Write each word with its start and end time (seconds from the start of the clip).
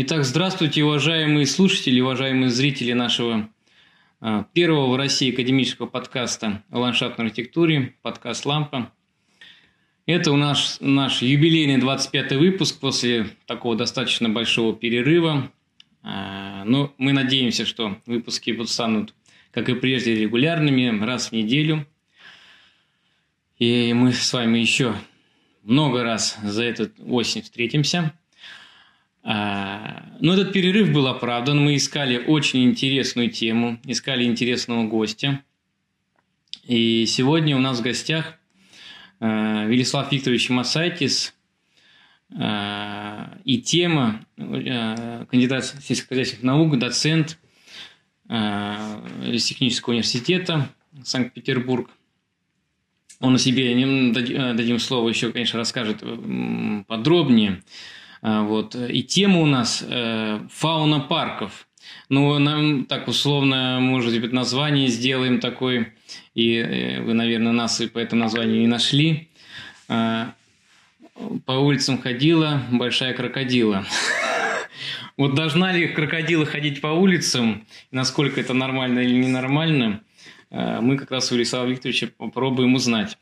Итак, 0.00 0.24
здравствуйте, 0.24 0.84
уважаемые 0.84 1.44
слушатели, 1.44 2.00
уважаемые 2.00 2.50
зрители 2.50 2.92
нашего 2.92 3.50
а, 4.20 4.44
первого 4.52 4.92
в 4.92 4.96
России 4.96 5.32
академического 5.32 5.86
подкаста 5.86 6.62
о 6.70 6.78
ландшафтной 6.78 7.26
архитектуре, 7.26 7.94
подкаст 8.02 8.46
«Лампа». 8.46 8.92
Это 10.06 10.30
у 10.30 10.36
нас 10.36 10.78
наш 10.80 11.20
юбилейный 11.20 11.76
25-й 11.76 12.36
выпуск 12.36 12.78
после 12.78 13.30
такого 13.46 13.74
достаточно 13.74 14.28
большого 14.28 14.74
перерыва. 14.74 15.50
А, 16.02 16.62
но 16.64 16.94
мы 16.96 17.12
надеемся, 17.12 17.66
что 17.66 17.98
выпуски 18.06 18.52
будут 18.52 18.70
станут, 18.70 19.14
как 19.50 19.68
и 19.68 19.74
прежде, 19.74 20.14
регулярными, 20.14 21.04
раз 21.04 21.30
в 21.30 21.32
неделю. 21.32 21.86
И 23.58 23.92
мы 23.92 24.12
с 24.12 24.32
вами 24.32 24.58
еще 24.58 24.94
много 25.62 26.02
раз 26.02 26.36
за 26.42 26.64
эту 26.64 26.90
осень 27.06 27.42
встретимся– 27.42 28.12
а, 29.30 30.04
но 30.20 30.32
этот 30.32 30.54
перерыв 30.54 30.90
был 30.90 31.06
оправдан. 31.06 31.62
Мы 31.62 31.76
искали 31.76 32.16
очень 32.16 32.64
интересную 32.64 33.30
тему, 33.30 33.78
искали 33.84 34.24
интересного 34.24 34.86
гостя. 34.86 35.42
И 36.64 37.04
сегодня 37.04 37.54
у 37.54 37.60
нас 37.60 37.80
в 37.80 37.82
гостях 37.82 38.38
а, 39.20 39.66
Велислав 39.66 40.10
Викторович 40.10 40.48
Масайтис. 40.48 41.34
А, 42.38 43.36
и 43.44 43.58
тема 43.60 44.24
кандидат 44.36 45.66
сельскохозяйственных 45.82 46.44
наук, 46.44 46.78
доцент 46.78 47.38
из 48.30 49.44
технического 49.46 49.92
университета 49.92 50.68
Санкт-Петербург. 51.02 51.90
Он 53.20 53.34
о 53.34 53.38
себе, 53.38 53.74
дадим 54.54 54.78
слово, 54.78 55.08
еще, 55.08 55.32
конечно, 55.32 55.58
расскажет 55.58 56.02
подробнее. 56.86 57.62
А, 58.22 58.42
вот. 58.42 58.74
И 58.74 59.02
тема 59.02 59.40
у 59.40 59.46
нас 59.46 59.84
э, 59.86 60.40
фауна 60.50 61.00
парков. 61.00 61.68
Ну, 62.08 62.38
нам 62.38 62.84
так 62.84 63.08
условно, 63.08 63.78
может 63.80 64.18
быть, 64.20 64.32
название 64.32 64.88
сделаем 64.88 65.40
такой, 65.40 65.92
и 66.34 66.56
э, 66.56 67.02
вы, 67.02 67.14
наверное, 67.14 67.52
нас 67.52 67.80
и 67.80 67.88
по 67.88 67.98
этому 67.98 68.22
названию 68.22 68.64
и 68.64 68.66
нашли. 68.66 69.28
А, 69.88 70.34
по 71.46 71.52
улицам 71.52 72.00
ходила 72.00 72.62
большая 72.70 73.14
крокодила. 73.14 73.84
Вот 75.16 75.34
должна 75.34 75.72
ли 75.72 75.88
крокодила 75.88 76.46
ходить 76.46 76.80
по 76.80 76.88
улицам, 76.88 77.66
насколько 77.90 78.40
это 78.40 78.54
нормально 78.54 79.00
или 79.00 79.14
ненормально, 79.14 80.00
э, 80.00 80.07
мы 80.50 80.96
как 80.96 81.10
раз 81.10 81.30
у 81.32 81.36
Вячеслава 81.36 81.66
Викторовича 81.66 82.08
попробуем 82.16 82.74
узнать. 82.74 83.16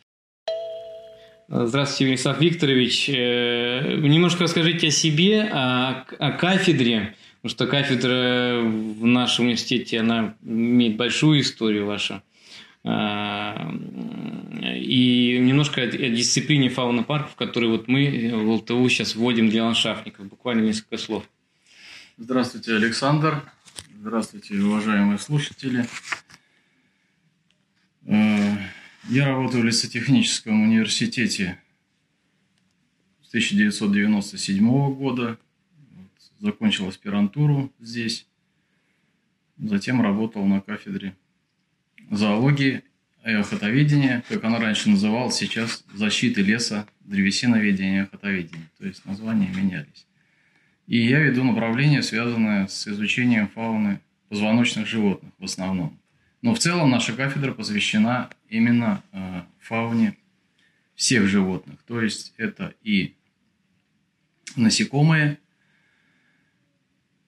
Здравствуйте, 1.49 2.13
Вячеслав 2.13 2.41
Викторович. 2.41 3.09
Э, 3.09 3.97
немножко 3.99 4.43
расскажите 4.43 4.89
о 4.89 4.91
себе, 4.91 5.43
о, 5.43 6.05
о 6.19 6.33
кафедре, 6.33 7.15
потому 7.41 7.51
что 7.51 7.69
кафедра 7.69 8.63
в 8.63 9.07
нашем 9.07 9.45
университете, 9.45 10.01
она 10.01 10.35
имеет 10.43 10.97
большую 10.97 11.41
историю 11.41 11.87
ваша. 11.87 12.25
И 12.85 12.89
немножко 15.41 15.83
о, 15.83 15.87
дисциплине 15.87 16.69
фауна 16.69 17.05
парка, 17.05 17.29
в 17.29 17.37
которой 17.37 17.71
вот 17.71 17.87
мы 17.87 18.33
в 18.35 18.51
ЛТУ 18.51 18.89
сейчас 18.89 19.15
вводим 19.15 19.49
для 19.49 19.65
ландшафтников. 19.65 20.27
Буквально 20.27 20.63
несколько 20.63 20.97
слов. 20.97 21.23
Здравствуйте, 22.19 22.75
Александр. 22.75 23.41
Здравствуйте, 24.01 24.55
уважаемые 24.55 25.19
слушатели. 25.19 25.87
Э, 28.07 28.57
я 29.09 29.27
работаю 29.27 29.63
в 29.63 29.67
лесотехническом 29.67 30.63
университете 30.63 31.59
с 33.23 33.29
1997 33.29 34.95
года. 34.95 35.39
Закончил 36.39 36.89
аспирантуру 36.89 37.73
здесь. 37.81 38.27
Затем 39.59 40.03
работал 40.03 40.45
на 40.45 40.61
кафедре 40.61 41.17
зоологии 42.11 42.83
и 43.25 43.31
охотоведения, 43.31 44.23
как 44.29 44.45
она 44.45 44.61
раньше 44.61 44.91
называлась, 44.91 45.35
сейчас 45.35 45.85
защиты 45.95 46.43
леса, 46.43 46.87
древесиноведения 47.01 48.03
и 48.03 48.05
охотоведения. 48.05 48.71
То 48.79 48.87
есть 48.87 49.05
названия 49.07 49.49
менялись. 49.49 50.07
И 50.87 50.99
я 50.99 51.19
веду 51.19 51.43
направление, 51.43 52.03
связанное 52.03 52.69
с 52.69 52.87
изучением 52.87 53.49
фауны 53.49 54.01
позвоночных 54.29 54.87
животных 54.87 55.33
в 55.39 55.45
основном. 55.45 55.99
Но 56.47 56.55
в 56.55 56.61
целом 56.61 56.93
наша 56.93 57.13
кафедра 57.13 57.51
посвящена 57.51 58.31
именно 58.49 59.03
э, 59.11 59.43
фауне 59.59 60.17
всех 60.95 61.27
животных. 61.27 61.83
То 61.89 62.01
есть 62.01 62.35
это 62.37 62.73
и 62.85 63.17
насекомые, 64.55 65.41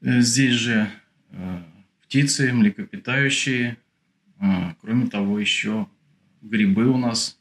э, 0.02 0.20
здесь 0.20 0.52
же 0.52 0.88
э, 1.30 1.62
птицы, 2.00 2.52
млекопитающие, 2.52 3.76
кроме 4.80 5.08
того 5.08 5.40
еще 5.40 5.88
грибы 6.40 6.86
у 6.86 6.96
нас 6.96 7.40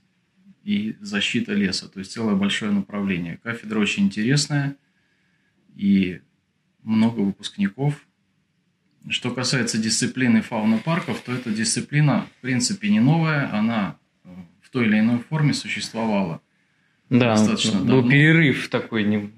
и 0.64 0.96
защита 1.00 1.54
леса. 1.54 1.88
То 1.88 2.00
есть 2.00 2.12
целое 2.12 2.34
большое 2.34 2.72
направление. 2.72 3.38
Кафедра 3.44 3.78
очень 3.78 4.06
интересная 4.06 4.76
и 5.76 6.22
много 6.82 7.20
выпускников 7.20 8.07
что 9.10 9.32
касается 9.32 9.78
дисциплины 9.78 10.42
фауны 10.42 10.78
парков, 10.80 11.22
то 11.22 11.34
эта 11.34 11.50
дисциплина, 11.50 12.28
в 12.38 12.42
принципе, 12.42 12.90
не 12.90 13.00
новая, 13.00 13.54
она 13.54 13.98
э, 14.24 14.30
в 14.62 14.70
той 14.70 14.86
или 14.86 15.00
иной 15.00 15.20
форме 15.20 15.54
существовала. 15.54 16.42
Да, 17.10 17.36
достаточно 17.36 17.80
был 17.80 17.88
давно. 17.88 18.12
перерыв 18.12 18.70
такой 18.70 19.04
не 19.04 19.32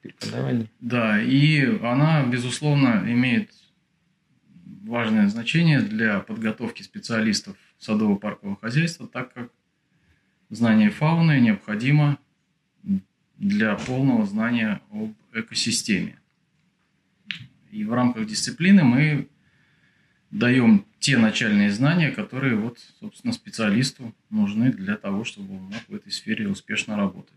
преподавания. 0.00 0.66
Да, 0.80 1.20
и 1.20 1.78
она, 1.82 2.24
безусловно, 2.24 3.04
имеет 3.06 3.50
важное 4.82 5.28
значение 5.28 5.80
для 5.80 6.20
подготовки 6.20 6.82
специалистов 6.82 7.56
садово-паркового 7.78 8.56
хозяйства, 8.60 9.06
так 9.06 9.32
как 9.34 9.50
знание 10.48 10.90
фауны 10.90 11.40
необходимо 11.40 12.18
для 13.36 13.74
полного 13.76 14.26
знания 14.26 14.80
об 14.90 15.12
экосистеме. 15.32 16.19
И 17.70 17.84
в 17.84 17.92
рамках 17.92 18.26
дисциплины 18.26 18.82
мы 18.82 19.28
даем 20.30 20.84
те 20.98 21.16
начальные 21.16 21.70
знания, 21.70 22.10
которые 22.10 22.54
вот, 22.56 22.78
собственно, 23.00 23.32
специалисту 23.32 24.14
нужны 24.30 24.72
для 24.72 24.96
того, 24.96 25.24
чтобы 25.24 25.56
он 25.56 25.62
мог 25.64 25.82
в 25.88 25.94
этой 25.94 26.12
сфере 26.12 26.48
успешно 26.48 26.96
работать. 26.96 27.34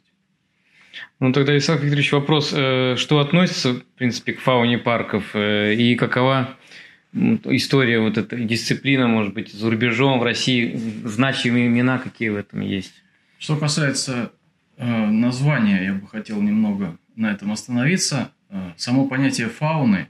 Ну, 1.19 1.31
тогда, 1.31 1.53
Александр 1.53 1.83
Викторович, 1.83 2.11
вопрос, 2.11 2.51
э, 2.53 2.95
что 2.97 3.19
относится, 3.19 3.73
в 3.73 3.83
принципе, 3.97 4.33
к 4.33 4.39
фауне 4.39 4.77
парков 4.77 5.35
э, 5.35 5.73
и 5.73 5.95
какова 5.95 6.55
история 7.13 7.99
вот 7.99 8.17
эта 8.17 8.35
дисциплина, 8.37 9.07
может 9.07 9.33
быть, 9.33 9.51
за 9.51 9.69
рубежом, 9.69 10.19
в 10.19 10.23
России, 10.23 10.75
значимые 11.03 11.67
имена 11.67 11.97
какие 11.99 12.29
в 12.29 12.35
этом 12.35 12.61
есть? 12.61 12.93
Что 13.39 13.55
касается 13.55 14.31
э, 14.77 14.85
названия, 14.85 15.83
я 15.83 15.93
бы 15.93 16.07
хотел 16.07 16.41
немного 16.41 16.97
на 17.15 17.31
этом 17.31 17.51
остановиться. 17.51 18.31
Само 18.77 19.07
понятие 19.07 19.49
фауны 19.49 20.09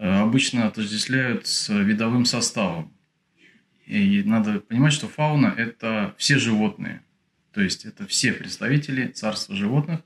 обычно 0.00 0.66
отождествляют 0.66 1.46
с 1.46 1.68
видовым 1.68 2.24
составом. 2.24 2.92
И 3.84 4.22
надо 4.22 4.60
понимать, 4.60 4.92
что 4.92 5.08
фауна– 5.08 5.54
это 5.56 6.14
все 6.16 6.38
животные. 6.38 7.02
То 7.52 7.60
есть, 7.60 7.84
это 7.84 8.06
все 8.06 8.32
представители 8.32 9.08
царства 9.08 9.54
животных, 9.54 10.00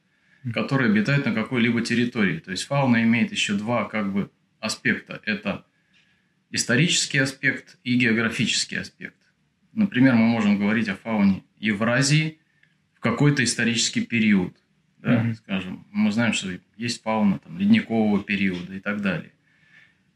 которые 0.52 0.90
обитают 0.90 1.26
на 1.26 1.32
какой-либо 1.32 1.82
территории. 1.82 2.40
То 2.40 2.50
есть, 2.50 2.64
фауна 2.64 3.02
имеет 3.02 3.30
еще 3.30 3.54
два 3.54 3.84
как 3.84 4.12
бы 4.12 4.30
аспекта. 4.58 5.20
Это 5.24 5.64
исторический 6.50 7.18
аспект 7.18 7.78
и 7.84 7.94
географический 7.94 8.78
аспект. 8.78 9.18
Например, 9.72 10.14
мы 10.14 10.26
можем 10.26 10.58
говорить 10.58 10.88
о 10.88 10.96
фауне 10.96 11.44
Евразии 11.58 12.38
в 12.94 13.00
какой-то 13.00 13.44
исторический 13.44 14.00
период. 14.00 14.56
Да, 14.98 15.22
mm-hmm. 15.22 15.34
Скажем, 15.34 15.86
мы 15.90 16.10
знаем, 16.10 16.32
что 16.32 16.48
есть 16.76 17.02
фауна 17.02 17.38
там, 17.38 17.58
ледникового 17.58 18.22
периода 18.22 18.74
и 18.74 18.80
так 18.80 19.02
далее. 19.02 19.32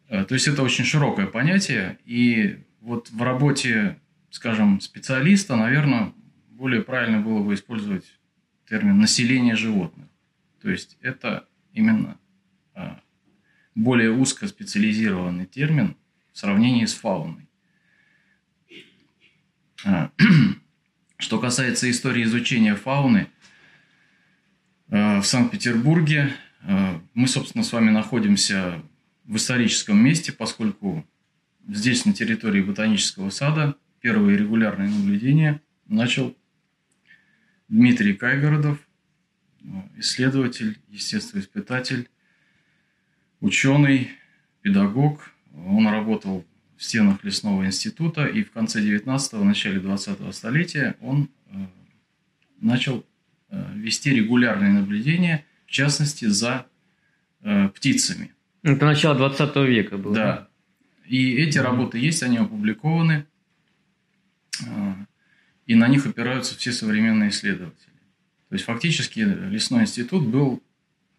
Э, 0.08 0.24
то 0.24 0.34
есть 0.34 0.48
это 0.48 0.62
очень 0.62 0.84
широкое 0.84 1.26
понятие, 1.26 1.98
и 2.04 2.58
вот 2.80 3.10
в 3.10 3.22
работе, 3.22 4.00
скажем, 4.30 4.80
специалиста, 4.80 5.56
наверное, 5.56 6.12
более 6.50 6.82
правильно 6.82 7.20
было 7.20 7.42
бы 7.42 7.54
использовать 7.54 8.04
термин 8.68 8.98
население 8.98 9.54
животных. 9.54 10.08
То 10.62 10.70
есть 10.70 10.96
это 11.00 11.46
именно 11.72 12.18
э, 12.74 12.96
более 13.74 14.10
узкоспециализированный 14.12 15.46
термин 15.46 15.96
в 16.32 16.38
сравнении 16.38 16.86
с 16.86 16.94
фауной. 16.94 17.48
Э, 19.84 20.08
что 21.18 21.38
касается 21.38 21.90
истории 21.90 22.24
изучения 22.24 22.74
фауны, 22.74 23.28
в 24.90 25.22
Санкт-Петербурге 25.22 26.32
мы, 27.12 27.28
собственно, 27.28 27.62
с 27.62 27.74
вами 27.74 27.90
находимся 27.90 28.80
в 29.28 29.36
историческом 29.36 30.02
месте, 30.02 30.32
поскольку 30.32 31.06
здесь, 31.68 32.04
на 32.04 32.12
территории 32.12 32.62
ботанического 32.62 33.30
сада, 33.30 33.76
первые 34.00 34.36
регулярные 34.36 34.88
наблюдения 34.88 35.60
начал 35.86 36.36
Дмитрий 37.68 38.14
Кайгородов. 38.14 38.78
исследователь, 39.96 40.78
естествоиспытатель, 40.88 42.08
ученый, 43.40 44.10
педагог. 44.62 45.30
Он 45.54 45.86
работал 45.88 46.44
в 46.76 46.84
стенах 46.84 47.24
лесного 47.24 47.66
института, 47.66 48.26
и 48.26 48.44
в 48.44 48.52
конце 48.52 48.80
19-го, 48.80 49.42
начале 49.44 49.80
20-го 49.80 50.30
столетия 50.32 50.96
он 51.00 51.28
начал 52.60 53.04
вести 53.50 54.10
регулярные 54.10 54.72
наблюдения, 54.72 55.44
в 55.66 55.70
частности, 55.70 56.26
за 56.26 56.66
птицами. 57.74 58.32
Это 58.62 58.84
начало 58.84 59.14
20 59.14 59.56
века 59.56 59.98
было. 59.98 60.14
Да. 60.14 60.24
да? 60.24 60.48
И 61.06 61.36
эти 61.36 61.58
работы 61.58 61.98
есть, 61.98 62.22
они 62.22 62.38
опубликованы, 62.38 63.26
и 65.66 65.74
на 65.74 65.88
них 65.88 66.06
опираются 66.06 66.56
все 66.56 66.72
современные 66.72 67.30
исследователи. 67.30 67.92
То 68.48 68.54
есть 68.54 68.64
фактически 68.64 69.20
лесной 69.20 69.82
институт 69.82 70.26
был 70.26 70.62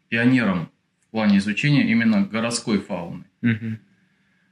пионером 0.10 0.72
в 1.08 1.12
плане 1.12 1.38
изучения 1.38 1.90
именно 1.90 2.26
городской 2.26 2.80
фауны. 2.80 3.26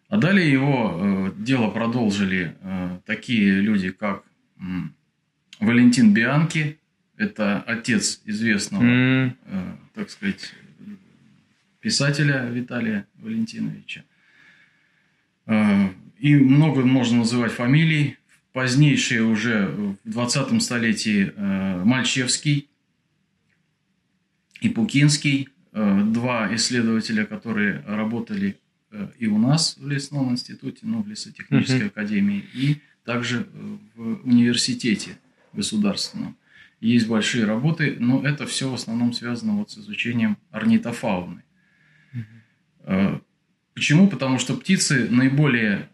А 0.10 0.18
далее 0.18 0.50
его 0.50 0.98
э, 1.01 1.31
дело 1.38 1.69
продолжили 1.69 2.56
э, 2.62 3.00
такие 3.06 3.60
люди, 3.60 3.92
как 3.92 4.24
э, 4.57 4.62
Валентин 5.60 6.13
Бианки, 6.13 6.80
это 7.18 7.62
отец 7.63 8.22
известного, 8.24 8.83
mm. 8.83 9.36
э, 9.48 9.75
так 9.95 10.10
сказать, 10.10 10.54
писателя 11.80 12.46
Виталия 12.50 13.08
Валентиновича. 13.16 14.04
Э, 15.46 15.90
и 16.20 16.36
много 16.36 16.84
можно 16.86 17.20
называть 17.20 17.52
фамилий 17.52 18.18
позднейшие 18.54 19.24
уже 19.24 19.68
в 19.68 19.98
20 20.06 20.62
столетии 20.62 21.32
э, 21.36 21.84
Мальчевский 21.84 22.70
и 24.62 24.70
Пукинский, 24.70 25.50
э, 25.74 26.02
два 26.06 26.54
исследователя, 26.56 27.26
которые 27.26 27.84
работали 27.88 28.58
и 29.20 29.28
у 29.28 29.38
нас 29.38 29.76
в 29.78 29.86
лесном 29.88 30.32
институте, 30.32 30.80
ну, 30.84 31.04
в 31.04 31.10
лесотехнической 31.10 31.82
uh-huh. 31.82 31.88
академии, 31.88 32.46
и 32.54 32.78
также 33.04 33.46
в 33.96 34.26
университете 34.26 35.18
государственном. 35.52 36.38
Есть 36.80 37.08
большие 37.08 37.46
работы, 37.46 37.98
но 38.00 38.26
это 38.26 38.46
все 38.46 38.70
в 38.70 38.74
основном 38.74 39.12
связано 39.12 39.58
вот 39.58 39.72
с 39.72 39.78
изучением 39.78 40.38
орнитофауны. 40.52 41.44
Uh-huh. 42.88 43.22
Почему? 43.74 44.07
Потому 44.07 44.39
что 44.39 44.56
птицы 44.56 45.07
наиболее 45.10 45.88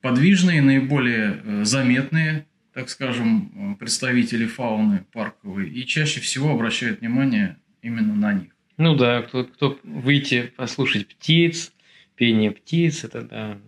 подвижные, 0.00 0.62
наиболее 0.62 1.40
э, 1.44 1.64
заметные, 1.64 2.46
так 2.72 2.88
скажем, 2.88 3.74
э, 3.74 3.78
представители 3.78 4.46
фауны 4.46 5.04
парковой, 5.12 5.68
и 5.68 5.86
чаще 5.86 6.20
всего 6.20 6.50
обращают 6.50 7.00
внимание 7.00 7.56
именно 7.82 8.14
на 8.14 8.32
них. 8.32 8.50
Ну 8.76 8.96
да, 8.96 9.22
кто, 9.22 9.44
кто 9.44 9.78
выйти 9.82 10.52
послушать 10.56 11.06
птиц, 11.06 11.72
пение 12.16 12.50
птиц, 12.50 13.04
это 13.04 13.22
да, 13.22 13.58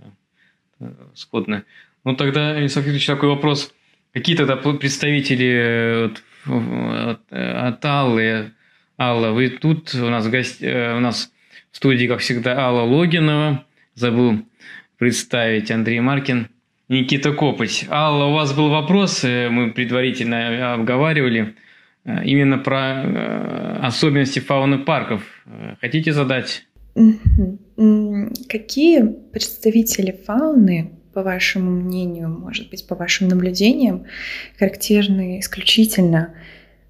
да 0.78 0.92
сходно. 1.14 1.64
Ну 2.04 2.16
тогда, 2.16 2.52
Александр 2.52 2.98
такой 3.04 3.28
вопрос. 3.28 3.74
Какие 4.12 4.36
тогда 4.36 4.56
представители 4.56 5.46
э, 5.46 6.04
от, 6.06 6.22
от, 6.46 7.32
от 7.32 7.84
Аллы, 7.84 8.52
Алла, 8.98 9.32
вы 9.32 9.48
тут 9.50 9.94
у 9.94 10.08
нас, 10.08 10.28
гость, 10.28 10.62
у 10.62 11.00
нас 11.00 11.32
в 11.72 11.78
студии, 11.78 12.06
как 12.06 12.20
всегда, 12.20 12.58
Алла 12.58 12.82
Логинова, 12.82 13.64
забыл 13.94 14.38
представить 14.98 15.70
Андрей 15.70 16.00
Маркин, 16.00 16.48
Никита 16.88 17.32
Копоть. 17.32 17.86
Алла, 17.90 18.26
у 18.26 18.34
вас 18.34 18.52
был 18.52 18.68
вопрос, 18.68 19.24
э, 19.24 19.48
мы 19.48 19.72
предварительно 19.72 20.74
обговаривали, 20.74 21.54
э, 22.04 22.24
именно 22.24 22.58
про 22.58 23.02
э, 23.02 23.78
особенности 23.82 24.38
фауны 24.38 24.78
парков. 24.78 25.22
Хотите 25.80 26.12
задать? 26.12 26.64
Какие 28.48 29.02
представители 29.32 30.20
фауны, 30.26 30.92
по 31.14 31.22
вашему 31.22 31.70
мнению, 31.70 32.28
может 32.28 32.70
быть, 32.70 32.86
по 32.86 32.94
вашим 32.94 33.28
наблюдениям, 33.28 34.04
характерны 34.58 35.40
исключительно 35.40 36.34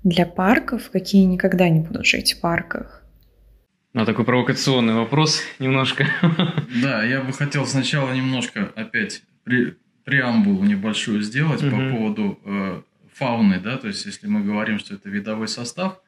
для 0.05 0.27
парков, 0.27 0.91
какие 0.91 1.25
никогда 1.25 1.69
не 1.69 1.81
будут 1.81 2.07
жить 2.07 2.35
в 2.35 2.41
парках? 2.41 3.02
Ну, 3.95 4.07
такой 4.07 4.25
провокационный 4.25 4.95
вопрос 4.95 5.43
немножко. 5.59 6.07
Да, 6.83 7.05
я 7.05 7.21
бы 7.23 7.33
хотел 7.33 7.67
сначала 7.67 8.13
немножко 8.13 8.73
опять 8.75 9.23
при, 9.45 9.77
преамбулу 10.05 10.65
небольшую 10.65 11.23
сделать 11.23 11.63
угу. 11.63 11.71
по 11.71 11.91
поводу 11.91 12.41
э, 12.45 12.83
фауны, 13.13 13.61
да, 13.61 13.77
то 13.77 13.89
есть 13.89 14.07
если 14.07 14.27
мы 14.27 14.43
говорим, 14.43 14.79
что 14.79 14.95
это 14.95 15.11
видовой 15.11 15.49
состав, 15.49 16.01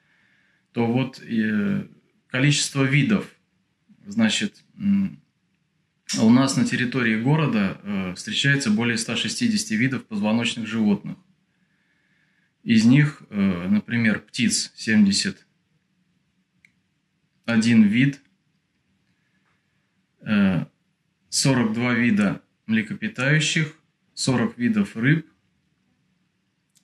то 0.73 0.87
вот 0.87 1.21
э, 1.23 1.85
количество 2.29 2.83
видов, 2.83 3.27
значит, 4.07 4.65
у 4.79 6.31
нас 6.31 6.57
на 6.57 6.65
территории 6.65 7.21
города 7.21 7.79
э, 7.83 8.15
встречается 8.15 8.71
более 8.71 8.97
160 8.97 9.71
видов 9.79 10.07
позвоночных 10.07 10.67
животных. 10.67 11.17
Из 12.63 12.85
них, 12.85 13.23
э, 13.31 13.69
например, 13.69 14.21
птиц 14.21 14.73
70 14.75 15.47
один 17.45 17.85
вид, 17.85 18.21
42 20.21 21.93
э, 21.93 22.01
вида 22.01 22.43
млекопитающих, 22.67 23.75
40 24.15 24.59
видов 24.59 24.97
рыб, 24.97 25.27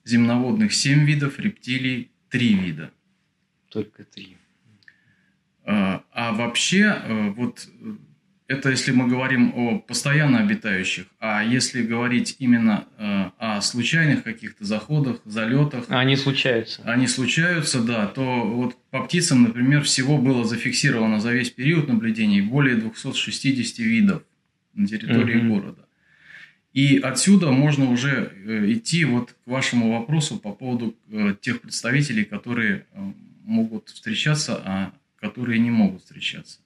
земноводных 0.03 0.73
7 0.73 1.05
видов, 1.05 1.39
рептилий 1.39 2.11
3 2.29 2.53
вида. 2.55 2.91
Только 3.69 4.03
3. 4.03 4.37
А, 5.63 6.03
а 6.11 6.33
вообще, 6.33 6.83
э, 6.83 7.29
вот 7.31 7.67
это 8.47 8.69
если 8.69 8.91
мы 8.91 9.07
говорим 9.07 9.53
о 9.55 9.79
постоянно 9.79 10.39
обитающих, 10.39 11.05
а 11.19 11.43
если 11.43 11.83
говорить 11.83 12.35
именно 12.39 12.87
э, 12.97 13.31
о 13.61 13.63
случайных 13.63 14.23
каких-то 14.23 14.65
заходах, 14.65 15.21
залетах. 15.23 15.85
Они 15.89 16.15
случаются. 16.15 16.81
Они 16.83 17.07
случаются, 17.07 17.81
да. 17.81 18.07
То 18.07 18.43
вот 18.43 18.75
по 18.89 19.03
птицам, 19.03 19.43
например, 19.43 19.83
всего 19.83 20.17
было 20.17 20.43
зафиксировано 20.43 21.19
за 21.19 21.31
весь 21.31 21.51
период 21.51 21.87
наблюдений 21.87 22.41
более 22.41 22.75
260 22.75 23.77
видов 23.79 24.23
на 24.73 24.87
территории 24.87 25.37
угу. 25.37 25.55
города. 25.55 25.85
И 26.73 26.97
отсюда 26.97 27.51
можно 27.51 27.91
уже 27.91 28.31
э, 28.45 28.71
идти 28.71 29.05
вот 29.05 29.33
к 29.33 29.47
вашему 29.47 29.91
вопросу 29.91 30.39
по 30.39 30.53
поводу 30.53 30.95
э, 31.11 31.35
тех 31.39 31.61
представителей, 31.61 32.23
которые 32.23 32.85
э, 32.93 33.11
могут 33.43 33.89
встречаться, 33.89 34.61
а 34.65 34.93
которые 35.19 35.59
не 35.59 35.69
могут 35.69 36.01
встречаться 36.01 36.59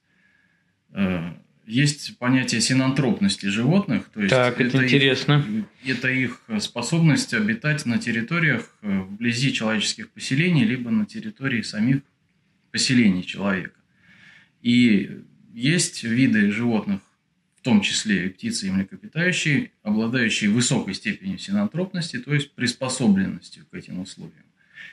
есть 1.67 2.17
понятие 2.17 2.61
синантропности 2.61 3.47
животных. 3.47 4.09
То 4.13 4.21
есть 4.21 4.31
так, 4.31 4.59
это, 4.59 4.77
это 4.77 4.85
интересно. 4.85 5.45
Их, 5.83 5.97
это 5.97 6.09
их 6.09 6.41
способность 6.59 7.33
обитать 7.33 7.85
на 7.85 7.97
территориях 7.97 8.69
э, 8.81 8.99
вблизи 8.99 9.51
человеческих 9.51 10.09
поселений, 10.09 10.63
либо 10.63 10.91
на 10.91 11.05
территории 11.05 11.61
самих 11.61 12.01
поселений 12.71 13.23
человека. 13.23 13.79
И 14.61 15.21
есть 15.53 16.03
виды 16.03 16.51
животных, 16.51 17.01
в 17.57 17.61
том 17.61 17.81
числе 17.81 18.27
и 18.27 18.29
птицы 18.29 18.67
и 18.67 18.71
млекопитающие, 18.71 19.71
обладающие 19.81 20.49
высокой 20.49 20.93
степенью 20.93 21.39
синантропности, 21.39 22.19
то 22.19 22.33
есть 22.33 22.51
приспособленностью 22.51 23.65
к 23.65 23.73
этим 23.73 23.99
условиям. 23.99 24.45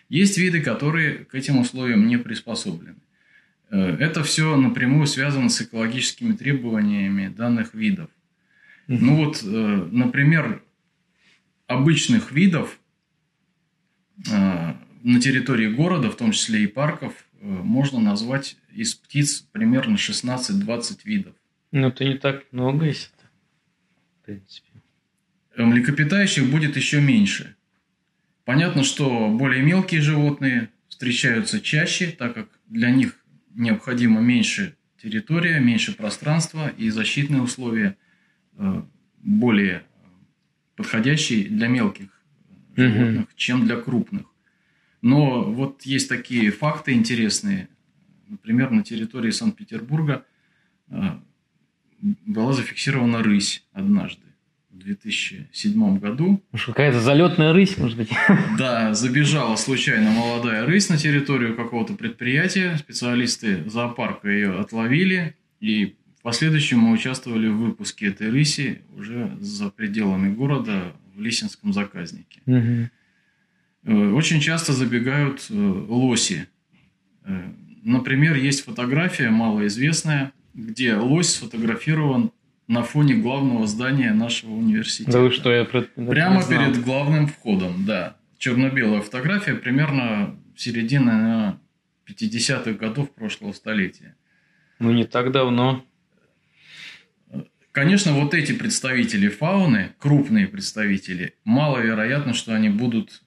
Есть 0.08 0.38
виды, 0.38 0.60
которые 0.62 1.24
к 1.24 1.34
этим 1.34 1.58
условиям 1.58 2.06
не 2.06 2.16
приспособлены. 2.16 2.96
Э, 3.72 3.96
это 3.98 4.22
все 4.22 4.54
напрямую 4.56 5.06
связано 5.06 5.48
с 5.48 5.60
экологическими 5.62 6.34
требованиями 6.34 7.28
данных 7.28 7.74
видов. 7.74 8.10
Ну 8.86 9.24
вот, 9.24 9.42
э, 9.42 9.46
например, 9.90 10.62
обычных 11.66 12.32
видов 12.32 12.78
э, 14.30 14.74
на 15.02 15.20
территории 15.20 15.68
города, 15.68 16.10
в 16.10 16.16
том 16.16 16.32
числе 16.32 16.64
и 16.64 16.66
парков, 16.66 17.14
можно 17.40 17.98
назвать 17.98 18.56
из 18.72 18.94
птиц 18.94 19.48
примерно 19.50 19.96
16-20 19.96 21.00
видов. 21.04 21.34
Ну, 21.72 21.88
это 21.88 22.04
не 22.04 22.16
так 22.16 22.44
много, 22.52 22.86
если 22.86 23.08
это, 23.16 23.26
в 24.20 24.26
принципе. 24.26 24.68
Млекопитающих 25.56 26.48
будет 26.48 26.76
еще 26.76 27.00
меньше. 27.00 27.56
Понятно, 28.44 28.84
что 28.84 29.28
более 29.28 29.62
мелкие 29.62 30.02
животные 30.02 30.68
встречаются 30.88 31.60
чаще, 31.60 32.12
так 32.12 32.34
как 32.34 32.48
для 32.68 32.90
них 32.90 33.21
необходимо 33.54 34.20
меньше 34.20 34.76
территория, 35.02 35.60
меньше 35.60 35.96
пространства 35.96 36.68
и 36.68 36.90
защитные 36.90 37.42
условия 37.42 37.96
э, 38.56 38.82
более 39.18 39.82
подходящие 40.76 41.48
для 41.48 41.68
мелких 41.68 42.22
животных, 42.76 43.26
mm-hmm. 43.26 43.36
чем 43.36 43.66
для 43.66 43.76
крупных. 43.76 44.26
Но 45.00 45.42
вот 45.42 45.82
есть 45.82 46.08
такие 46.08 46.50
факты 46.50 46.92
интересные. 46.92 47.68
Например, 48.28 48.70
на 48.70 48.82
территории 48.82 49.30
Санкт-Петербурга 49.30 50.24
э, 50.88 50.94
была 52.00 52.52
зафиксирована 52.52 53.22
рысь 53.22 53.66
однажды. 53.72 54.22
В 54.82 54.84
2007 54.84 55.98
году. 55.98 56.42
Какая-то 56.66 57.00
залетная 57.00 57.52
рысь, 57.52 57.78
может 57.78 57.96
быть? 57.96 58.10
Да, 58.58 58.94
забежала 58.94 59.56
случайно 59.56 60.10
молодая 60.10 60.66
рысь 60.66 60.88
на 60.88 60.98
территорию 60.98 61.56
какого-то 61.56 61.94
предприятия. 61.94 62.76
Специалисты 62.76 63.68
зоопарка 63.68 64.28
ее 64.28 64.58
отловили. 64.58 65.36
И 65.60 65.96
в 66.18 66.22
последующем 66.22 66.78
мы 66.78 66.92
участвовали 66.92 67.48
в 67.48 67.56
выпуске 67.56 68.08
этой 68.08 68.30
рыси 68.30 68.82
уже 68.96 69.36
за 69.40 69.70
пределами 69.70 70.34
города 70.34 70.92
в 71.14 71.20
Лисинском 71.20 71.72
заказнике. 71.72 72.40
Угу. 72.46 74.16
Очень 74.16 74.40
часто 74.40 74.72
забегают 74.72 75.46
э, 75.50 75.54
лоси. 75.54 76.46
Э, 77.24 77.52
например, 77.82 78.36
есть 78.36 78.64
фотография 78.64 79.30
малоизвестная, 79.30 80.32
где 80.54 80.94
лось 80.96 81.30
сфотографирован 81.30 82.32
на 82.68 82.82
фоне 82.82 83.14
главного 83.14 83.66
здания 83.66 84.12
нашего 84.12 84.52
университета. 84.52 85.12
Да 85.12 85.20
вы 85.20 85.30
что, 85.30 85.52
я 85.52 85.64
про... 85.64 85.82
Прямо 85.82 86.42
перед 86.46 86.82
главным 86.82 87.26
входом, 87.26 87.84
да. 87.84 88.16
Черно-белая 88.38 89.00
фотография 89.00 89.54
примерно 89.54 90.36
середины 90.56 91.56
50-х 92.08 92.72
годов 92.72 93.12
прошлого 93.12 93.52
столетия. 93.52 94.16
Ну, 94.78 94.92
не 94.92 95.04
так 95.04 95.32
давно. 95.32 95.84
Конечно, 97.72 98.12
вот 98.12 98.34
эти 98.34 98.52
представители 98.52 99.28
фауны, 99.28 99.94
крупные 99.98 100.46
представители, 100.46 101.34
маловероятно, 101.44 102.34
что 102.34 102.54
они 102.54 102.68
будут 102.68 103.22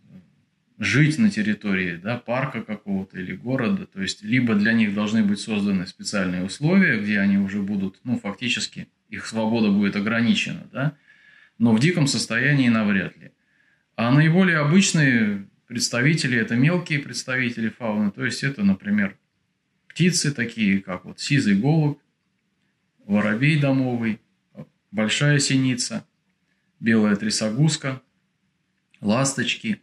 жить 0.78 1.18
на 1.18 1.30
территории 1.30 1.96
да, 1.96 2.18
парка 2.18 2.62
какого-то 2.62 3.20
или 3.20 3.34
города. 3.34 3.88
То 3.88 4.02
есть, 4.02 4.22
либо 4.22 4.54
для 4.56 4.74
них 4.74 4.94
должны 4.94 5.24
быть 5.24 5.40
созданы 5.40 5.88
специальные 5.88 6.44
условия, 6.44 7.00
где 7.00 7.20
они 7.20 7.38
уже 7.38 7.62
будут, 7.62 8.00
ну, 8.04 8.20
фактически 8.20 8.88
их 9.10 9.26
свобода 9.26 9.72
будет 9.72 9.96
ограничена, 9.96 10.68
да, 10.72 10.98
но 11.58 11.74
в 11.74 11.80
диком 11.80 12.08
состоянии 12.08 12.70
навряд 12.70 13.18
ли. 13.18 13.32
А 13.96 14.12
наиболее 14.12 14.58
обычные 14.58 15.48
представители– 15.68 16.38
это 16.40 16.56
мелкие 16.56 17.00
представители 17.00 17.70
фауны, 17.70 18.12
то 18.12 18.26
есть 18.26 18.44
это, 18.44 18.64
например, 18.64 19.18
птицы 19.88 20.34
такие, 20.34 20.82
как 20.82 21.06
вот 21.06 21.20
сизый 21.20 21.56
голубь, 21.56 22.00
воробей 23.06 23.60
домовый, 23.60 24.20
большая 24.92 25.40
синица, 25.40 26.06
белая 26.80 27.16
трясогузка, 27.16 28.02
ласточки. 29.02 29.82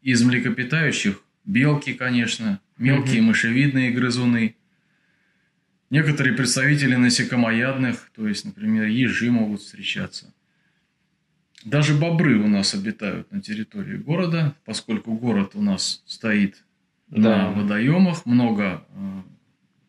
Из 0.00 0.22
млекопитающих– 0.22 1.22
белки, 1.44 1.92
конечно, 1.92 2.60
мелкие 2.78 3.20
мышевидные 3.20 3.90
грызуны– 3.90 4.56
Некоторые 5.90 6.36
представители 6.36 6.94
насекомоядных, 6.94 8.10
то 8.14 8.28
есть, 8.28 8.44
например, 8.44 8.86
ежи 8.86 9.30
могут 9.30 9.60
встречаться. 9.60 10.32
Даже 11.64 11.94
бобры 11.94 12.38
у 12.38 12.46
нас 12.46 12.74
обитают 12.74 13.30
на 13.32 13.42
территории 13.42 13.96
города, 13.96 14.54
поскольку 14.64 15.12
город 15.14 15.50
у 15.54 15.62
нас 15.62 16.02
стоит 16.06 16.64
да. 17.08 17.48
на 17.48 17.50
водоемах, 17.50 18.24
много 18.24 18.86
э, 18.88 19.22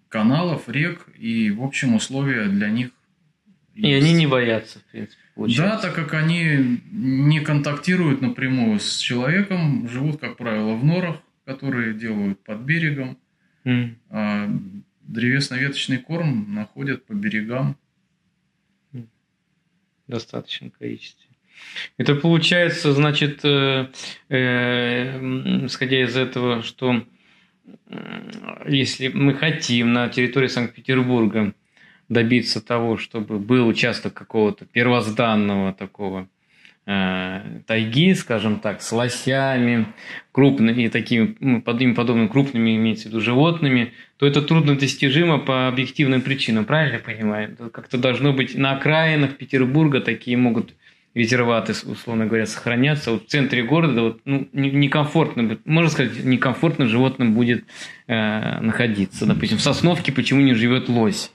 каналов, 0.10 0.68
рек, 0.68 1.08
и, 1.18 1.52
в 1.52 1.64
общем, 1.64 1.96
условия 1.96 2.48
для 2.48 2.70
них 2.70 2.90
и 3.76 3.88
есть. 3.88 4.04
они 4.04 4.14
не 4.14 4.28
боятся, 4.28 4.80
в 4.80 4.84
принципе. 4.86 5.22
Получается. 5.36 5.76
Да, 5.76 5.82
так 5.82 5.96
как 5.96 6.14
они 6.14 6.82
не 6.92 7.40
контактируют 7.40 8.22
напрямую 8.22 8.80
с 8.80 8.98
человеком, 8.98 9.88
живут, 9.88 10.20
как 10.20 10.38
правило, 10.38 10.76
в 10.76 10.84
норах, 10.84 11.22
которые 11.46 11.94
делают 11.94 12.44
под 12.44 12.60
берегом. 12.62 13.18
Mm. 13.64 13.96
Древесно-веточный 15.12 15.98
корм 15.98 16.54
находят 16.56 17.06
по 17.06 17.12
берегам. 17.12 17.78
В 18.94 19.02
достаточном 20.08 20.72
количестве. 20.72 21.28
Это 21.98 22.16
получается, 22.16 22.94
значит, 22.94 23.44
э, 23.44 23.90
э, 24.30 25.66
исходя 25.66 26.02
из 26.02 26.16
этого, 26.16 26.64
что 26.64 27.06
если 28.66 29.10
мы 29.10 29.34
хотим 29.34 29.92
на 29.94 30.08
территории 30.08 30.48
Санкт-Петербурга 30.48 31.54
добиться 32.08 32.62
того, 32.62 32.98
чтобы 32.98 33.38
был 33.38 33.68
участок 33.68 34.14
какого-то 34.14 34.66
первозданного 34.66 35.74
такого 35.74 36.30
тайги, 37.68 38.14
скажем 38.14 38.60
так, 38.60 38.82
с 38.82 38.92
лосями, 38.92 39.86
крупными 40.32 40.84
и 40.84 40.90
такими 40.90 41.36
ну, 41.40 41.62
им 41.62 41.96
подобными 41.96 42.28
крупными, 42.28 42.76
имеется 42.76 43.06
в 43.06 43.12
виду, 43.12 43.22
животными, 43.22 43.94
то 44.18 44.26
это 44.26 44.42
трудно 44.42 44.78
достижимо 44.78 45.40
по 45.40 45.68
объективным 45.68 46.22
причинам, 46.22 46.66
правильно 46.66 46.96
я 46.96 47.00
понимаю? 47.00 47.56
Как-то 47.72 47.98
должно 47.98 48.34
быть 48.34 48.56
на 48.56 48.72
окраинах 48.72 49.38
Петербурга 49.38 50.02
такие 50.02 50.38
могут 50.38 50.74
резерваты, 51.14 51.74
условно 51.86 52.26
говоря, 52.26 52.46
сохраняться. 52.46 53.12
Вот 53.12 53.26
в 53.26 53.28
центре 53.28 53.64
города 53.64 54.02
вот, 54.02 54.22
ну, 54.26 54.48
некомфортно, 54.54 55.58
можно 55.66 55.90
сказать, 55.90 56.24
некомфортно 56.24 56.88
животным 56.88 57.34
будет 57.34 57.66
э, 58.08 58.60
находиться. 58.62 59.26
Допустим, 59.26 59.58
в 59.58 59.62
Сосновке 59.62 60.12
почему 60.12 60.42
не 60.42 60.54
живет 60.54 60.88
лось? 60.88 61.32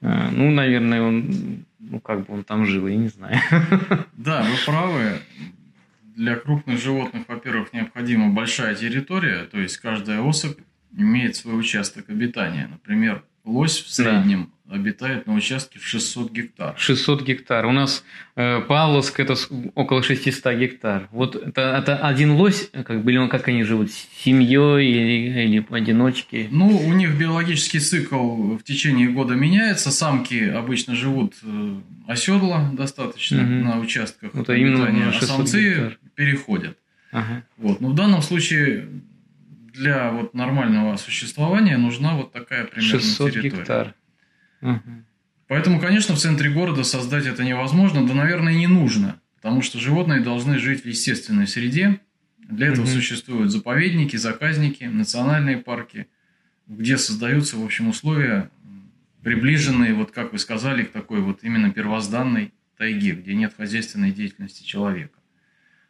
Э, 0.00 0.28
ну, 0.30 0.50
наверное, 0.50 1.02
он 1.02 1.64
ну, 1.92 2.00
как 2.00 2.26
бы 2.26 2.32
он 2.32 2.42
там 2.42 2.64
жил, 2.64 2.86
я 2.88 2.96
не 2.96 3.08
знаю. 3.08 3.38
Да, 4.16 4.42
вы 4.42 4.56
правы. 4.64 5.18
Для 6.16 6.36
крупных 6.36 6.80
животных, 6.80 7.24
во-первых, 7.28 7.72
необходима 7.72 8.30
большая 8.30 8.74
территория, 8.74 9.44
то 9.44 9.58
есть 9.60 9.76
каждая 9.76 10.20
особь 10.20 10.58
имеет 10.96 11.36
свой 11.36 11.58
участок 11.58 12.08
обитания. 12.08 12.66
Например, 12.70 13.22
лось 13.44 13.78
в 13.78 13.90
среднем 13.90 14.52
обитает 14.72 15.26
на 15.26 15.34
участке 15.34 15.78
в 15.78 15.86
600 15.86 16.32
гектар. 16.32 16.74
600 16.78 17.22
гектар. 17.22 17.66
У 17.66 17.72
нас 17.72 18.04
э, 18.36 18.60
Павловск 18.60 19.20
это 19.20 19.34
около 19.74 20.02
600 20.02 20.54
гектар. 20.54 21.08
Вот 21.12 21.36
это, 21.36 21.60
это 21.60 21.96
один 21.98 22.32
лось, 22.32 22.70
как 22.72 23.04
бы, 23.04 23.10
или 23.10 23.18
он 23.18 23.28
как 23.28 23.48
они 23.48 23.64
живут, 23.64 23.90
с 23.90 24.08
семьей 24.24 24.86
или, 24.86 25.44
или 25.44 25.66
одиночки? 25.70 26.48
Ну, 26.50 26.68
у 26.68 26.92
них 26.92 27.18
биологический 27.18 27.80
цикл 27.80 28.56
в 28.56 28.62
течение 28.62 29.08
года 29.08 29.34
меняется. 29.34 29.90
Самки 29.90 30.48
обычно 30.48 30.94
живут 30.94 31.34
э, 31.42 31.74
оседло 32.08 32.70
достаточно 32.72 33.42
угу. 33.42 33.50
на 33.50 33.78
участках 33.78 34.34
вот 34.34 34.48
обитания, 34.48 35.08
а 35.08 35.24
самцы 35.24 35.60
гектар. 35.60 35.98
переходят. 36.14 36.78
Ага. 37.12 37.44
Вот. 37.58 37.80
Но 37.80 37.90
в 37.90 37.94
данном 37.94 38.22
случае 38.22 38.88
для 39.72 40.10
вот 40.10 40.34
нормального 40.34 40.96
существования 40.96 41.76
нужна 41.76 42.16
вот 42.16 42.32
такая 42.32 42.64
примерно 42.64 43.00
600 43.00 43.32
территория. 43.32 43.50
гектар. 43.50 43.94
Поэтому, 45.48 45.80
конечно, 45.80 46.14
в 46.14 46.18
центре 46.18 46.50
города 46.50 46.82
создать 46.82 47.26
это 47.26 47.44
невозможно, 47.44 48.06
да, 48.06 48.14
наверное, 48.14 48.54
не 48.54 48.66
нужно, 48.66 49.20
потому 49.36 49.60
что 49.60 49.78
животные 49.78 50.20
должны 50.20 50.58
жить 50.58 50.84
в 50.84 50.86
естественной 50.86 51.46
среде. 51.46 52.00
Для 52.38 52.68
этого 52.68 52.84
угу. 52.84 52.92
существуют 52.92 53.50
заповедники, 53.50 54.16
заказники, 54.16 54.84
национальные 54.84 55.58
парки, 55.58 56.06
где 56.66 56.96
создаются, 56.96 57.56
в 57.58 57.64
общем, 57.64 57.88
условия, 57.88 58.50
приближенные, 59.22 59.94
вот 59.94 60.10
как 60.10 60.32
вы 60.32 60.38
сказали, 60.38 60.84
к 60.84 60.90
такой 60.90 61.20
вот 61.20 61.40
именно 61.42 61.70
первозданной 61.70 62.52
тайге, 62.76 63.12
где 63.12 63.34
нет 63.34 63.52
хозяйственной 63.56 64.10
деятельности 64.10 64.64
человека. 64.64 65.18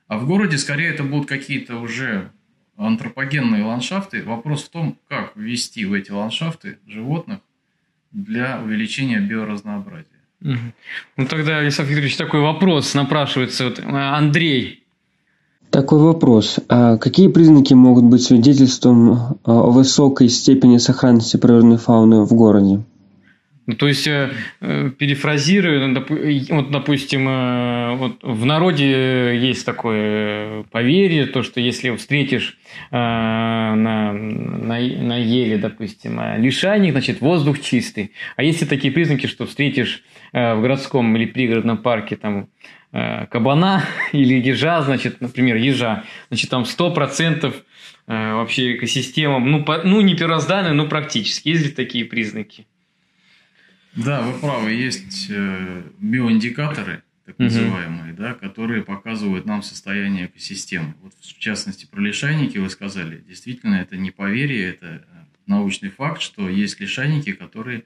А 0.08 0.18
в 0.18 0.26
городе, 0.26 0.58
скорее, 0.58 0.88
это 0.88 1.04
будут 1.04 1.28
какие-то 1.28 1.76
уже 1.76 2.32
антропогенные 2.76 3.64
ландшафты. 3.64 4.22
Вопрос 4.22 4.64
в 4.64 4.70
том, 4.70 4.98
как 5.08 5.36
ввести 5.36 5.84
в 5.84 5.92
эти 5.92 6.10
ландшафты 6.10 6.78
животных, 6.86 7.40
для 8.12 8.60
увеличения 8.62 9.20
биоразнообразия. 9.20 10.06
Угу. 10.42 10.58
Ну 11.16 11.26
тогда, 11.26 11.58
Александр 11.58 11.90
Викторович, 11.90 12.16
такой 12.16 12.40
вопрос 12.40 12.94
напрашивается. 12.94 13.64
Вот, 13.64 13.78
э, 13.78 13.82
Андрей. 13.84 14.84
Такой 15.70 16.00
вопрос. 16.00 16.58
А 16.68 16.98
какие 16.98 17.28
признаки 17.28 17.72
могут 17.72 18.04
быть 18.04 18.22
свидетельством 18.22 19.38
о 19.44 19.70
высокой 19.70 20.28
степени 20.28 20.76
сохранности 20.76 21.38
природной 21.38 21.78
фауны 21.78 22.22
в 22.22 22.34
городе? 22.34 22.82
Ну, 23.66 23.74
то 23.74 23.86
есть, 23.86 24.08
э, 24.08 24.30
э 24.60 24.90
перефразируя, 24.90 25.86
ну, 25.86 26.04
вот, 26.50 26.70
допустим, 26.72 27.28
э, 27.28 27.94
вот 27.94 28.18
в 28.22 28.44
народе 28.44 29.38
есть 29.38 29.64
такое 29.64 30.64
поверье, 30.64 31.26
то, 31.26 31.44
что 31.44 31.60
если 31.60 31.94
встретишь 31.94 32.58
э, 32.90 32.96
на, 32.96 34.12
на, 34.12 34.80
на 34.80 35.16
еле, 35.16 35.58
допустим, 35.58 36.18
э, 36.18 36.38
лишайник, 36.38 36.90
значит, 36.90 37.20
воздух 37.20 37.60
чистый. 37.60 38.12
А 38.36 38.42
есть 38.42 38.62
и 38.62 38.66
такие 38.66 38.92
признаки, 38.92 39.28
что 39.28 39.46
встретишь 39.46 40.02
э, 40.32 40.54
в 40.54 40.62
городском 40.62 41.16
или 41.16 41.26
пригородном 41.26 41.78
парке 41.78 42.16
там 42.16 42.48
э, 42.92 43.26
кабана 43.26 43.84
или 44.12 44.34
ежа, 44.34 44.82
значит, 44.82 45.20
например, 45.20 45.54
ежа, 45.54 46.02
значит, 46.30 46.50
там 46.50 46.64
100% 46.64 47.54
э, 48.08 48.34
вообще 48.34 48.74
экосистема, 48.74 49.38
ну, 49.38 49.64
по, 49.64 49.82
ну, 49.84 50.00
не 50.00 50.16
первозданная, 50.16 50.72
но 50.72 50.88
практически. 50.88 51.50
Есть 51.50 51.64
ли 51.64 51.70
такие 51.70 52.04
признаки? 52.04 52.66
Да, 53.94 54.22
вы 54.22 54.38
правы, 54.38 54.72
есть 54.72 55.26
э, 55.28 55.82
биоиндикаторы, 55.98 57.02
так 57.26 57.38
называемые, 57.38 58.12
угу. 58.12 58.22
да, 58.22 58.34
которые 58.34 58.82
показывают 58.82 59.46
нам 59.46 59.62
состояние 59.62 60.26
экосистемы. 60.26 60.94
Вот 61.02 61.12
в 61.20 61.38
частности, 61.38 61.86
про 61.86 62.00
лишайники 62.00 62.58
вы 62.58 62.70
сказали. 62.70 63.22
Действительно, 63.26 63.76
это 63.76 63.96
не 63.96 64.10
поверье, 64.10 64.70
это 64.70 64.86
э, 64.86 65.00
научный 65.46 65.90
факт, 65.90 66.22
что 66.22 66.48
есть 66.48 66.80
лишайники, 66.80 67.32
которые 67.32 67.84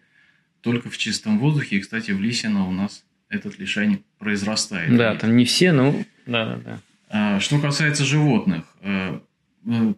только 0.61 0.91
в 0.91 0.99
чистом 0.99 1.39
воздухе, 1.39 1.77
и, 1.77 1.81
кстати, 1.81 2.13
в 2.13 2.21
Лисино 2.21 2.67
у 2.67 2.73
нас 2.73 3.05
этот 3.29 3.59
лишай 3.59 4.03
произрастает. 4.19 4.97
Да, 4.97 5.15
там 5.17 5.37
не 5.37 5.45
все, 5.45 5.73
но 5.73 5.93
да, 6.27 6.47
да, 6.47 6.57
да. 6.57 6.81
А, 7.09 7.41
что 7.41 7.59
касается 7.61 8.05
животных, 8.05 8.65
э, 8.81 9.21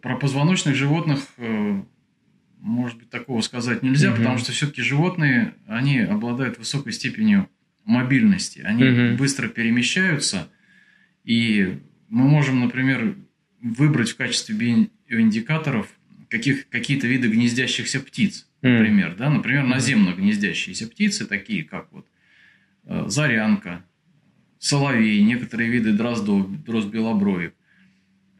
про 0.01 0.15
позвоночных 0.15 0.75
животных, 0.75 1.19
может 2.59 2.97
быть, 2.99 3.09
такого 3.09 3.41
сказать 3.41 3.83
нельзя, 3.83 4.09
угу. 4.09 4.17
потому 4.17 4.37
что 4.37 4.51
все-таки 4.51 4.81
животные, 4.81 5.53
они 5.67 5.99
обладают 5.99 6.57
высокой 6.57 6.93
степенью 6.93 7.49
мобильности, 7.85 8.59
они 8.59 8.83
угу. 8.83 9.17
быстро 9.17 9.47
перемещаются, 9.47 10.49
и 11.23 11.79
мы 12.09 12.27
можем, 12.27 12.59
например, 12.59 13.15
выбрать 13.61 14.11
в 14.11 14.17
качестве 14.17 14.55
биоиндикаторов 15.07 15.87
каких, 16.29 16.69
какие-то 16.69 17.07
виды 17.07 17.27
гнездящихся 17.27 17.99
птиц, 17.99 18.47
например, 18.61 19.09
mm. 19.09 19.15
да, 19.17 19.29
например, 19.29 19.65
наземно 19.65 20.13
гнездящиеся 20.13 20.87
птицы, 20.87 21.25
такие 21.25 21.63
как 21.63 21.91
вот 21.91 22.07
зарянка, 23.07 23.83
соловей, 24.59 25.21
некоторые 25.23 25.69
виды 25.69 25.93
дроздов, 25.93 26.63
дрозд 26.63 26.89
белоброек. 26.89 27.53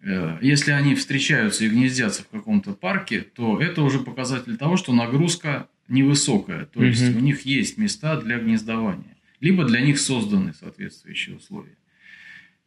Э, 0.02 0.38
если 0.42 0.72
они 0.72 0.96
встречаются 0.96 1.66
и 1.66 1.70
гнездятся 1.70 2.24
в 2.24 2.30
каком-то 2.30 2.74
парке, 2.74 3.22
то 3.22 3.62
это 3.62 3.82
уже 3.82 4.00
показатель 4.00 4.58
того, 4.58 4.78
что 4.78 4.94
нагрузка 4.94 5.68
невысокая. 5.88 6.66
То 6.66 6.84
есть 6.84 7.10
угу. 7.10 7.20
у 7.20 7.22
них 7.22 7.42
есть 7.42 7.78
места 7.78 8.20
для 8.20 8.40
гнездования. 8.40 9.18
Либо 9.40 9.66
для 9.66 9.82
них 9.82 10.00
созданы 10.00 10.54
соответствующие 10.54 11.38
условия. 11.38 11.78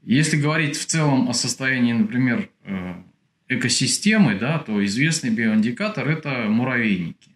Если 0.03 0.37
говорить 0.37 0.77
в 0.77 0.85
целом 0.87 1.29
о 1.29 1.33
состоянии, 1.33 1.93
например, 1.93 2.51
э, 2.65 2.95
экосистемы, 3.49 4.35
да, 4.39 4.59
то 4.59 4.85
известный 4.85 5.31
биоиндикатор– 5.31 6.09
это 6.09 6.47
муравейники. 6.49 7.31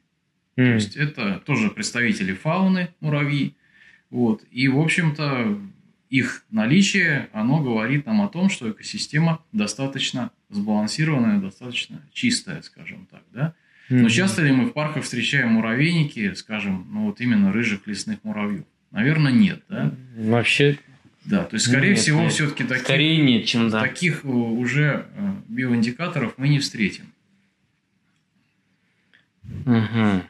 Mm. 0.57 0.65
То 0.65 0.75
есть 0.75 0.97
это 0.97 1.43
тоже 1.45 1.71
представители 1.71 2.33
фауны 2.33 2.88
муравьи. 3.00 3.55
Вот. 4.11 4.43
И, 4.50 4.69
в 4.69 4.79
общем-то, 4.81 5.61
их 6.11 6.45
наличие, 6.51 7.29
оно 7.33 7.61
говорит 7.63 8.07
нам 8.07 8.23
о 8.23 8.29
том, 8.29 8.49
что 8.49 8.71
экосистема 8.71 9.43
достаточно 9.53 10.31
сбалансированная, 10.51 11.41
достаточно 11.41 12.01
чистая, 12.13 12.63
скажем 12.63 13.07
так, 13.11 13.23
да. 13.33 13.55
Но 13.89 14.09
часто 14.09 14.43
ли 14.43 14.51
мы 14.51 14.67
в 14.67 14.73
парках 14.73 15.05
встречаем 15.05 15.51
муравейники, 15.51 16.35
скажем, 16.35 16.87
ну 16.91 17.07
вот 17.07 17.21
именно 17.21 17.53
рыжих 17.53 17.87
лесных 17.87 18.19
муравьев? 18.25 18.65
Наверное, 18.91 19.33
нет, 19.33 19.63
да? 19.69 19.95
Вообще. 20.17 20.79
Да, 21.25 21.45
то 21.45 21.55
есть, 21.55 21.67
скорее 21.67 21.91
нет, 21.91 21.99
всего, 21.99 22.23
нет. 22.23 22.33
все-таки 22.33 22.65
таких, 22.65 22.85
скорее 22.85 23.17
нет, 23.19 23.47
чем 23.47 23.69
да. 23.69 23.81
таких 23.81 24.25
э, 24.25 24.29
уже 24.29 25.07
э, 25.17 25.33
биоиндикаторов 25.49 26.35
мы 26.37 26.49
не 26.49 26.61
встретим. 26.61 27.13
Угу. 29.65 30.23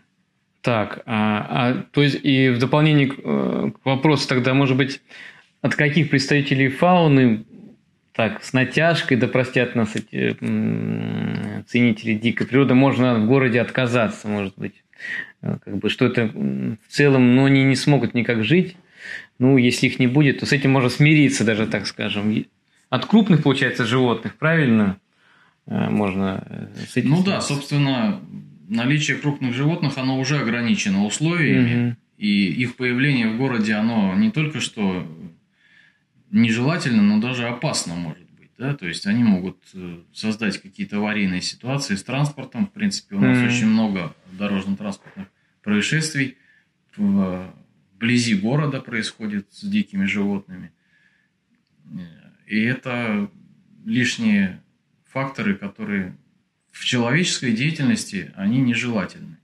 Так, 0.63 1.03
а, 1.05 1.47
а 1.49 1.87
то 1.93 2.03
есть 2.03 2.19
и 2.23 2.49
в 2.49 2.59
дополнение 2.59 3.09
к, 3.09 3.19
э, 3.23 3.71
к 3.73 3.85
вопросу 3.85 4.27
тогда, 4.27 4.55
может 4.55 4.77
быть, 4.79 5.03
от 5.67 5.75
каких 5.75 6.11
представителей 6.11 6.69
фауны, 6.69 7.45
так, 8.13 8.43
с 8.43 8.53
натяжкой, 8.53 9.19
да 9.19 9.29
простят 9.29 9.75
нас 9.75 9.95
эти 9.95 10.37
ценители 11.69 12.15
дикой 12.15 12.47
природы, 12.47 12.75
можно 12.75 13.19
в 13.19 13.27
городе 13.27 13.61
отказаться, 13.61 14.29
может 14.29 14.55
быть. 14.57 14.85
Э, 15.43 15.59
как 15.63 15.77
бы, 15.77 15.91
что 15.91 16.07
это 16.07 16.27
в 16.27 16.89
целом, 16.89 17.35
но 17.35 17.45
они 17.45 17.65
не 17.65 17.77
смогут 17.77 18.15
никак 18.15 18.45
жить. 18.45 18.77
Ну, 19.39 19.59
если 19.59 19.87
их 19.89 19.99
не 19.99 20.07
будет, 20.07 20.41
то 20.41 20.47
с 20.47 20.53
этим 20.53 20.71
можно 20.71 20.89
смириться 20.89 21.45
даже, 21.45 21.67
так 21.67 21.87
скажем. 21.87 22.47
От 22.89 23.05
крупных, 23.05 23.43
получается, 23.43 23.85
животных, 23.85 24.37
правильно? 24.37 24.99
Э, 25.67 25.91
можно 25.91 26.45
э, 26.49 26.69
с 26.89 26.97
этим 26.97 27.11
Ну 27.11 27.23
да, 27.23 27.41
собственно, 27.41 28.21
наличие 28.69 29.19
крупных 29.19 29.53
животных, 29.53 29.99
оно 29.99 30.19
уже 30.19 30.39
ограничено 30.39 31.05
условиями. 31.05 31.89
Угу. 31.89 31.97
И 32.19 32.47
их 32.63 32.77
появление 32.77 33.29
в 33.29 33.37
городе, 33.37 33.75
оно 33.75 34.15
не 34.15 34.31
только 34.31 34.61
что 34.61 35.07
нежелательно, 36.43 37.03
но 37.03 37.21
даже 37.21 37.49
опасно 37.49 37.95
может 37.95 38.31
быть. 38.33 38.51
Да? 38.59 38.75
То 38.75 38.87
есть 38.87 39.07
они 39.07 39.25
могут 39.25 39.59
э, 39.75 40.01
создать 40.13 40.61
какие-то 40.61 40.99
аварийные 40.99 41.43
ситуации 41.43 41.95
с 41.95 42.03
транспортом. 42.03 42.67
В 42.67 42.73
принципе, 42.73 43.17
у 43.17 43.21
нас 43.21 43.39
mm-hmm. 43.39 43.47
очень 43.47 43.67
много 43.67 44.15
дорожно-транспортных 44.33 45.29
происшествий 45.63 46.39
вблизи 46.97 48.35
города 48.35 48.81
происходит 48.81 49.53
с 49.53 49.63
дикими 49.63 50.05
животными. 50.07 50.73
И 52.47 52.61
это 52.61 53.31
лишние 53.85 54.63
факторы, 55.05 55.55
которые 55.55 56.17
в 56.71 56.85
человеческой 56.85 57.53
деятельности, 57.53 58.33
они 58.37 58.61
нежелательны. 58.61 59.39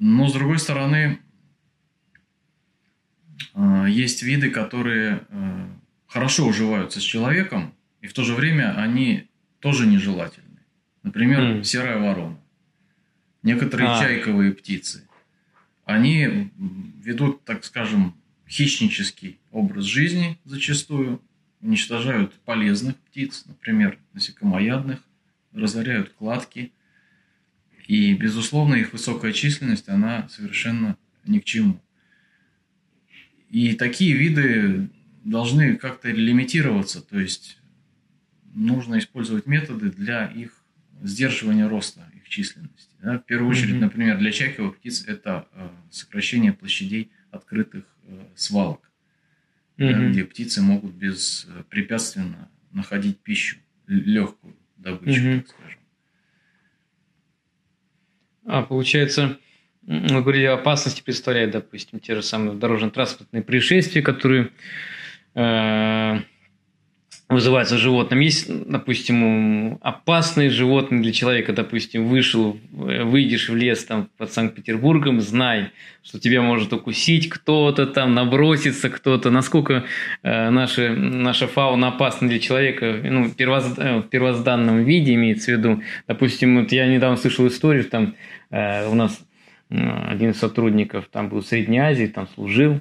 Но, 0.00 0.28
с 0.28 0.32
другой 0.32 0.58
стороны, 0.58 1.20
есть 3.88 4.22
виды, 4.22 4.50
которые 4.50 5.22
э, 5.28 5.68
хорошо 6.06 6.46
уживаются 6.46 7.00
с 7.00 7.02
человеком, 7.02 7.74
и 8.00 8.06
в 8.06 8.12
то 8.12 8.24
же 8.24 8.34
время 8.34 8.76
они 8.76 9.28
тоже 9.60 9.86
нежелательны. 9.86 10.60
Например, 11.02 11.40
mm. 11.40 11.64
серая 11.64 11.98
ворона. 11.98 12.38
Некоторые 13.42 13.90
а. 13.90 13.98
чайковые 14.00 14.52
птицы. 14.52 15.08
Они 15.84 16.50
ведут, 17.02 17.44
так 17.44 17.64
скажем, 17.64 18.14
хищнический 18.48 19.38
образ 19.50 19.84
жизни 19.84 20.38
зачастую, 20.44 21.22
уничтожают 21.60 22.34
полезных 22.44 22.96
птиц, 22.96 23.44
например, 23.46 23.98
насекомоядных, 24.12 25.00
разоряют 25.52 26.10
кладки. 26.10 26.72
И, 27.86 28.12
безусловно, 28.14 28.74
их 28.74 28.92
высокая 28.92 29.32
численность, 29.32 29.88
она 29.88 30.28
совершенно 30.28 30.96
ни 31.24 31.38
к 31.38 31.44
чему. 31.44 31.80
И 33.50 33.74
такие 33.74 34.14
виды 34.14 34.90
должны 35.24 35.76
как-то 35.76 36.10
лимитироваться, 36.10 37.00
то 37.00 37.18
есть 37.18 37.58
нужно 38.54 38.98
использовать 38.98 39.46
методы 39.46 39.90
для 39.90 40.26
их 40.26 40.52
сдерживания 41.02 41.68
роста, 41.68 42.10
их 42.14 42.28
численности. 42.28 42.94
Да? 43.00 43.18
В 43.18 43.24
первую 43.24 43.50
очередь, 43.50 43.76
mm-hmm. 43.76 43.80
например, 43.80 44.18
для 44.18 44.32
чайковых 44.32 44.76
птиц 44.78 45.04
это 45.06 45.46
э, 45.52 45.68
сокращение 45.90 46.52
площадей 46.52 47.10
открытых 47.30 47.84
э, 48.04 48.24
свалок, 48.34 48.90
mm-hmm. 49.76 49.92
да, 49.92 50.08
где 50.10 50.24
птицы 50.24 50.60
могут 50.60 50.92
беспрепятственно 50.94 52.50
находить 52.72 53.18
пищу, 53.18 53.58
легкую 53.86 54.56
добычу, 54.76 55.20
mm-hmm. 55.20 55.40
так 55.40 55.48
скажем. 55.48 55.80
А 58.44 58.62
получается, 58.62 59.38
мы 59.88 60.20
говорили, 60.20 60.44
опасности 60.44 61.02
представляют, 61.02 61.52
допустим, 61.52 61.98
те 61.98 62.14
же 62.14 62.22
самые 62.22 62.56
дорожно-транспортные 62.56 63.42
происшествия, 63.42 64.02
которые 64.02 64.50
э, 65.34 66.18
вызываются 67.30 67.78
животным. 67.78 68.20
Есть, 68.20 68.48
допустим, 68.68 69.78
опасные 69.80 70.50
животные 70.50 71.00
для 71.00 71.12
человека, 71.12 71.54
допустим, 71.54 72.06
вышел, 72.06 72.58
выйдешь 72.70 73.48
в 73.48 73.56
лес 73.56 73.82
там 73.86 74.10
под 74.18 74.30
Санкт-Петербургом, 74.30 75.22
знай, 75.22 75.70
что 76.02 76.20
тебя 76.20 76.42
может 76.42 76.74
укусить 76.74 77.30
кто-то 77.30 77.86
там, 77.86 78.14
наброситься 78.14 78.90
кто-то. 78.90 79.30
Насколько 79.30 79.84
э, 80.22 80.50
наша, 80.50 80.90
наша 80.90 81.46
фауна 81.46 81.88
опасна 81.88 82.28
для 82.28 82.40
человека, 82.40 83.00
ну, 83.02 83.30
первоз, 83.30 83.72
э, 83.78 84.00
в 84.00 84.02
первозданном 84.02 84.84
виде 84.84 85.14
имеется 85.14 85.52
в 85.52 85.56
виду. 85.56 85.82
Допустим, 86.06 86.60
вот 86.60 86.72
я 86.72 86.86
недавно 86.86 87.16
слышал 87.16 87.46
историю, 87.46 87.84
там 87.84 88.14
э, 88.50 88.86
у 88.86 88.94
нас 88.94 89.18
один 89.70 90.30
из 90.30 90.38
сотрудников 90.38 91.08
там 91.12 91.28
был 91.28 91.42
в 91.42 91.46
Средней 91.46 91.78
Азии, 91.78 92.06
там 92.06 92.26
служил. 92.34 92.80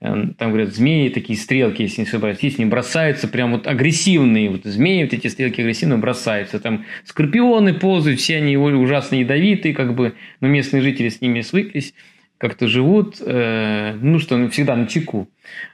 Э, 0.00 0.28
там, 0.38 0.50
говорят, 0.50 0.72
змеи, 0.72 1.08
такие 1.08 1.36
стрелки, 1.36 1.82
если 1.82 2.02
не 2.02 2.06
ошибаюсь, 2.06 2.38
есть, 2.40 2.58
не 2.58 2.64
бросаются, 2.64 3.26
прям 3.26 3.52
вот 3.52 3.66
агрессивные. 3.66 4.48
Вот 4.50 4.62
змеи, 4.62 5.02
вот 5.02 5.12
эти 5.12 5.26
стрелки 5.26 5.60
агрессивно 5.60 5.98
бросаются. 5.98 6.60
Там 6.60 6.84
скорпионы 7.04 7.74
ползают, 7.74 8.20
все 8.20 8.36
они 8.36 8.56
ужасно 8.56 9.16
ядовитые, 9.16 9.74
как 9.74 9.94
бы, 9.94 10.14
но 10.40 10.46
местные 10.46 10.80
жители 10.80 11.08
с 11.08 11.20
ними 11.20 11.40
свыклись, 11.40 11.92
как-то 12.38 12.68
живут, 12.68 13.16
э, 13.20 13.94
ну, 14.00 14.20
что 14.20 14.48
всегда 14.50 14.76
на 14.76 14.86
чеку. 14.86 15.28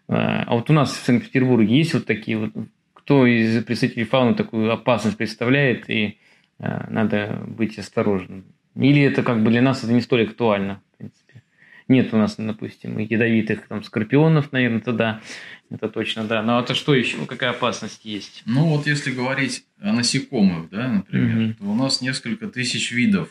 Э, 0.09 0.45
а 0.47 0.55
вот 0.55 0.71
у 0.71 0.73
нас 0.73 0.93
в 0.93 1.05
Санкт-Петербурге 1.05 1.77
есть 1.77 1.93
вот 1.93 2.07
такие 2.07 2.39
вот, 2.39 2.53
кто 2.95 3.27
из 3.27 3.63
представителей 3.65 4.05
фауны 4.05 4.35
такую 4.35 4.73
опасность 4.73 5.19
представляет, 5.19 5.91
и 5.91 6.17
надо 6.59 7.43
быть 7.47 7.79
осторожным. 7.79 8.45
Или 8.77 9.03
это 9.03 9.23
как 9.23 9.43
бы 9.43 9.51
для 9.51 9.63
нас 9.63 9.85
это 9.85 9.93
не 9.93 10.01
столь 10.01 10.25
актуально, 10.25 10.83
в 10.93 10.99
принципе. 10.99 11.43
Нет 11.87 12.15
у 12.15 12.17
нас, 12.17 12.37
допустим, 12.39 12.99
ядовитых 12.99 13.69
там 13.69 13.85
скорпионов, 13.85 14.53
наверное, 14.53 14.81
тогда 14.81 15.21
это 15.71 15.89
точно, 15.89 16.25
да. 16.25 16.43
Но 16.43 16.61
это 16.61 16.75
что 16.75 16.95
еще? 16.95 17.27
Какая 17.27 17.51
опасность 17.51 18.05
есть? 18.05 18.43
Ну 18.47 18.69
вот 18.69 18.87
если 18.87 19.13
говорить 19.13 19.65
о 19.81 19.93
насекомых, 19.93 20.71
да, 20.71 20.89
например, 20.89 21.51
угу. 21.51 21.55
то 21.59 21.65
у 21.65 21.75
нас 21.75 22.01
несколько 22.01 22.49
тысяч 22.49 22.91
видов 22.91 23.29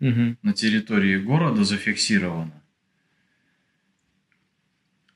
угу. 0.00 0.36
на 0.42 0.52
территории 0.52 1.16
города 1.16 1.64
зафиксировано. 1.64 2.52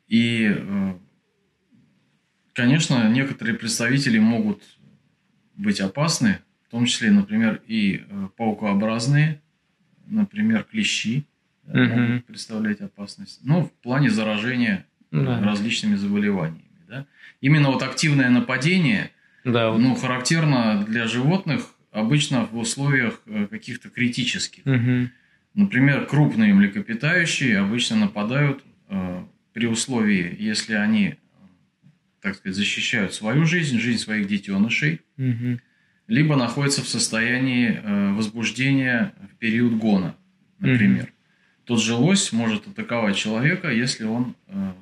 И, 0.09 0.47
э, 0.51 0.95
конечно, 2.55 3.09
некоторые 3.11 3.57
представители 3.57 4.19
могут 4.19 4.63
быть 5.57 5.81
опасны, 5.81 6.39
в 6.67 6.71
том 6.71 6.87
числе, 6.87 7.11
например, 7.11 7.63
и 7.67 8.05
э, 8.09 8.29
паукообразные 8.37 9.42
например, 10.13 10.65
клещи 10.65 11.25
угу. 11.67 11.79
могут 11.79 12.25
представлять 12.27 12.81
опасность. 12.81 13.41
Но 13.43 13.65
в 13.65 13.73
плане 13.73 14.11
заражения 14.11 14.87
да. 15.11 15.41
различными 15.43 15.97
заболеваниями. 15.97 16.65
Да? 16.89 17.07
Именно 17.41 17.71
вот 17.71 17.83
активное 17.83 18.31
нападение 18.31 19.11
да, 19.45 19.71
вот. 19.71 19.81
ну, 19.81 19.95
характерно 19.95 20.85
для 20.87 21.07
животных 21.07 21.75
обычно 21.91 22.47
в 22.47 22.57
условиях 22.57 23.21
э, 23.27 23.47
каких-то 23.51 23.91
критических. 23.91 24.65
Угу. 24.65 25.11
Например, 25.55 26.07
крупные 26.07 26.55
млекопитающие 26.55 27.59
обычно 27.59 27.97
нападают 27.97 28.65
э, 28.89 29.25
при 29.53 29.67
условии, 29.67 30.35
если 30.39 30.75
они, 30.75 31.17
так 32.21 32.37
сказать, 32.37 32.57
защищают 32.57 33.13
свою 33.13 33.45
жизнь, 33.45 33.79
жизнь 33.79 33.99
своих 33.99 34.27
детенышей, 34.27 35.01
угу. 35.19 35.59
Либо 36.13 36.37
находятся 36.37 36.83
в 36.83 36.89
состоянии 36.89 37.81
э, 37.83 38.13
возбуждения 38.13 39.15
в 39.33 39.39
период 39.39 39.79
гона, 39.79 40.15
например. 40.59 41.05
Угу. 41.05 41.13
Тот 41.65 41.81
же 41.81 41.95
лось 41.95 42.33
может 42.33 42.69
атаковать 42.69 43.17
человека, 43.17 43.71
если 43.71 44.05
он 44.05 44.37
э, 44.49 44.73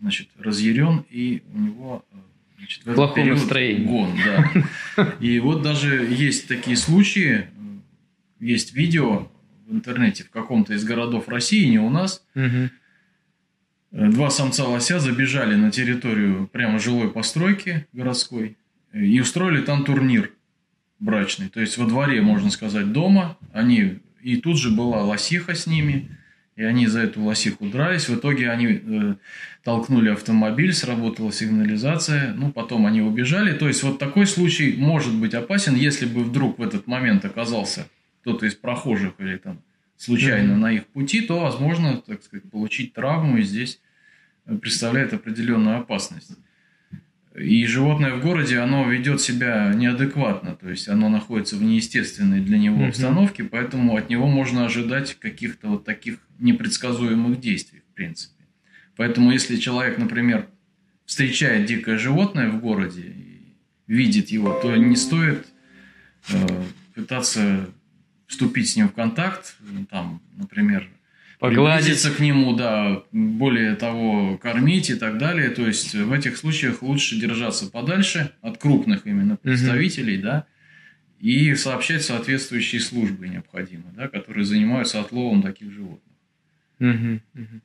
значит, 0.00 0.28
разъярен 0.38 1.04
и 1.10 1.42
у 1.52 1.58
него 1.58 2.04
э, 2.12 2.16
значит, 2.58 2.84
в 2.84 2.86
этот 2.86 2.94
Плохое 2.94 3.24
период 3.24 3.38
настроение. 3.40 3.88
гон. 3.88 4.10
Да. 4.24 5.16
И 5.18 5.40
вот 5.40 5.62
даже 5.62 6.06
есть 6.06 6.46
такие 6.46 6.76
случаи, 6.76 7.46
есть 8.38 8.72
видео 8.72 9.28
в 9.66 9.72
интернете 9.74 10.22
в 10.22 10.30
каком-то 10.30 10.74
из 10.74 10.84
городов 10.84 11.28
России, 11.28 11.64
не 11.64 11.80
у 11.80 11.90
нас. 11.90 12.24
Угу. 12.36 12.70
Два 14.12 14.30
самца 14.30 14.64
лося 14.66 15.00
забежали 15.00 15.56
на 15.56 15.72
территорию 15.72 16.46
прямо 16.46 16.78
жилой 16.78 17.10
постройки 17.10 17.88
городской 17.92 18.56
и 18.92 19.20
устроили 19.20 19.62
там 19.62 19.84
турнир 19.84 20.30
брачный. 21.02 21.48
То 21.48 21.60
есть 21.60 21.76
во 21.76 21.86
дворе, 21.86 22.22
можно 22.22 22.50
сказать, 22.50 22.92
дома. 22.92 23.36
Они 23.52 23.98
и 24.22 24.36
тут 24.36 24.58
же 24.58 24.70
была 24.70 25.02
лосиха 25.02 25.54
с 25.54 25.66
ними. 25.66 26.08
И 26.54 26.62
они 26.62 26.86
за 26.86 27.00
эту 27.00 27.22
лосиху 27.22 27.66
дрались. 27.66 28.08
В 28.08 28.16
итоге 28.16 28.50
они 28.50 28.66
э, 28.66 29.14
толкнули 29.64 30.10
автомобиль, 30.10 30.72
сработала 30.72 31.32
сигнализация. 31.32 32.34
Ну, 32.34 32.52
потом 32.52 32.86
они 32.86 33.00
убежали. 33.00 33.52
То 33.52 33.68
есть, 33.68 33.82
вот 33.82 33.98
такой 33.98 34.26
случай 34.26 34.74
может 34.78 35.14
быть 35.14 35.34
опасен, 35.34 35.74
если 35.74 36.06
бы 36.06 36.22
вдруг 36.22 36.58
в 36.58 36.62
этот 36.62 36.86
момент 36.86 37.24
оказался 37.24 37.88
кто-то 38.20 38.46
из 38.46 38.54
прохожих 38.54 39.14
или 39.18 39.38
там 39.38 39.60
случайно 39.96 40.52
mm-hmm. 40.52 40.56
на 40.56 40.72
их 40.72 40.86
пути, 40.86 41.22
то 41.22 41.40
возможно, 41.40 42.02
так 42.06 42.22
сказать, 42.22 42.48
получить 42.50 42.92
травму 42.92 43.38
и 43.38 43.42
здесь 43.42 43.80
э, 44.46 44.54
представляет 44.56 45.14
определенную 45.14 45.78
опасность. 45.78 46.32
И 47.34 47.64
животное 47.64 48.14
в 48.14 48.20
городе, 48.20 48.58
оно 48.58 48.86
ведет 48.90 49.20
себя 49.20 49.72
неадекватно, 49.74 50.54
то 50.54 50.68
есть 50.68 50.88
оно 50.88 51.08
находится 51.08 51.56
в 51.56 51.62
неестественной 51.62 52.40
для 52.40 52.58
него 52.58 52.84
обстановке, 52.84 53.42
поэтому 53.44 53.96
от 53.96 54.10
него 54.10 54.26
можно 54.26 54.66
ожидать 54.66 55.18
каких-то 55.18 55.68
вот 55.68 55.84
таких 55.84 56.18
непредсказуемых 56.38 57.40
действий, 57.40 57.82
в 57.90 57.94
принципе. 57.94 58.44
Поэтому 58.96 59.32
если 59.32 59.56
человек, 59.56 59.96
например, 59.96 60.46
встречает 61.06 61.64
дикое 61.66 61.96
животное 61.96 62.50
в 62.50 62.60
городе 62.60 63.02
и 63.02 63.56
видит 63.86 64.28
его, 64.28 64.52
то 64.60 64.76
не 64.76 64.96
стоит 64.96 65.46
э, 66.28 66.64
пытаться 66.94 67.70
вступить 68.26 68.70
с 68.70 68.76
ним 68.76 68.88
в 68.88 68.92
контакт, 68.92 69.56
ну, 69.60 69.86
там, 69.86 70.20
например, 70.36 70.88
приблизиться 71.50 72.10
к 72.10 72.20
нему, 72.20 72.54
да, 72.54 73.02
более 73.12 73.74
того, 73.74 74.38
кормить 74.38 74.90
и 74.90 74.94
так 74.94 75.18
далее. 75.18 75.50
То 75.50 75.66
есть 75.66 75.94
в 75.94 76.12
этих 76.12 76.36
случаях 76.36 76.82
лучше 76.82 77.20
держаться 77.20 77.70
подальше 77.70 78.30
от 78.40 78.58
крупных 78.58 79.06
именно 79.06 79.36
представителей, 79.36 80.18
угу. 80.18 80.22
да, 80.22 80.46
и 81.20 81.54
сообщать 81.54 82.02
соответствующие 82.02 82.80
службы 82.80 83.28
необходимо, 83.28 83.84
да, 83.96 84.08
которые 84.08 84.44
занимаются 84.44 85.00
отловом 85.00 85.42
таких 85.42 85.70
животных. 85.72 86.14
Угу, 86.80 87.20
угу. 87.34 87.60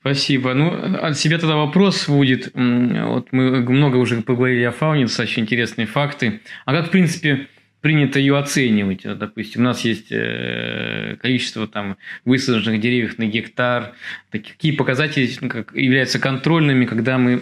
Спасибо. 0.00 0.54
Ну, 0.54 0.70
от 0.96 1.18
себя 1.18 1.38
тогда 1.38 1.56
вопрос 1.56 2.08
будет. 2.08 2.52
Вот 2.54 3.32
мы 3.32 3.60
много 3.60 3.96
уже 3.96 4.22
поговорили 4.22 4.62
о 4.62 4.72
фауне, 4.72 5.04
достаточно 5.04 5.42
интересные 5.42 5.86
факты. 5.86 6.40
А 6.64 6.74
как, 6.74 6.88
в 6.88 6.90
принципе, 6.90 7.48
принято 7.80 8.18
ее 8.18 8.38
оценивать. 8.38 9.02
Допустим, 9.02 9.62
у 9.62 9.64
нас 9.64 9.84
есть 9.84 10.08
э, 10.10 11.16
количество 11.20 11.66
там, 11.66 11.96
высаженных 12.24 12.80
деревьев 12.80 13.18
на 13.18 13.26
гектар. 13.26 13.94
Какие 14.30 14.72
показатели 14.72 15.30
ну, 15.40 15.48
как, 15.48 15.74
являются 15.74 16.18
контрольными, 16.18 16.84
когда 16.84 17.18
мы 17.18 17.36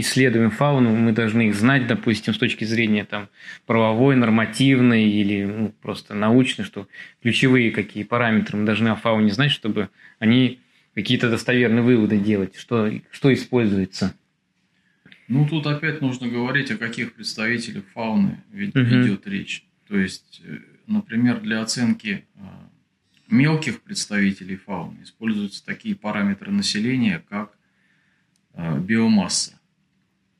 исследуем 0.00 0.50
фауну, 0.50 0.90
мы 0.90 1.12
должны 1.12 1.48
их 1.48 1.54
знать, 1.54 1.86
допустим, 1.86 2.34
с 2.34 2.38
точки 2.38 2.64
зрения 2.64 3.04
там, 3.04 3.28
правовой, 3.66 4.16
нормативной 4.16 5.04
или 5.04 5.44
ну, 5.44 5.74
просто 5.80 6.14
научной, 6.14 6.64
что 6.64 6.88
ключевые 7.22 7.70
какие 7.70 8.02
параметры 8.02 8.58
мы 8.58 8.66
должны 8.66 8.88
о 8.88 8.96
фауне 8.96 9.32
знать, 9.32 9.52
чтобы 9.52 9.90
они 10.18 10.60
какие-то 10.94 11.30
достоверные 11.30 11.82
выводы 11.82 12.18
делать, 12.18 12.56
что, 12.56 12.90
что 13.10 13.32
используется. 13.32 14.14
Ну, 15.28 15.48
тут 15.48 15.66
опять 15.66 16.00
нужно 16.00 16.28
говорить, 16.28 16.70
о 16.70 16.76
каких 16.76 17.14
представителях 17.14 17.84
фауны 17.94 18.42
ведь 18.52 18.76
угу. 18.76 18.84
идет 18.84 19.26
речь. 19.26 19.64
То 19.88 19.98
есть, 19.98 20.42
э, 20.44 20.58
например, 20.86 21.40
для 21.40 21.62
оценки 21.62 22.26
э, 22.34 22.40
мелких 23.28 23.82
представителей 23.82 24.56
фауны 24.56 25.02
используются 25.02 25.64
такие 25.64 25.94
параметры 25.94 26.50
населения, 26.50 27.24
как 27.28 27.56
э, 28.54 28.80
биомасса. 28.80 29.60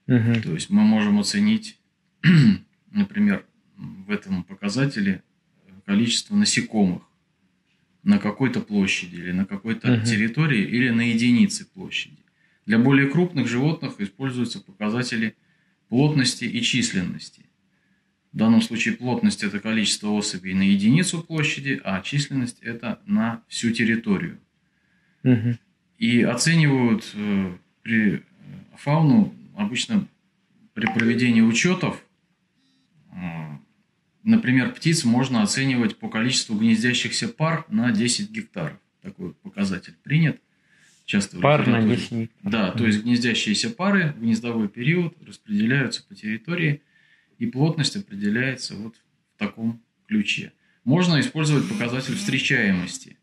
Угу. 0.07 0.43
То 0.43 0.55
есть 0.55 0.71
мы 0.71 0.83
можем 0.83 1.19
оценить, 1.19 1.79
например, 2.91 3.45
в 3.77 4.11
этом 4.11 4.45
показателе 4.45 5.23
количество 5.85 6.35
насекомых 6.35 7.03
на 8.03 8.19
какой-то 8.19 8.61
площади 8.61 9.17
или 9.17 9.33
на 9.33 9.47
какой-то 9.47 9.93
угу. 9.93 10.05
территории 10.05 10.63
или 10.63 10.91
на 10.91 11.11
единице 11.11 11.67
площади. 11.67 12.19
Для 12.67 12.79
более 12.79 13.09
крупных 13.09 13.49
животных 13.49 14.01
используются 14.01 14.61
показатели 14.61 15.37
плотности 15.89 16.45
и 16.45 16.63
численности. 16.63 17.45
В 18.35 18.37
данном 18.37 18.62
случае 18.62 18.97
плотность– 18.97 19.42
это 19.44 19.61
количество 19.61 20.09
особей 20.09 20.55
на 20.55 20.62
единицу 20.62 21.23
площади, 21.23 21.81
а 21.85 22.01
численность– 22.01 22.59
это 22.62 22.99
на 23.07 23.42
всю 23.47 23.70
территорию. 23.70 24.40
Угу. 25.23 25.57
И 25.99 26.23
оценивают 26.23 27.09
э, 27.14 27.53
при 27.83 28.14
э, 28.16 28.20
фауну 28.77 29.33
обычно 29.57 30.09
при 30.75 30.87
проведении 30.87 31.42
учетов, 31.42 32.05
э, 33.12 33.16
например, 34.25 34.73
птиц 34.73 35.05
можно 35.05 35.44
оценивать 35.44 35.97
по 35.97 36.09
количеству 36.09 36.59
гнездящихся 36.59 37.29
пар 37.29 37.64
на 37.68 37.92
10 37.92 38.33
гектаров. 38.33 38.77
Такой 39.01 39.35
показатель 39.35 39.94
принят. 40.03 40.40
Часто 41.05 41.38
пар 41.38 41.68
на 41.68 41.83
10 41.83 42.31
Да, 42.42 42.73
то 42.73 42.85
есть 42.85 43.05
гнездящиеся 43.05 43.70
пары 43.70 44.12
в 44.16 44.23
гнездовой 44.23 44.66
период 44.66 45.16
распределяются 45.25 46.05
по 46.05 46.16
территории– 46.16 46.83
и 47.38 47.47
плотность 47.47 47.97
определяется 47.97 48.75
вот 48.75 48.97
в 49.35 49.38
таком 49.38 49.83
ключе. 50.07 50.53
Можно 50.85 51.20
использовать 51.20 51.68
показатель 51.68 52.14
встречаемости. 52.14 53.16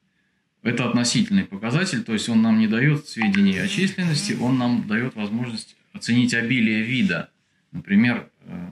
Это 0.63 0.88
относительный 0.88 1.43
показатель, 1.43 2.04
то 2.04 2.13
есть 2.13 2.30
он 2.30 2.41
нам 2.41 2.60
не 2.60 2.67
дает 2.67 3.08
сведений 3.08 3.58
о 3.58 3.67
численности, 3.67 4.34
он 4.34 4.58
нам 4.58 4.88
дает 4.88 5.15
возможность 5.15 5.76
оценить 5.93 6.34
обилие 6.34 6.84
вида. 6.84 7.32
Например, 7.71 8.30
э, 8.41 8.71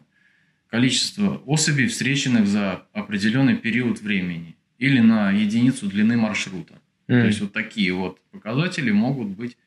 количество 0.68 1.38
особей, 1.46 1.88
встреченных 1.88 2.48
за 2.48 2.86
определенный 2.94 3.56
период 3.56 4.02
времени 4.02 4.56
или 4.78 5.00
на 5.00 5.32
единицу 5.32 5.88
длины 5.88 6.16
маршрута. 6.16 6.76
Mm. 7.08 7.22
То 7.22 7.28
есть 7.28 7.42
вот 7.42 7.54
такие 7.54 7.92
вот 7.94 8.22
показатели 8.30 8.92
могут 8.92 9.30
быть 9.30 9.58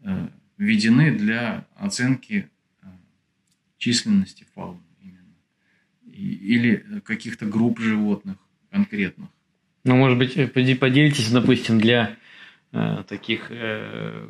э, 0.00 0.28
введены 0.58 1.10
для 1.10 1.66
оценки 1.76 2.50
э, 2.82 2.86
численности 3.78 4.46
фауны 4.54 4.80
или 6.12 6.84
каких-то 7.04 7.46
групп 7.46 7.80
животных 7.80 8.36
конкретных. 8.70 9.28
Ну, 9.84 9.96
может 9.96 10.18
быть, 10.18 10.36
э, 10.36 10.46
поделитесь, 10.46 11.30
допустим, 11.30 11.80
для 11.80 12.16
э, 12.72 13.02
таких 13.08 13.46
э, 13.50 14.28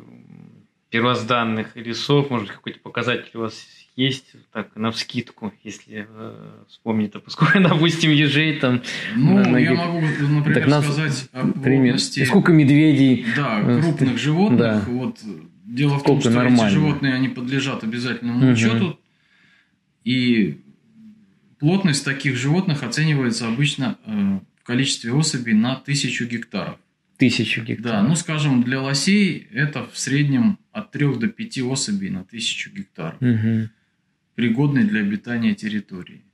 первозданных 0.89 1.75
лесов, 1.75 2.29
может 2.29 2.47
быть, 2.47 2.55
какой-то 2.55 2.79
показатель 2.79 3.29
у 3.35 3.39
вас 3.39 3.65
есть, 3.95 4.35
так, 4.51 4.75
на 4.75 4.91
вскидку, 4.91 5.53
если 5.63 6.07
э, 6.09 6.63
вспомнить, 6.67 7.13
поскольку, 7.23 7.59
допустим, 7.61 8.11
ежей 8.11 8.59
там... 8.59 8.81
Ну, 9.15 9.37
на, 9.37 9.57
я 9.57 9.73
могу, 9.73 10.01
например, 10.01 10.53
так, 10.53 10.67
нас, 10.67 10.83
сказать 10.83 11.29
о 11.31 11.47
плотности... 11.47 12.25
Сколько 12.25 12.51
медведей... 12.51 13.25
Да, 13.35 13.61
э, 13.61 13.81
крупных 13.81 14.17
животных. 14.17 14.59
Да. 14.59 14.83
Вот, 14.87 15.19
дело 15.65 15.99
в 15.99 16.03
том, 16.03 16.19
что 16.19 16.31
нормально. 16.31 16.67
эти 16.67 16.73
животные, 16.73 17.13
они 17.13 17.29
подлежат 17.29 17.83
обязательному 17.83 18.45
угу. 18.45 18.53
учету, 18.53 18.99
и 20.03 20.59
Плотность 21.63 22.03
таких 22.03 22.35
животных 22.35 22.83
оценивается 22.83 23.47
обычно 23.47 23.97
э, 24.05 24.39
в 24.59 24.63
количестве 24.65 25.13
особей 25.13 25.53
на 25.53 25.77
тысячу 25.77 26.25
гектаров. 26.25 26.77
Тысячу 27.15 27.61
гектаров. 27.61 28.01
Да, 28.01 28.05
ну 28.05 28.15
скажем, 28.15 28.63
для 28.63 28.81
лосей 28.81 29.47
это 29.49 29.87
в 29.87 29.97
среднем 29.97 30.59
от 30.73 30.91
3 30.91 31.15
до 31.15 31.29
5 31.29 31.59
особей 31.59 32.09
на 32.09 32.25
тысячу 32.25 32.69
гектаров. 32.69 33.15
Угу. 33.21 33.69
Пригодной 34.35 34.83
для 34.83 34.99
обитания 34.99 35.55
территории. 35.55 36.25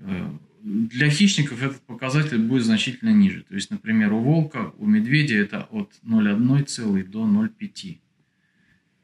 Э, 0.00 0.28
для 0.64 1.08
хищников 1.08 1.62
этот 1.62 1.82
показатель 1.82 2.38
будет 2.38 2.64
значительно 2.64 3.10
ниже. 3.10 3.44
То 3.48 3.54
есть, 3.54 3.70
например, 3.70 4.12
у 4.12 4.18
волка, 4.18 4.72
у 4.78 4.86
медведя 4.86 5.36
это 5.36 5.68
от 5.70 5.92
0,1 6.04 7.04
до 7.04 7.24
0,5. 7.24 7.98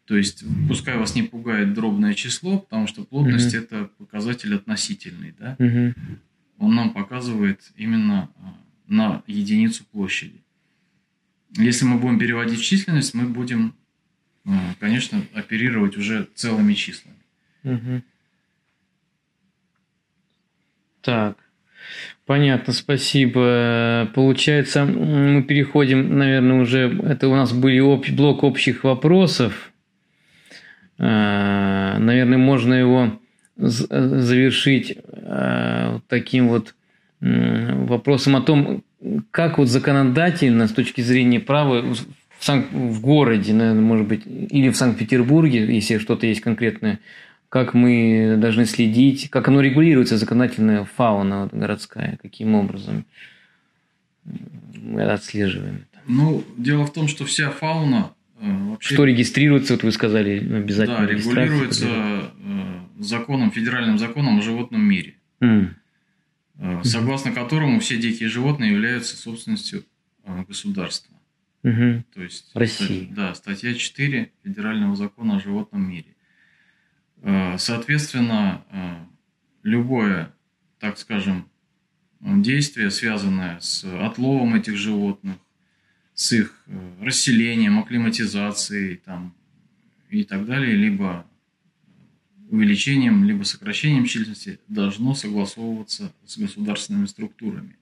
То 0.06 0.16
есть, 0.16 0.44
пускай 0.68 0.98
вас 0.98 1.14
не 1.14 1.22
пугает 1.22 1.72
дробное 1.72 2.12
число, 2.14 2.58
потому 2.58 2.86
что 2.86 3.04
плотность 3.04 3.54
mm-hmm. 3.54 3.58
это 3.58 3.90
показатель 3.98 4.54
относительный, 4.54 5.34
да? 5.38 5.56
Mm-hmm. 5.58 5.94
Он 6.58 6.74
нам 6.74 6.90
показывает 6.90 7.72
именно 7.76 8.28
а, 8.36 8.54
на 8.86 9.22
единицу 9.26 9.84
площади. 9.84 10.42
Если 11.56 11.86
мы 11.86 11.98
будем 11.98 12.18
переводить 12.18 12.60
в 12.60 12.64
численность, 12.64 13.14
мы 13.14 13.24
будем, 13.26 13.74
а, 14.44 14.74
конечно, 14.78 15.22
оперировать 15.32 15.96
уже 15.96 16.28
целыми 16.34 16.74
числами. 16.74 17.16
Mm-hmm. 17.62 18.02
Так. 21.00 21.38
Понятно, 22.26 22.72
спасибо. 22.72 24.10
Получается, 24.14 24.84
мы 24.84 25.42
переходим, 25.42 26.18
наверное, 26.18 26.60
уже... 26.60 26.98
Это 27.04 27.28
у 27.28 27.34
нас 27.34 27.52
были 27.52 27.78
об, 27.80 28.04
блок 28.14 28.42
общих 28.42 28.84
вопросов. 28.84 29.72
А, 30.98 31.98
наверное, 31.98 32.38
можно 32.38 32.74
его 32.74 33.18
завершить 33.56 34.96
а, 35.12 36.00
таким 36.08 36.48
вот 36.48 36.74
вопросом 37.20 38.36
о 38.36 38.42
том, 38.42 38.84
как 39.30 39.58
вот 39.58 39.68
законодательно 39.68 40.68
с 40.68 40.72
точки 40.72 41.00
зрения 41.00 41.40
права 41.40 41.80
в, 41.82 41.96
Сан- 42.38 42.66
в 42.70 43.00
городе, 43.00 43.54
наверное, 43.54 43.82
может 43.82 44.06
быть, 44.06 44.22
или 44.26 44.68
в 44.68 44.76
Санкт-Петербурге, 44.76 45.74
если 45.74 45.98
что-то 45.98 46.26
есть 46.26 46.42
конкретное, 46.42 47.00
как 47.48 47.72
мы 47.72 48.34
должны 48.36 48.66
следить, 48.66 49.30
как 49.30 49.48
оно 49.48 49.60
регулируется, 49.60 50.18
законодательная 50.18 50.84
фауна 50.84 51.48
городская, 51.52 52.18
каким 52.20 52.54
образом 52.54 53.06
мы 54.24 55.02
отслеживаем 55.02 55.76
это. 55.76 56.02
Ну, 56.06 56.44
дело 56.58 56.84
в 56.84 56.92
том, 56.92 57.08
что 57.08 57.24
вся 57.24 57.50
фауна 57.50 58.10
э, 58.10 58.23
вообще... 58.40 58.94
Что 58.94 59.04
регистрируется, 59.04 59.74
вот 59.74 59.82
вы 59.82 59.92
сказали, 59.92 60.38
обязательно 60.38 61.06
Да, 61.06 61.06
регулируется 61.06 61.86
э, 61.88 62.78
законом, 62.98 63.50
федеральным 63.50 63.98
законом 63.98 64.38
о 64.38 64.42
животном 64.42 64.82
мире, 64.82 65.14
mm. 65.40 65.74
согласно 66.82 67.32
которому 67.32 67.80
все 67.80 67.96
дикие 67.96 68.28
животные 68.28 68.72
являются 68.72 69.16
собственностью 69.16 69.84
государства. 70.48 71.14
Mm-hmm. 71.64 72.04
То 72.14 72.22
есть, 72.22 72.50
России. 72.54 73.08
Да, 73.10 73.34
статья 73.34 73.72
4 73.72 74.30
Федерального 74.44 74.94
закона 74.96 75.36
о 75.36 75.40
животном 75.40 75.88
мире. 75.88 76.14
Э, 77.22 77.56
соответственно, 77.56 78.64
э, 78.70 78.96
любое, 79.62 80.34
так 80.78 80.98
скажем, 80.98 81.48
действие, 82.20 82.90
связанное 82.90 83.58
с 83.60 83.84
отловом 83.84 84.54
этих 84.54 84.76
животных, 84.76 85.36
с 86.14 86.32
их 86.32 86.62
э, 86.66 86.94
расселением, 87.00 87.78
акклиматизацией 87.78 88.96
там, 88.96 89.34
и 90.10 90.24
так 90.24 90.46
далее, 90.46 90.76
либо 90.76 91.26
увеличением, 92.50 93.24
либо 93.24 93.42
сокращением 93.42 94.04
численности, 94.04 94.60
должно 94.68 95.14
согласовываться 95.14 96.12
с 96.24 96.38
государственными 96.38 97.06
структурами. 97.06 97.76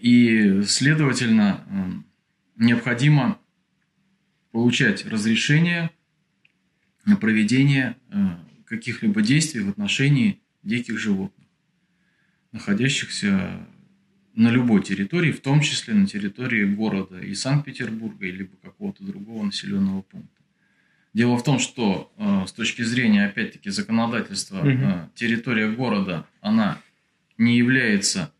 И, 0.00 0.62
следовательно, 0.62 2.04
необходимо 2.56 3.38
получать 4.50 5.06
разрешение 5.06 5.90
на 7.04 7.16
проведение 7.16 7.96
э, 8.10 8.16
каких-либо 8.66 9.22
действий 9.22 9.60
в 9.60 9.68
отношении 9.68 10.40
диких 10.62 10.98
животных, 10.98 11.46
находящихся 12.52 13.66
на 14.34 14.48
любой 14.48 14.82
территории, 14.82 15.32
в 15.32 15.40
том 15.40 15.60
числе 15.60 15.94
на 15.94 16.06
территории 16.06 16.64
города 16.64 17.18
и 17.20 17.34
Санкт-Петербурга, 17.34 18.26
либо 18.26 18.56
какого-то 18.62 19.04
другого 19.04 19.44
населенного 19.44 20.02
пункта. 20.02 20.42
Дело 21.12 21.36
в 21.36 21.44
том, 21.44 21.58
что 21.58 22.10
э, 22.16 22.46
с 22.46 22.52
точки 22.52 22.82
зрения, 22.82 23.26
опять-таки, 23.26 23.68
законодательства, 23.70 24.60
угу. 24.60 25.10
территория 25.14 25.70
города, 25.70 26.26
она 26.40 26.80
не 27.36 27.56
является, 27.56 28.32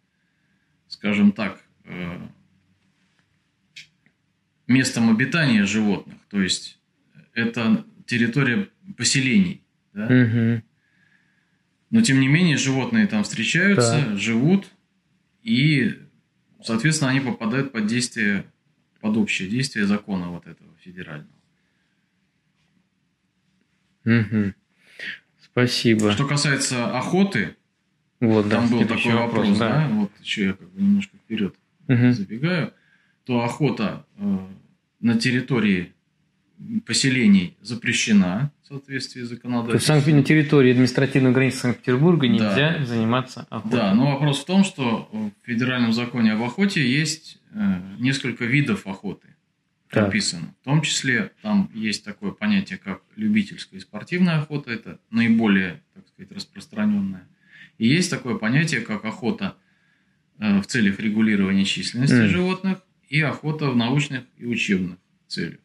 скажем 0.88 1.32
так, 1.32 1.62
местом 4.66 5.10
обитания 5.10 5.64
животных, 5.64 6.16
то 6.28 6.40
есть 6.40 6.78
это 7.34 7.84
территория 8.06 8.68
поселений. 8.96 9.62
Да? 9.92 10.06
Угу. 10.06 10.62
Но 11.90 12.00
тем 12.02 12.20
не 12.20 12.28
менее 12.28 12.56
животные 12.56 13.06
там 13.06 13.22
встречаются, 13.22 14.06
да. 14.06 14.16
живут, 14.16 14.70
и, 15.42 15.98
соответственно, 16.62 17.10
они 17.10 17.20
попадают 17.20 17.72
под 17.72 17.86
действие, 17.86 18.44
под 19.00 19.16
общее 19.16 19.48
действие 19.48 19.86
закона 19.86 20.30
вот 20.30 20.46
этого 20.46 20.70
федерального. 20.80 21.28
Угу. 24.04 24.54
Спасибо. 25.40 26.12
Что 26.12 26.26
касается 26.26 26.96
охоты, 26.96 27.56
вот, 28.20 28.48
там 28.48 28.68
да, 28.68 28.72
был 28.72 28.86
такой 28.86 29.14
вопрос, 29.14 29.48
вопрос 29.48 29.58
да. 29.58 29.68
да, 29.68 29.88
вот 29.88 30.10
еще 30.20 30.44
я 30.44 30.52
как 30.54 30.70
бы 30.70 30.80
немножко 30.80 31.16
вперед 31.16 31.54
угу. 31.88 32.12
забегаю, 32.12 32.72
то 33.24 33.42
охота 33.42 34.06
э, 34.16 34.38
на 35.00 35.18
территории 35.18 35.92
поселений 36.86 37.56
запрещена 37.60 38.52
соответствии 38.72 39.22
с 39.22 39.28
законодательством. 39.28 40.00
То 40.00 40.06
есть 40.06 40.16
на 40.16 40.22
территории 40.22 40.72
административной 40.72 41.32
границы 41.32 41.58
Санкт-Петербурга 41.58 42.28
нельзя 42.28 42.78
да. 42.78 42.84
заниматься 42.84 43.46
охотой. 43.50 43.78
Да, 43.78 43.94
но 43.94 44.12
вопрос 44.12 44.40
в 44.40 44.44
том, 44.44 44.64
что 44.64 45.08
в 45.12 45.30
Федеральном 45.46 45.92
законе 45.92 46.32
об 46.32 46.42
охоте 46.42 46.86
есть 46.86 47.38
э, 47.52 47.80
несколько 47.98 48.44
видов 48.44 48.86
охоты 48.86 49.28
прописано. 49.90 50.46
Так. 50.46 50.54
В 50.60 50.64
том 50.64 50.82
числе 50.82 51.32
там 51.42 51.70
есть 51.74 52.04
такое 52.04 52.32
понятие, 52.32 52.78
как 52.78 53.02
любительская 53.16 53.78
и 53.78 53.82
спортивная 53.82 54.38
охота. 54.38 54.70
Это 54.70 54.98
наиболее, 55.10 55.82
так 55.94 56.08
сказать, 56.08 56.32
распространенная. 56.32 57.28
И 57.78 57.86
есть 57.86 58.10
такое 58.10 58.36
понятие, 58.36 58.80
как 58.80 59.04
охота 59.04 59.56
э, 60.38 60.60
в 60.60 60.66
целях 60.66 60.98
регулирования 60.98 61.64
численности 61.64 62.14
mm. 62.14 62.28
животных 62.28 62.78
и 63.08 63.20
охота 63.20 63.70
в 63.70 63.76
научных 63.76 64.24
и 64.38 64.46
учебных 64.46 64.96
целях. 65.26 65.58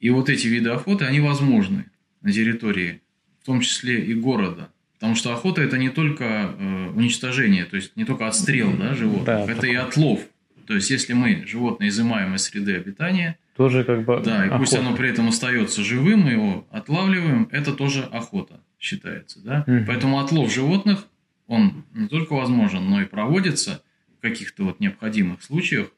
И 0.00 0.10
вот 0.10 0.28
эти 0.28 0.46
виды 0.46 0.70
охоты, 0.70 1.04
они 1.04 1.20
возможны 1.20 1.84
на 2.22 2.32
территории, 2.32 3.02
в 3.42 3.46
том 3.46 3.60
числе 3.60 4.02
и 4.04 4.14
города. 4.14 4.70
Потому 4.94 5.14
что 5.14 5.32
охота 5.32 5.62
это 5.62 5.78
не 5.78 5.88
только 5.88 6.24
э, 6.24 6.90
уничтожение, 6.94 7.64
то 7.64 7.76
есть 7.76 7.96
не 7.96 8.04
только 8.04 8.26
отстрел 8.26 8.72
да, 8.76 8.94
животных, 8.94 9.24
да, 9.24 9.44
это 9.44 9.54
такой. 9.54 9.70
и 9.70 9.74
отлов. 9.74 10.20
То 10.66 10.74
есть 10.74 10.90
если 10.90 11.14
мы 11.14 11.46
животное 11.46 11.88
изымаем 11.88 12.34
из 12.34 12.42
среды 12.42 12.76
обитания, 12.76 13.38
тоже 13.56 13.84
как 13.84 14.04
бы 14.04 14.20
да, 14.24 14.44
и 14.44 14.48
охота. 14.48 14.58
пусть 14.58 14.74
оно 14.74 14.94
при 14.94 15.08
этом 15.08 15.28
остается 15.28 15.82
живым, 15.82 16.20
мы 16.20 16.30
его 16.32 16.66
отлавливаем, 16.70 17.48
это 17.50 17.72
тоже 17.72 18.02
охота 18.02 18.60
считается, 18.78 19.40
да. 19.40 19.64
Угу. 19.66 19.84
Поэтому 19.86 20.18
отлов 20.18 20.52
животных 20.52 21.06
он 21.46 21.84
не 21.94 22.08
только 22.08 22.34
возможен, 22.34 22.88
но 22.88 23.02
и 23.02 23.06
проводится 23.06 23.82
в 24.18 24.22
каких-то 24.22 24.64
вот 24.64 24.80
необходимых 24.80 25.42
случаях 25.42 25.88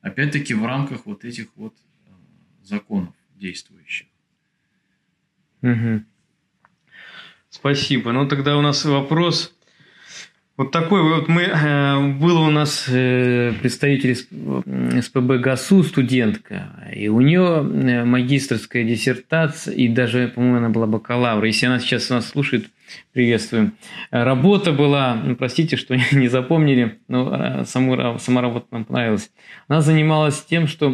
опять-таки 0.00 0.54
в 0.54 0.64
рамках 0.64 1.06
вот 1.06 1.24
этих 1.24 1.48
вот 1.56 1.74
э, 2.06 2.10
законов 2.62 3.14
действующих. 3.38 4.06
Угу. 5.62 6.02
Спасибо. 7.50 8.12
Ну 8.12 8.28
тогда 8.28 8.56
у 8.56 8.60
нас 8.60 8.84
вопрос 8.84 9.54
вот 10.58 10.72
такой 10.72 11.02
вот 11.02 11.28
мы 11.28 11.42
э, 11.42 12.12
было 12.14 12.40
у 12.40 12.50
нас 12.50 12.86
э, 12.88 13.52
представитель 13.60 14.16
СПБ 14.16 15.38
ГАСУ 15.38 15.84
студентка, 15.84 16.90
и 16.92 17.06
у 17.06 17.20
нее 17.20 17.62
магистрская 18.04 18.82
диссертация, 18.82 19.72
и 19.72 19.86
даже, 19.86 20.32
по-моему, 20.34 20.56
она 20.56 20.68
была 20.70 20.88
бакалавр. 20.88 21.44
Если 21.44 21.66
она 21.66 21.78
сейчас 21.78 22.10
нас 22.10 22.30
слушает, 22.30 22.70
приветствуем. 23.12 23.74
Работа 24.10 24.72
была, 24.72 25.14
ну, 25.14 25.36
простите, 25.36 25.76
что 25.76 25.96
не 26.12 26.28
запомнили, 26.28 26.98
но 27.08 27.64
саму, 27.64 28.18
сама 28.18 28.42
работа 28.42 28.66
нам 28.70 28.84
понравилась. 28.84 29.30
Она 29.68 29.80
занималась 29.80 30.44
тем, 30.44 30.66
что 30.66 30.90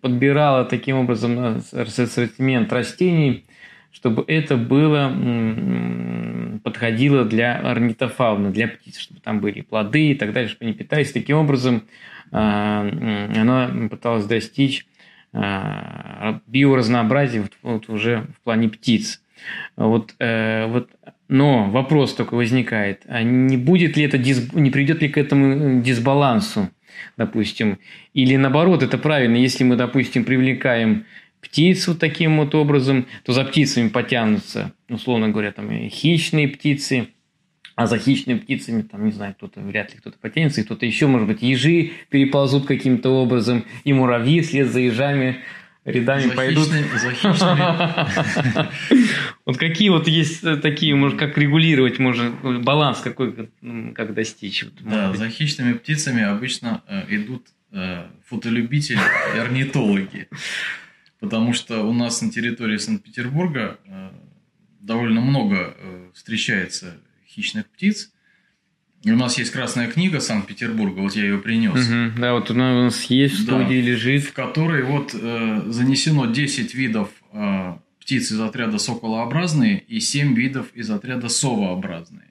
подбирала 0.00 0.64
таким 0.64 0.96
образом 0.96 1.62
ассортимент 1.72 2.72
растений– 2.72 3.44
чтобы 3.98 4.24
это 4.26 4.56
было, 4.56 5.12
подходило 6.62 7.24
для 7.24 7.58
орнитофауны, 7.58 8.50
для 8.50 8.68
птиц, 8.68 8.98
чтобы 8.98 9.20
там 9.20 9.40
были 9.40 9.62
плоды 9.62 10.12
и 10.12 10.14
так 10.14 10.32
далее, 10.32 10.48
чтобы 10.48 10.66
они 10.66 10.74
питались. 10.74 11.10
Таким 11.10 11.38
образом, 11.38 11.82
она 12.30 13.88
пыталась 13.90 14.26
достичь 14.26 14.86
биоразнообразия 15.32 17.48
вот 17.62 17.88
уже 17.88 18.28
в 18.38 18.42
плане 18.44 18.68
птиц. 18.68 19.20
Вот, 19.76 20.14
э, 20.18 20.66
вот, 20.66 20.90
но 21.28 21.70
вопрос 21.70 22.14
только 22.14 22.34
возникает, 22.34 23.02
а 23.06 23.22
не 23.22 23.56
будет 23.56 23.96
ли 23.96 24.04
это, 24.04 24.18
не 24.18 24.70
приведет 24.70 25.02
ли 25.02 25.08
к 25.08 25.18
этому 25.18 25.82
дисбалансу, 25.82 26.70
допустим, 27.16 27.78
или 28.14 28.36
наоборот, 28.36 28.82
это 28.82 28.98
правильно, 28.98 29.36
если 29.36 29.64
мы, 29.64 29.76
допустим, 29.76 30.24
привлекаем 30.24 31.04
птиц 31.40 31.86
вот 31.86 31.98
таким 31.98 32.38
вот 32.38 32.54
образом, 32.54 33.06
то 33.24 33.32
за 33.32 33.44
птицами 33.44 33.88
потянутся, 33.88 34.72
условно 34.88 35.28
говоря, 35.28 35.52
там 35.52 35.70
хищные 35.88 36.48
птицы, 36.48 37.08
А 37.76 37.86
за 37.86 37.96
хищными 37.96 38.38
птицами, 38.38 38.82
там, 38.82 39.04
не 39.04 39.12
знаю, 39.12 39.34
кто-то, 39.34 39.60
вряд 39.60 39.94
ли 39.94 40.00
кто-то 40.00 40.18
потянется, 40.18 40.60
и 40.60 40.64
кто-то 40.64 40.84
еще, 40.84 41.06
может 41.06 41.28
быть, 41.28 41.42
ежи 41.42 41.92
переползут 42.10 42.66
каким-то 42.66 43.10
образом, 43.10 43.64
и 43.84 43.92
муравьи 43.92 44.40
вслед 44.40 44.66
за 44.66 44.80
ежами 44.80 45.36
рядами 45.90 46.28
За 46.28 46.34
пойдут. 46.34 46.68
Вот 49.44 49.56
какие 49.56 49.88
вот 49.88 50.08
есть 50.08 50.42
такие, 50.60 50.94
может, 50.94 51.18
как 51.18 51.38
регулировать, 51.38 51.98
может, 51.98 52.34
баланс 52.62 52.98
какой, 52.98 53.48
как 53.94 54.12
достичь? 54.12 54.64
Вот, 54.64 54.74
может 54.82 54.82
Да, 54.82 55.14
за 55.14 55.30
хищными 55.30 55.72
птицами 55.72 56.22
обычно 56.22 56.82
э, 56.86 57.04
идут 57.08 57.46
э, 57.72 58.04
фотолюбители 58.26 59.00
и 59.34 59.38
орнитологи. 59.38 60.28
Потому 61.20 61.54
что 61.54 61.82
у 61.82 61.92
нас 61.92 62.22
на 62.22 62.30
территории 62.30 62.76
Санкт-Петербурга 62.76 63.78
э, 63.86 64.10
довольно 64.80 65.20
много 65.20 65.74
э, 65.76 66.10
встречается 66.14 66.96
хищных 67.26 67.66
птиц. 67.66 68.12
У 69.04 69.10
нас 69.10 69.38
есть 69.38 69.52
красная 69.52 69.88
книга 69.88 70.20
Санкт-Петербурга, 70.20 71.00
вот 71.00 71.14
я 71.14 71.22
ее 71.24 71.38
принес, 71.38 71.88
Мгм. 71.88 72.20
Да, 72.20 72.34
вот 72.34 72.50
у 72.50 72.54
нас 72.54 73.04
есть 73.04 73.38
в 73.38 73.46
Да. 73.46 73.60
студии 73.60 73.80
лежит. 73.80 74.24
в 74.24 74.32
которой 74.32 74.82
вот 74.82 75.14
э, 75.14 75.62
занесено 75.66 76.26
10 76.26 76.74
видов 76.74 77.08
э, 77.32 77.76
птиц 78.00 78.32
из 78.32 78.40
отряда 78.40 78.78
соколообразные 78.78 79.78
и 79.86 80.00
7 80.00 80.34
видов 80.34 80.66
из 80.74 80.90
отряда 80.90 81.28
совообразные. 81.28 82.24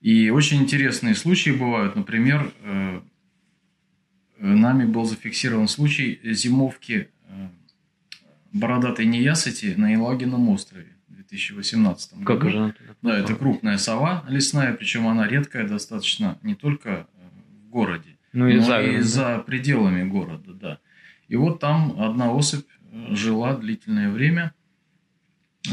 И 0.00 0.30
очень 0.30 0.58
интересные 0.62 1.14
случаи 1.16 1.50
бывают. 1.50 1.96
Например, 1.96 2.52
э, 2.62 3.00
э, 4.38 4.46
нами 4.46 4.84
был 4.84 5.04
зафиксирован 5.06 5.66
случай 5.66 6.20
зимовки 6.22 7.08
э, 7.28 7.48
бородатой 8.52 9.06
неясыти 9.06 9.74
на 9.76 9.90
Елагином 9.90 10.48
острове 10.50 10.86
2018 11.28 12.14
году. 12.18 12.24
Как 12.40 12.50
же 12.50 12.74
Да, 13.02 13.18
это 13.18 13.34
крупная 13.34 13.78
сова 13.78 14.24
лесная, 14.28 14.72
причем 14.74 15.06
она 15.06 15.26
редкая 15.26 15.66
достаточно 15.68 16.38
не 16.42 16.54
только 16.54 16.90
э, 16.90 17.28
в 17.66 17.70
городе, 17.70 18.16
Ну 18.32 18.48
и 18.48 18.56
но 18.56 18.62
за 18.62 18.82
и 18.82 18.96
да. 18.96 19.02
за 19.02 19.38
пределами 19.38 20.02
города, 20.08 20.52
да. 20.52 20.78
И 21.28 21.36
вот 21.36 21.60
там 21.60 22.00
одна 22.00 22.32
особь 22.32 22.66
э, 22.92 23.14
жила 23.14 23.56
длительное 23.56 24.10
время. 24.10 24.52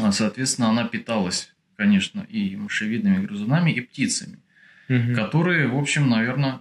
А, 0.01 0.11
Соответственно, 0.11 0.69
она 0.69 0.85
питалась, 0.85 1.53
конечно, 1.75 2.21
и 2.21 2.55
мышевидными 2.55 3.25
грызунами, 3.25 3.71
и 3.71 3.81
птицами, 3.81 4.39
Мгм. 4.87 5.15
которые, 5.15 5.67
в 5.67 5.77
общем, 5.77 6.09
наверное, 6.09 6.59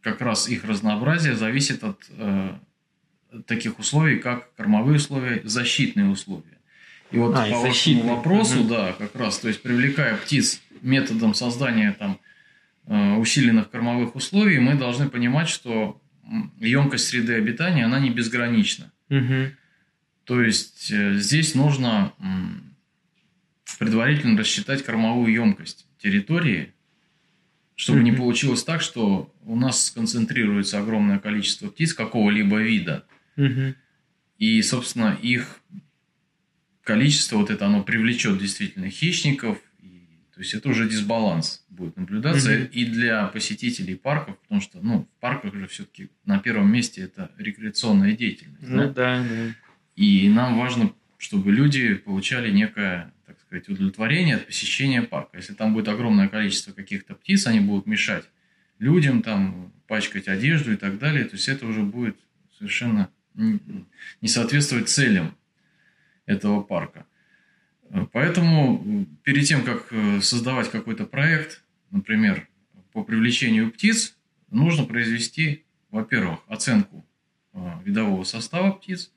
как 0.00 0.20
раз 0.20 0.48
их 0.48 0.64
разнообразие 0.64 1.34
зависит 1.34 1.82
от 1.84 2.06
э, 2.10 2.54
таких 3.46 3.78
условий, 3.78 4.18
как 4.20 4.54
кормовые 4.54 4.96
условия, 4.96 5.42
защитные 5.44 6.06
условия. 6.08 6.57
И 7.10 7.16
вот 7.16 7.34
А, 7.36 7.46
и 7.48 7.50
по 7.50 7.56
вашему 7.58 7.72
защитные. 7.72 8.14
вопросу, 8.16 8.58
Мгм. 8.60 8.68
да, 8.68 8.92
как 8.92 9.14
раз, 9.16 9.38
то 9.38 9.48
есть 9.48 9.62
привлекая 9.62 10.16
птиц 10.16 10.60
методом 10.82 11.34
создания 11.34 11.92
там 11.98 12.18
э, 12.86 13.14
усиленных 13.16 13.70
кормовых 13.70 14.14
условий, 14.16 14.58
мы 14.58 14.74
должны 14.74 15.08
понимать, 15.08 15.48
что 15.48 16.00
емкость 16.60 17.08
среды 17.08 17.34
обитания, 17.34 17.84
она 17.84 17.98
не 18.00 18.10
безгранична. 18.10 18.90
Мгм. 19.08 19.52
То 20.24 20.42
есть 20.42 20.90
э, 20.90 21.14
здесь 21.16 21.54
нужно 21.54 22.12
предварительно 23.78 24.38
рассчитать 24.38 24.82
кормовую 24.84 25.32
емкость 25.32 25.86
территории, 25.98 26.72
чтобы 27.74 28.00
не 28.00 28.10
Мгм. 28.10 28.20
получилось 28.20 28.64
так, 28.64 28.80
что 28.82 29.32
у 29.44 29.56
нас 29.56 29.86
сконцентрируется 29.86 30.78
огромное 30.78 31.18
количество 31.18 31.68
птиц 31.68 31.94
какого-либо 31.94 32.58
вида, 32.60 33.04
Мгм. 33.36 33.74
и, 34.38 34.60
собственно, 34.62 35.16
их 35.22 35.57
количество, 36.88 37.36
вот 37.36 37.50
это 37.50 37.66
оно 37.66 37.82
привлечет 37.82 38.38
действительно 38.38 38.88
хищников, 38.88 39.58
и, 39.82 40.08
то 40.34 40.40
есть 40.40 40.54
это 40.54 40.70
уже 40.70 40.88
дисбаланс 40.88 41.62
будет 41.68 41.98
наблюдаться 41.98 42.50
Мгм. 42.50 42.64
и 42.72 42.86
для 42.86 43.26
посетителей 43.26 43.94
парков, 43.94 44.38
потому 44.38 44.62
что, 44.62 44.80
ну, 44.80 45.02
в 45.02 45.20
парках 45.20 45.54
же 45.54 45.66
все-таки 45.66 46.08
на 46.24 46.38
первом 46.38 46.72
месте 46.72 47.02
это 47.02 47.30
рекреационная 47.36 48.12
деятельность. 48.12 48.66
Ну 48.66 48.78
да? 48.78 48.88
да, 48.88 49.22
да. 49.22 49.54
И 49.96 50.30
нам 50.30 50.56
важно, 50.58 50.94
чтобы 51.18 51.52
люди 51.52 51.94
получали 51.94 52.50
некое, 52.50 53.12
так 53.26 53.38
сказать, 53.42 53.68
удовлетворение 53.68 54.36
от 54.36 54.46
посещения 54.46 55.02
парка. 55.02 55.36
Если 55.36 55.52
там 55.52 55.74
будет 55.74 55.88
огромное 55.88 56.28
количество 56.28 56.72
каких-то 56.72 57.14
птиц, 57.14 57.46
они 57.46 57.60
будут 57.60 57.86
мешать 57.86 58.24
людям, 58.78 59.20
там, 59.22 59.74
пачкать 59.86 60.26
одежду 60.26 60.72
и 60.72 60.76
так 60.76 60.98
далее, 60.98 61.24
то 61.24 61.36
есть 61.36 61.48
это 61.50 61.66
уже 61.66 61.82
будет 61.82 62.16
совершенно 62.56 63.10
не 63.34 64.28
соответствовать 64.28 64.88
целям 64.88 65.34
этого 66.28 66.62
парка. 66.62 67.06
Поэтому 68.12 69.06
перед 69.22 69.46
тем, 69.46 69.64
как 69.64 69.86
э, 69.90 70.20
создавать 70.20 70.70
какой-то 70.70 71.06
проект, 71.06 71.64
например, 71.90 72.46
по 72.92 73.02
привлечению 73.02 73.70
птиц, 73.70 74.16
нужно 74.50 74.84
произвести, 74.84 75.64
во-первых, 75.90 76.40
оценку 76.48 77.06
э, 77.54 77.58
видового 77.84 78.24
состава 78.24 78.72
птиц, 78.72 79.10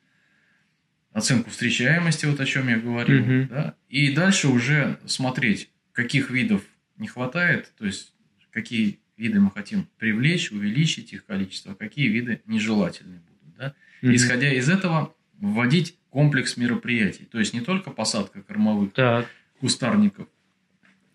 оценку 1.11 1.49
встречаемости, 1.49 2.25
вот 2.25 2.39
о 2.39 2.45
чем 2.45 2.69
я 2.69 2.77
говорил, 2.77 3.19
Мгм. 3.25 3.47
да, 3.49 3.75
и 3.89 4.13
дальше 4.15 4.47
уже 4.47 4.97
смотреть, 5.05 5.69
каких 5.91 6.29
видов 6.31 6.63
не 6.97 7.07
хватает, 7.07 7.73
то 7.77 7.85
есть 7.85 8.13
какие 8.51 8.99
виды 9.17 9.41
мы 9.41 9.51
хотим 9.51 9.87
привлечь, 9.97 10.51
увеличить 10.51 11.11
их 11.11 11.25
количество, 11.25 11.73
а 11.73 11.75
какие 11.75 12.07
виды 12.07 12.41
нежелательны 12.45 13.19
будут. 13.19 13.57
Да? 13.57 13.75
Мгм. 14.01 14.15
Исходя 14.15 14.53
из 14.53 14.69
этого, 14.69 15.13
вводить 15.41 15.97
комплекс 16.09 16.55
мероприятий. 16.55 17.25
То 17.25 17.39
есть 17.39 17.53
не 17.53 17.59
только 17.61 17.91
посадка 17.91 18.41
кормовых 18.41 18.93
Так. 18.93 19.27
кустарников, 19.59 20.27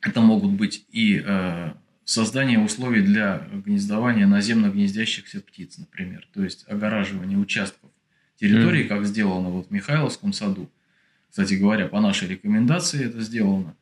это 0.03 0.21
могут 0.21 0.53
быть 0.53 0.85
и 0.91 1.23
э, 1.25 1.73
создание 2.05 2.59
условий 2.59 3.03
для 3.03 3.49
гнездования 3.65 4.27
наземно 4.27 4.69
гнездящихся 4.69 5.41
птиц, 5.41 5.79
например. 5.79 6.29
То 6.35 6.45
есть 6.45 6.65
огораживание 6.69 7.39
участков 7.39 7.91
территории, 8.39 8.81
Мгм. 8.85 8.89
как 8.89 9.07
сделано 9.07 9.49
вот 9.49 9.69
в 9.69 9.71
Михайловском 9.71 10.33
саду. 10.33 10.69
Кстати 11.31 11.55
говоря, 11.55 11.87
по 11.87 12.01
нашей 12.01 12.29
рекомендации 12.29 13.05
это 13.07 13.21
сделано. 13.21 13.75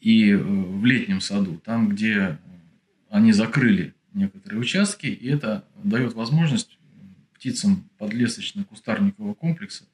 И 0.00 0.30
э, 0.30 0.36
в 0.36 0.84
летнем 0.84 1.20
саду, 1.20 1.60
там, 1.64 1.88
где 1.88 2.38
они 3.10 3.32
закрыли 3.32 3.94
некоторые 4.14 4.60
участки, 4.60 5.06
и 5.06 5.28
это 5.28 5.64
дает 5.82 6.14
возможность 6.14 6.77
птицам 7.38 7.88
подлесочно-кустарникового 7.98 9.34
комплекса 9.34 9.84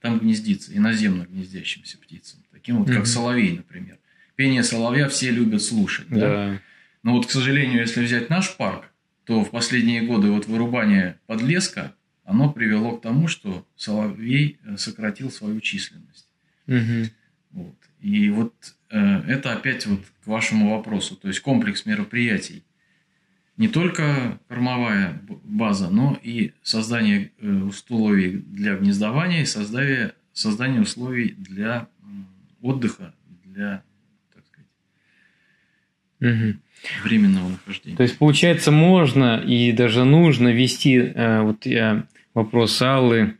там 0.00 0.18
гнездиться, 0.18 0.72
и 0.72 0.78
наземно 0.78 1.24
гнездящимся 1.24 1.98
птицам, 1.98 2.40
таким 2.52 2.78
вот, 2.78 2.88
как 2.88 2.98
Мгм. 2.98 3.06
соловей, 3.06 3.56
например. 3.56 3.98
Пение 4.34 4.62
соловья 4.64 5.08
все 5.08 5.30
любят 5.30 5.62
слушать. 5.62 6.08
Да? 6.08 6.18
Да. 6.18 6.60
Но 7.02 7.12
вот, 7.12 7.26
к 7.26 7.30
сожалению, 7.30 7.80
если 7.80 8.04
взять 8.04 8.30
наш 8.30 8.56
парк, 8.56 8.84
то 9.24 9.44
в 9.44 9.50
последние 9.50 10.02
годы 10.02 10.30
вот 10.30 10.46
вырубание 10.46 11.20
подлеска, 11.26 11.94
оно 12.24 12.52
привело 12.52 12.96
к 12.96 13.02
тому, 13.02 13.28
что 13.28 13.66
соловей 13.76 14.58
э, 14.64 14.76
сократил 14.76 15.30
свою 15.30 15.60
численность. 15.60 16.28
Мгм. 16.66 17.10
Вот. 17.50 17.76
И 18.00 18.30
вот 18.30 18.54
э, 18.90 19.20
это 19.28 19.52
опять 19.52 19.86
вот 19.86 20.00
к 20.24 20.26
вашему 20.26 20.76
вопросу, 20.76 21.14
то 21.16 21.28
есть 21.28 21.40
комплекс 21.40 21.86
мероприятий. 21.86 22.62
Не 23.62 23.68
только 23.68 24.40
кормовая 24.48 25.20
база, 25.44 25.88
но 25.88 26.18
и 26.20 26.50
создание 26.64 27.30
э, 27.40 27.48
условий 27.48 28.42
для 28.44 28.74
гнездования 28.74 29.42
и 29.42 29.44
создание, 29.44 30.14
создание 30.32 30.80
условий 30.80 31.36
для 31.38 31.86
отдыха, 32.60 33.14
для, 33.44 33.84
так 34.34 34.42
сказать, 34.48 34.68
Мгм. 36.18 36.60
временного 37.04 37.50
нахождения. 37.50 37.96
То 37.96 38.02
есть, 38.02 38.18
получается, 38.18 38.72
можно 38.72 39.36
и 39.38 39.70
даже 39.70 40.02
нужно 40.02 40.48
вести, 40.48 40.98
э, 40.98 41.42
вот 41.42 41.64
я 41.64 42.02
вопрос 42.34 42.82
Аллы, 42.82 43.36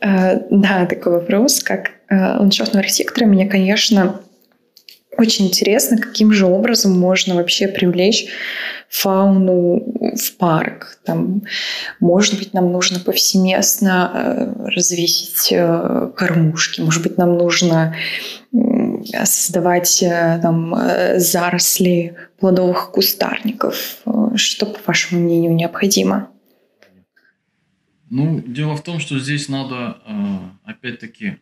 Э, 0.00 0.46
Да, 0.50 0.86
такой 0.86 1.12
вопрос, 1.12 1.62
как 1.62 1.90
ландшафтного 2.08 2.84
архитектора, 2.84 3.26
мне, 3.26 3.46
конечно, 3.46 4.22
очень 5.18 5.48
интересно, 5.48 5.98
каким 5.98 6.32
же 6.32 6.46
образом 6.46 6.98
можно 6.98 7.34
вообще 7.34 7.66
привлечь 7.66 8.26
фауну 8.88 9.82
в 10.16 10.36
парк. 10.38 10.98
Там, 11.04 11.42
может 11.98 12.38
быть, 12.38 12.54
нам 12.54 12.70
нужно 12.70 13.00
повсеместно 13.00 14.12
э, 14.14 14.70
развесить 14.70 15.48
э, 15.50 16.10
кормушки, 16.16 16.80
может 16.80 17.02
быть, 17.02 17.18
нам 17.18 17.36
нужно 17.36 17.96
создавать 19.24 20.02
э, 20.02 20.38
там, 20.40 20.74
заросли 21.16 22.16
плодовых 22.38 22.92
кустарников. 22.92 23.98
Что, 24.36 24.66
по 24.66 24.78
вашему 24.86 25.22
мнению, 25.22 25.54
необходимо? 25.54 26.30
Ну, 28.08 28.40
дело 28.40 28.76
в 28.76 28.82
том, 28.82 29.00
что 29.00 29.18
здесь 29.18 29.48
надо, 29.48 29.98
опять-таки, 30.64 31.38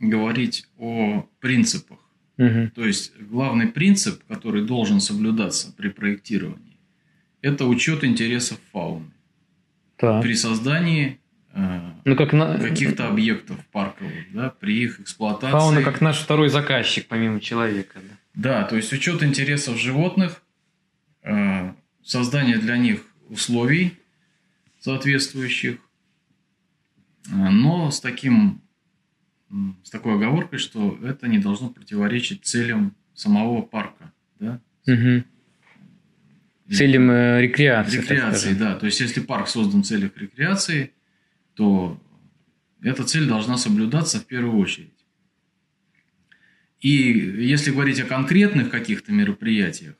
говорить 0.00 0.64
о 0.78 1.24
принципах. 1.38 1.98
Мгм. 2.40 2.70
То 2.70 2.86
есть 2.86 3.12
главный 3.20 3.66
принцип, 3.66 4.24
который 4.26 4.64
должен 4.64 5.00
соблюдаться 5.00 5.74
при 5.76 5.90
проектировании, 5.90 6.78
это 7.42 7.66
учет 7.66 8.02
интересов 8.02 8.58
фауны 8.72 9.10
Так. 9.98 10.22
при 10.22 10.34
создании 10.34 11.20
э, 11.52 11.90
Ну, 12.06 12.16
как 12.16 12.32
на... 12.32 12.56
каких-то 12.58 13.08
объектов 13.08 13.58
парковых, 13.70 14.32
да, 14.32 14.48
при 14.48 14.84
их 14.84 15.00
эксплуатации. 15.00 15.52
Фауна 15.52 15.82
как 15.82 16.00
наш 16.00 16.18
второй 16.18 16.48
заказчик, 16.48 17.06
помимо 17.08 17.40
человека. 17.40 17.98
Да. 18.02 18.16
Да, 18.32 18.64
то 18.64 18.76
есть 18.76 18.90
учет 18.94 19.22
интересов 19.22 19.78
животных, 19.78 20.42
э, 21.22 21.74
создание 22.02 22.56
для 22.56 22.78
них 22.78 23.02
условий 23.28 23.98
соответствующих, 24.78 25.76
э, 27.30 27.34
но 27.34 27.90
с 27.90 28.00
таким 28.00 28.62
с 29.82 29.90
такой 29.90 30.14
оговоркой, 30.14 30.58
что 30.58 30.98
это 31.02 31.28
не 31.28 31.38
должно 31.38 31.68
противоречить 31.70 32.44
целям 32.44 32.94
самого 33.14 33.62
парка, 33.62 34.12
да? 34.38 34.60
Угу. 34.86 35.24
Целям 36.72 37.10
э, 37.10 37.42
рекреации. 37.42 37.98
Рекреации, 37.98 38.54
да. 38.54 38.76
То 38.76 38.86
есть, 38.86 39.00
если 39.00 39.20
парк 39.20 39.48
создан 39.48 39.82
в 39.82 39.86
целях 39.86 40.16
рекреации, 40.16 40.92
то 41.54 42.00
эта 42.80 43.04
цель 43.04 43.26
должна 43.26 43.56
соблюдаться 43.56 44.20
в 44.20 44.26
первую 44.26 44.56
очередь. 44.58 44.94
И 46.80 46.88
если 46.88 47.72
говорить 47.72 48.00
о 48.00 48.04
конкретных 48.04 48.70
каких-то 48.70 49.12
мероприятиях, 49.12 49.96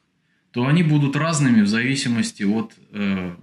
то 0.53 0.66
они 0.66 0.82
будут 0.82 1.16
разными 1.16 1.62
в 1.62 1.66
зависимости 1.66 2.44
от 2.44 2.74
э, 2.92 3.36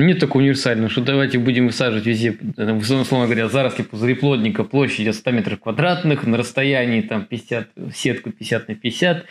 нет 0.00 0.18
такого 0.18 0.42
универсального, 0.42 0.90
что 0.90 1.02
давайте 1.02 1.38
будем 1.38 1.66
высаживать 1.66 2.06
везде, 2.06 2.36
условно 2.56 3.26
говоря, 3.26 3.48
заросли 3.48 3.82
пузыреплодника 3.82 4.64
площадью 4.64 5.12
100 5.12 5.30
метров 5.30 5.60
квадратных 5.60 6.26
на 6.26 6.36
расстоянии 6.36 7.00
там 7.00 7.24
50, 7.24 7.68
сетку 7.94 8.30
50 8.30 8.68
на 8.68 8.74
50, 8.74 9.24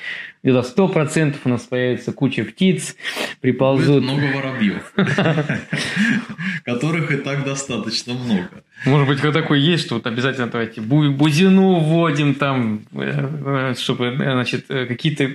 и 0.44 0.52
до 0.52 0.60
100% 0.60 1.36
у 1.44 1.50
нас 1.50 1.64
появится 1.64 2.14
куча 2.14 2.46
птиц, 2.46 2.96
приползут. 3.42 4.04
Будет 4.04 4.22
много 4.22 4.26
воробьев, 4.36 4.94
которых 6.64 7.12
и 7.12 7.18
так 7.18 7.44
достаточно 7.44 8.14
много. 8.14 8.64
Может 8.86 9.08
быть, 9.08 9.20
как 9.20 9.34
такой 9.34 9.60
есть, 9.60 9.86
что 9.86 9.96
вот 9.96 10.08
обязательно 10.08 10.48
давайте 10.48 10.82
бузину 10.82 11.80
вводим 11.80 12.36
там, 12.36 12.84
э, 12.94 13.72
э, 13.72 13.76
чтобы, 13.78 14.08
э, 14.08 14.16
значит, 14.16 14.68
какие-то 14.68 15.30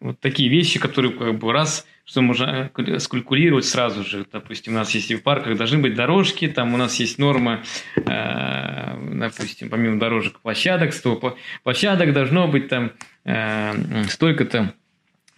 вот 0.00 0.20
такие 0.20 0.48
вещи, 0.48 0.78
которые 0.78 1.12
как 1.12 1.38
бы 1.38 1.52
раз 1.52 1.86
что 2.06 2.22
можно 2.22 2.70
э, 2.74 2.98
скалькулировать 3.00 3.64
сразу 3.64 4.04
же. 4.04 4.24
Допустим, 4.32 4.74
у 4.74 4.76
нас 4.76 4.92
есть 4.92 5.12
в 5.12 5.22
парках 5.22 5.58
должны 5.58 5.78
быть 5.78 5.94
дорожки, 5.94 6.46
там 6.46 6.72
у 6.72 6.76
нас 6.76 6.98
есть 7.00 7.18
норма, 7.18 7.64
э, 7.96 9.18
допустим, 9.18 9.68
помимо 9.68 9.98
дорожек 9.98 10.38
площадок, 10.38 10.94
100 10.94 11.36
площадок 11.64 12.12
должно 12.12 12.46
быть 12.46 12.68
там 12.68 12.92
э, 13.24 14.04
столько-то 14.08 14.72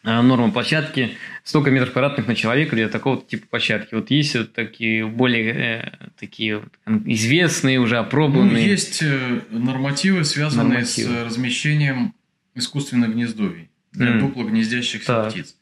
норма 0.05 0.53
площадки, 0.53 1.17
столько 1.43 1.71
метров 1.71 1.93
квадратных 1.93 2.29
на 2.29 2.35
человека 2.35 2.77
для 2.77 2.89
такого 2.89 3.21
типа 3.21 3.47
площадки. 3.49 3.95
Вот 3.95 4.11
есть 4.11 4.37
вот 4.37 4.53
такие 4.53 5.05
более 5.07 5.99
такие 6.19 6.63
известные, 6.87 7.79
уже 7.79 7.99
опробованные. 7.99 8.65
Ну, 8.65 8.71
есть 8.71 9.03
нормативы, 9.51 10.25
связанные 10.25 10.69
нормативы. 10.69 11.13
с 11.13 11.25
размещением 11.25 12.15
искусственных 12.55 13.13
гнездовий 13.13 13.69
для 13.93 14.17
mm. 14.17 14.21
дупло 14.21 14.45
гнездящихся 14.45 15.07
так. 15.07 15.33
птиц. 15.33 15.57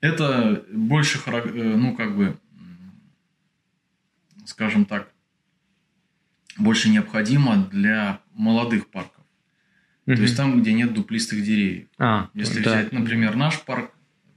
Это 0.00 0.64
больше, 0.72 1.18
э, 1.26 1.76
ну, 1.76 1.94
как 1.94 2.16
бы, 2.16 2.38
скажем 4.46 4.84
так, 4.86 5.12
больше 6.56 6.88
необходимо 6.88 7.68
для 7.70 8.20
молодых 8.32 8.88
парков. 8.88 9.24
mm 10.06 10.16
То 10.16 10.22
есть 10.22 10.36
там, 10.36 10.60
где 10.60 10.72
нет 10.72 10.94
дуплистых 10.94 11.42
деревьев. 11.44 11.88
А, 11.98 12.30
Если 12.34 12.62
да. 12.62 12.70
взять, 12.70 12.92
например, 12.92 13.36
наш 13.36 13.60
парк, 13.62 13.92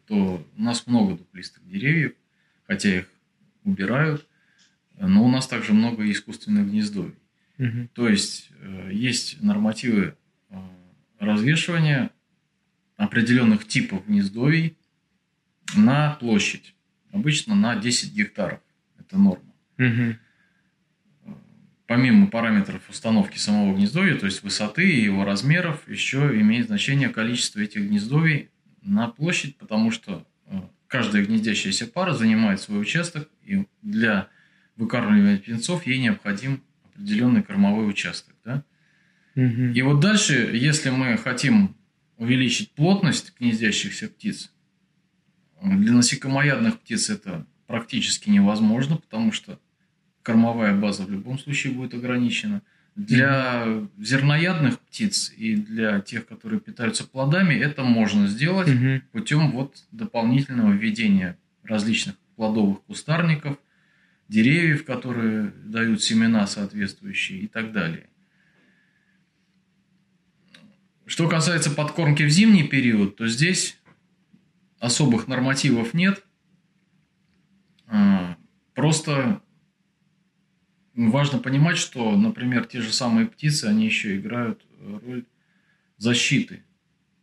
то 0.07 0.45
у 0.57 0.61
нас 0.61 0.85
много 0.85 1.15
дуплистых 1.15 1.65
деревьев, 1.67 2.13
хотя 2.67 2.97
их 2.99 3.09
убирают, 3.63 4.27
но 4.99 5.23
у 5.23 5.29
нас 5.29 5.47
также 5.47 5.73
много 5.73 6.09
искусственных 6.11 6.69
гнездовий. 6.69 7.15
mm 7.57 7.87
То 7.93 8.09
есть 8.09 8.49
э, 8.59 8.89
есть 8.91 9.41
нормативы 9.41 10.15
э, 10.49 10.55
развешивания 11.19 12.11
определенных 13.03 13.67
типов 13.67 14.05
гнездовий 14.07 14.77
на 15.75 16.11
площадь. 16.19 16.75
Обычно 17.11 17.55
на 17.55 17.75
10 17.75 18.13
гектаров. 18.13 18.59
Это 18.99 19.17
норма. 19.17 19.53
Угу. 19.77 21.35
Помимо 21.85 22.27
параметров 22.27 22.89
установки 22.89 23.37
самого 23.37 23.75
гнездовья, 23.75 24.15
то 24.15 24.25
есть 24.25 24.41
высоты 24.41 24.89
и 24.89 25.03
его 25.03 25.25
размеров, 25.25 25.87
еще 25.87 26.39
имеет 26.39 26.67
значение 26.67 27.09
количество 27.09 27.59
этих 27.59 27.81
гнездовий 27.81 28.49
на 28.81 29.09
площадь, 29.09 29.57
потому 29.57 29.91
что 29.91 30.25
э, 30.47 30.61
каждая 30.87 31.25
гнездящаяся 31.25 31.85
пара 31.85 32.13
занимает 32.13 32.61
свой 32.61 32.81
участок, 32.81 33.29
и 33.43 33.65
для 33.81 34.29
выкармливания 34.77 35.37
птенцов 35.37 35.85
ей 35.85 35.99
необходим 35.99 36.63
определенный 36.85 37.43
кормовой 37.43 37.89
участок. 37.89 38.33
Да? 38.45 38.63
Угу. 39.35 39.73
И 39.75 39.81
вот 39.81 39.99
дальше, 39.99 40.51
если 40.53 40.89
мы 40.89 41.17
хотим 41.17 41.75
увеличить 42.17 42.71
плотность 42.71 43.33
гнездящихся 43.39 44.07
птиц, 44.07 44.51
для 45.63 45.93
насекомоядных 45.93 46.79
птиц 46.79 47.09
это 47.09 47.45
практически 47.67 48.29
невозможно, 48.29 48.97
потому 48.97 49.31
что 49.31 49.59
кормовая 50.21 50.75
база 50.75 51.03
в 51.03 51.11
любом 51.11 51.39
случае 51.39 51.73
будет 51.73 51.93
ограничена. 51.93 52.61
Для 52.95 53.63
mm-hmm. 53.65 53.89
зерноядных 53.99 54.79
птиц 54.79 55.33
и 55.35 55.55
для 55.55 55.99
тех, 56.01 56.27
которые 56.27 56.59
питаются 56.59 57.07
плодами, 57.07 57.55
это 57.55 57.83
можно 57.83 58.27
сделать 58.27 58.67
mm-hmm. 58.67 59.01
путем 59.11 59.51
вот 59.51 59.83
дополнительного 59.91 60.73
введения 60.73 61.37
различных 61.63 62.15
плодовых 62.35 62.83
кустарников, 62.83 63.57
деревьев, 64.27 64.85
которые 64.85 65.53
дают 65.65 66.03
семена 66.03 66.45
соответствующие 66.45 67.39
и 67.39 67.47
так 67.47 67.71
далее. 67.71 68.09
Что 71.05 71.27
касается 71.27 71.69
подкормки 71.69 72.23
в 72.23 72.29
зимний 72.29 72.63
период, 72.63 73.17
то 73.17 73.27
здесь 73.27 73.77
особых 74.79 75.27
нормативов 75.27 75.93
нет. 75.93 76.23
А, 77.87 78.37
просто 78.73 79.41
важно 80.95 81.39
понимать, 81.39 81.77
что, 81.77 82.15
например, 82.15 82.65
те 82.65 82.81
же 82.81 82.93
самые 82.93 83.27
птицы, 83.27 83.65
они 83.65 83.85
еще 83.85 84.17
играют 84.17 84.65
роль 84.79 85.25
защиты 85.97 86.63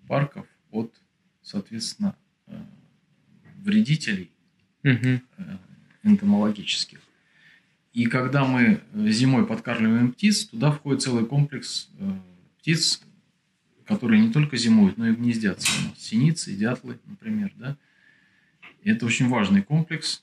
парков 0.09 0.47
от, 0.70 0.95
соответственно, 1.43 2.16
э, 2.47 2.59
вредителей 3.62 4.31
угу. 4.83 5.20
энтомологических. 6.03 7.01
И 7.93 8.07
когда 8.07 8.45
мы 8.45 8.81
зимой 8.95 9.47
подкармливаем 9.47 10.12
птиц, 10.12 10.47
туда 10.47 10.70
входит 10.70 11.03
целый 11.03 11.26
комплекс 11.26 11.91
э, 11.99 12.12
птиц, 12.59 13.03
которые 13.91 14.20
не 14.20 14.32
только 14.32 14.57
зимуют, 14.57 14.99
но 14.99 15.09
и 15.09 15.12
гнездятся 15.12 15.68
у 15.68 15.88
нас. 15.88 15.99
Синицы, 15.99 16.55
дятлы, 16.55 17.01
например, 17.07 17.51
да. 17.57 17.76
Это 18.84 19.05
очень 19.05 19.28
важный 19.28 19.62
комплекс. 19.62 20.22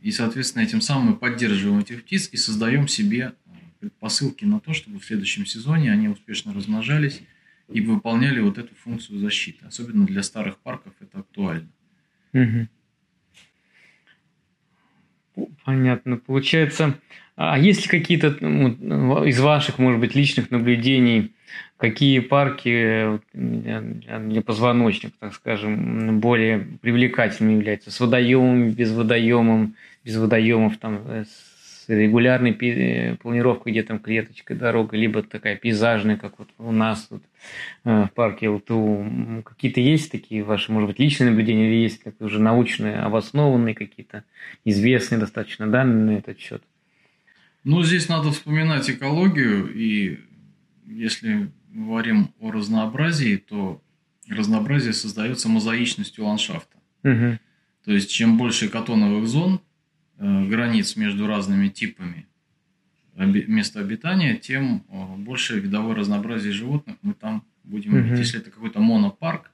И, 0.00 0.10
соответственно, 0.10 0.64
этим 0.64 0.80
самым 0.80 1.10
мы 1.10 1.16
поддерживаем 1.16 1.78
этих 1.78 2.02
птиц 2.02 2.28
и 2.32 2.36
создаем 2.36 2.88
себе 2.88 3.34
предпосылки 3.78 4.44
на 4.44 4.58
то, 4.58 4.72
чтобы 4.72 4.98
в 4.98 5.04
следующем 5.04 5.46
сезоне 5.46 5.92
они 5.92 6.08
успешно 6.08 6.52
размножались 6.52 7.22
и 7.68 7.80
выполняли 7.80 8.40
вот 8.40 8.58
эту 8.58 8.74
функцию 8.74 9.20
защиты. 9.20 9.66
Особенно 9.66 10.04
для 10.04 10.24
старых 10.24 10.58
парков 10.58 10.92
это 10.98 11.20
актуально. 11.20 11.68
Угу. 12.32 12.68
Понятно. 15.64 16.16
Получается, 16.16 16.98
а 17.42 17.58
есть 17.58 17.84
ли 17.84 17.88
какие-то 17.88 18.36
ну, 18.40 19.24
из 19.24 19.40
ваших, 19.40 19.78
может 19.78 19.98
быть, 19.98 20.14
личных 20.14 20.50
наблюдений 20.50 21.32
какие 21.78 22.18
парки 22.18 23.18
для 23.32 24.42
позвоночника, 24.42 25.14
так 25.18 25.32
скажем, 25.32 26.20
более 26.20 26.58
привлекательными 26.82 27.54
являются? 27.54 27.90
С 27.90 27.98
водоемами, 27.98 28.68
без 28.68 28.92
водоемом, 28.92 29.74
без 30.04 30.18
водоемов, 30.18 30.76
там, 30.76 31.00
э, 31.06 31.24
с 31.24 31.88
регулярной 31.88 32.50
э, 32.50 33.16
планировкой, 33.16 33.72
где 33.72 33.84
там 33.84 34.00
клеточка 34.00 34.54
дорога, 34.54 34.98
либо 34.98 35.22
такая 35.22 35.56
пейзажная, 35.56 36.18
как 36.18 36.38
вот 36.38 36.48
у 36.58 36.72
нас 36.72 37.06
тут 37.06 37.22
э, 37.86 38.04
в 38.04 38.12
парке 38.12 38.50
ЛТУ. 38.50 39.42
Какие-то 39.46 39.80
есть 39.80 40.12
такие 40.12 40.42
ваши, 40.42 40.70
может 40.70 40.90
быть, 40.90 40.98
личные 40.98 41.30
наблюдения, 41.30 41.68
или 41.68 41.82
есть 41.84 42.02
как 42.02 42.20
уже 42.20 42.38
научные, 42.38 43.00
обоснованные 43.00 43.74
какие-то, 43.74 44.24
известные 44.66 45.18
достаточно 45.18 45.66
данные 45.66 46.04
на 46.04 46.18
этот 46.18 46.38
счет? 46.38 46.62
Ну, 47.64 47.82
здесь 47.82 48.08
надо 48.08 48.32
вспоминать 48.32 48.88
экологию, 48.88 49.72
и 49.74 50.20
если 50.86 51.50
говорим 51.68 52.32
о 52.40 52.50
разнообразии, 52.50 53.36
то 53.36 53.82
разнообразие 54.28 54.92
создается 54.92 55.48
мозаичностью 55.48 56.24
ландшафта. 56.24 56.78
Угу. 57.04 57.38
То 57.84 57.92
есть, 57.92 58.10
чем 58.10 58.38
больше 58.38 58.68
катоновых 58.68 59.26
зон, 59.26 59.60
э, 60.18 60.44
границ 60.46 60.96
между 60.96 61.26
разными 61.26 61.68
типами 61.68 62.26
места 63.14 63.80
обитания, 63.80 64.36
тем 64.36 64.84
э, 64.88 65.16
больше 65.16 65.58
видовое 65.60 65.94
разнообразие 65.94 66.52
животных 66.52 66.96
мы 67.02 67.14
там 67.14 67.44
будем 67.64 67.94
угу. 67.94 68.02
видеть. 68.02 68.18
Если 68.20 68.40
это 68.40 68.50
какой-то 68.50 68.80
монопарк 68.80 69.50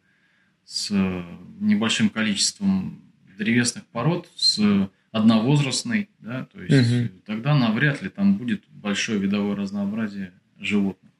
с 0.64 0.90
э, 0.90 1.24
небольшим 1.60 2.08
количеством 2.08 3.02
древесных 3.36 3.84
пород, 3.86 4.30
с 4.36 4.88
одновозрастной, 5.12 6.10
да, 6.18 6.44
то 6.44 6.62
есть 6.62 6.92
угу. 6.92 7.08
тогда 7.24 7.54
навряд 7.54 8.02
ли 8.02 8.08
там 8.08 8.36
будет 8.36 8.64
большое 8.68 9.18
видовое 9.18 9.56
разнообразие 9.56 10.32
животных. 10.58 11.12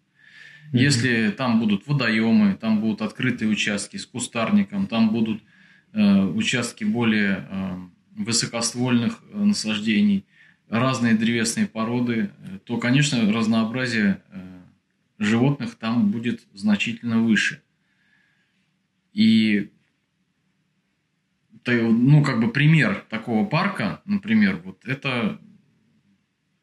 Mm-hmm. 0.73 0.79
Если 0.79 1.31
там 1.31 1.61
будут 1.61 1.87
водоемы, 1.87 2.55
там 2.55 2.81
будут 2.81 3.03
открытые 3.03 3.49
участки 3.49 3.97
с 3.97 4.07
кустарником, 4.07 4.87
там 4.87 5.11
будут 5.11 5.43
э, 5.93 6.23
участки 6.25 6.85
более 6.85 7.47
э, 7.49 7.77
высокоствольных 8.17 9.23
э, 9.33 9.39
насаждений, 9.39 10.25
разные 10.69 11.15
древесные 11.15 11.67
породы, 11.67 12.31
э, 12.39 12.59
то, 12.65 12.79
конечно, 12.79 13.33
разнообразие 13.33 14.23
э, 14.31 14.61
животных 15.19 15.77
там 15.77 16.11
будет 16.11 16.43
значительно 16.53 17.23
выше. 17.23 17.63
И 19.13 19.71
ну, 21.73 22.23
как 22.23 22.41
бы 22.41 22.51
пример 22.51 23.05
такого 23.09 23.47
парка, 23.47 24.01
например, 24.05 24.61
вот 24.65 24.85
это 24.87 25.41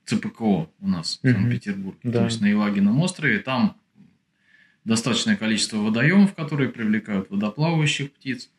ЦПКО 0.06 0.70
у 0.80 0.88
нас 0.88 1.20
в 1.22 1.28
Санкт-Петербурге, 1.30 2.00
да. 2.04 2.20
то 2.20 2.26
есть 2.26 2.42
на 2.42 2.48
Елагином 2.48 3.00
острове, 3.00 3.40
там 3.40 3.78
достаточное 4.86 5.36
количество 5.36 5.78
водоемов, 5.78 6.34
которые 6.36 6.70
привлекают 6.70 7.30
водоплавающих 7.30 8.12
птиц. 8.12 8.50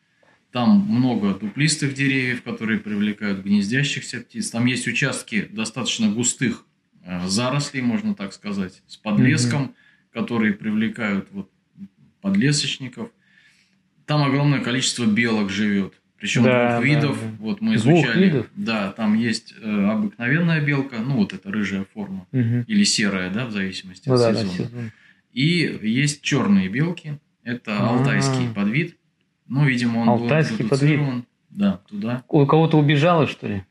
Там 0.51 0.85
много 0.87 1.33
дуплистых 1.33 1.93
деревьев, 1.93 2.41
которые 2.41 2.79
привлекают 2.79 3.43
гнездящихся 3.43 4.21
птиц. 4.21 4.49
Там 4.51 4.65
есть 4.65 4.87
участки 4.87 5.47
достаточно 5.51 6.09
густых 6.09 6.65
э, 7.03 7.27
зарослей, 7.27 7.81
можно 7.81 8.15
так 8.15 8.33
сказать, 8.33 8.81
с 8.87 8.95
подлеском, 8.95 9.63
угу. 9.63 9.75
которые 10.13 10.53
привлекают 10.53 11.27
вот, 11.31 11.51
подлесочников. 12.21 13.09
Там 14.05 14.23
огромное 14.23 14.61
количество 14.61 15.05
белок 15.05 15.49
живет. 15.49 15.93
Причем 16.19 16.43
да, 16.43 16.77
двух 16.77 16.85
видов. 16.85 17.19
Да, 17.19 17.27
да. 17.27 17.35
Вот 17.39 17.61
мы 17.61 17.75
изучали. 17.75 18.03
Двух 18.03 18.15
видов? 18.15 18.47
Да, 18.55 18.91
там 18.91 19.15
есть 19.15 19.53
э, 19.61 19.85
обыкновенная 19.89 20.61
белка, 20.61 20.99
ну 20.99 21.17
вот 21.17 21.33
эта 21.33 21.51
рыжая 21.51 21.85
форма, 21.93 22.27
угу. 22.31 22.63
или 22.67 22.83
серая, 22.83 23.29
да, 23.29 23.45
в 23.45 23.51
зависимости 23.51 24.07
ну, 24.07 24.15
от 24.15 24.21
да, 24.21 24.35
сезона. 24.35 24.69
Да, 24.71 24.79
и 25.33 25.79
есть 25.83 26.21
черные 26.21 26.69
белки. 26.69 27.19
Это 27.43 27.77
А-а-а. 27.77 27.99
алтайский 27.99 28.49
подвид. 28.53 28.97
Ну, 29.47 29.65
видимо, 29.65 29.99
он 29.99 30.09
алтайский 30.09 30.63
был 30.63 30.69
подвид. 30.69 30.99
Да, 31.49 31.81
туда. 31.89 32.23
У 32.27 32.45
кого-то 32.45 32.77
убежало, 32.77 33.27
что 33.27 33.47
ли? 33.47 33.63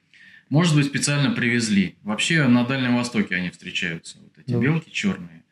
Может 0.48 0.76
быть, 0.76 0.86
специально 0.86 1.30
привезли. 1.30 1.96
Вообще 2.02 2.46
на 2.46 2.64
Дальнем 2.64 2.96
Востоке 2.96 3.34
они 3.34 3.50
встречаются, 3.50 4.18
вот 4.22 4.32
эти 4.38 4.52
да. 4.52 4.58
белки 4.58 4.92
черные. 4.92 5.42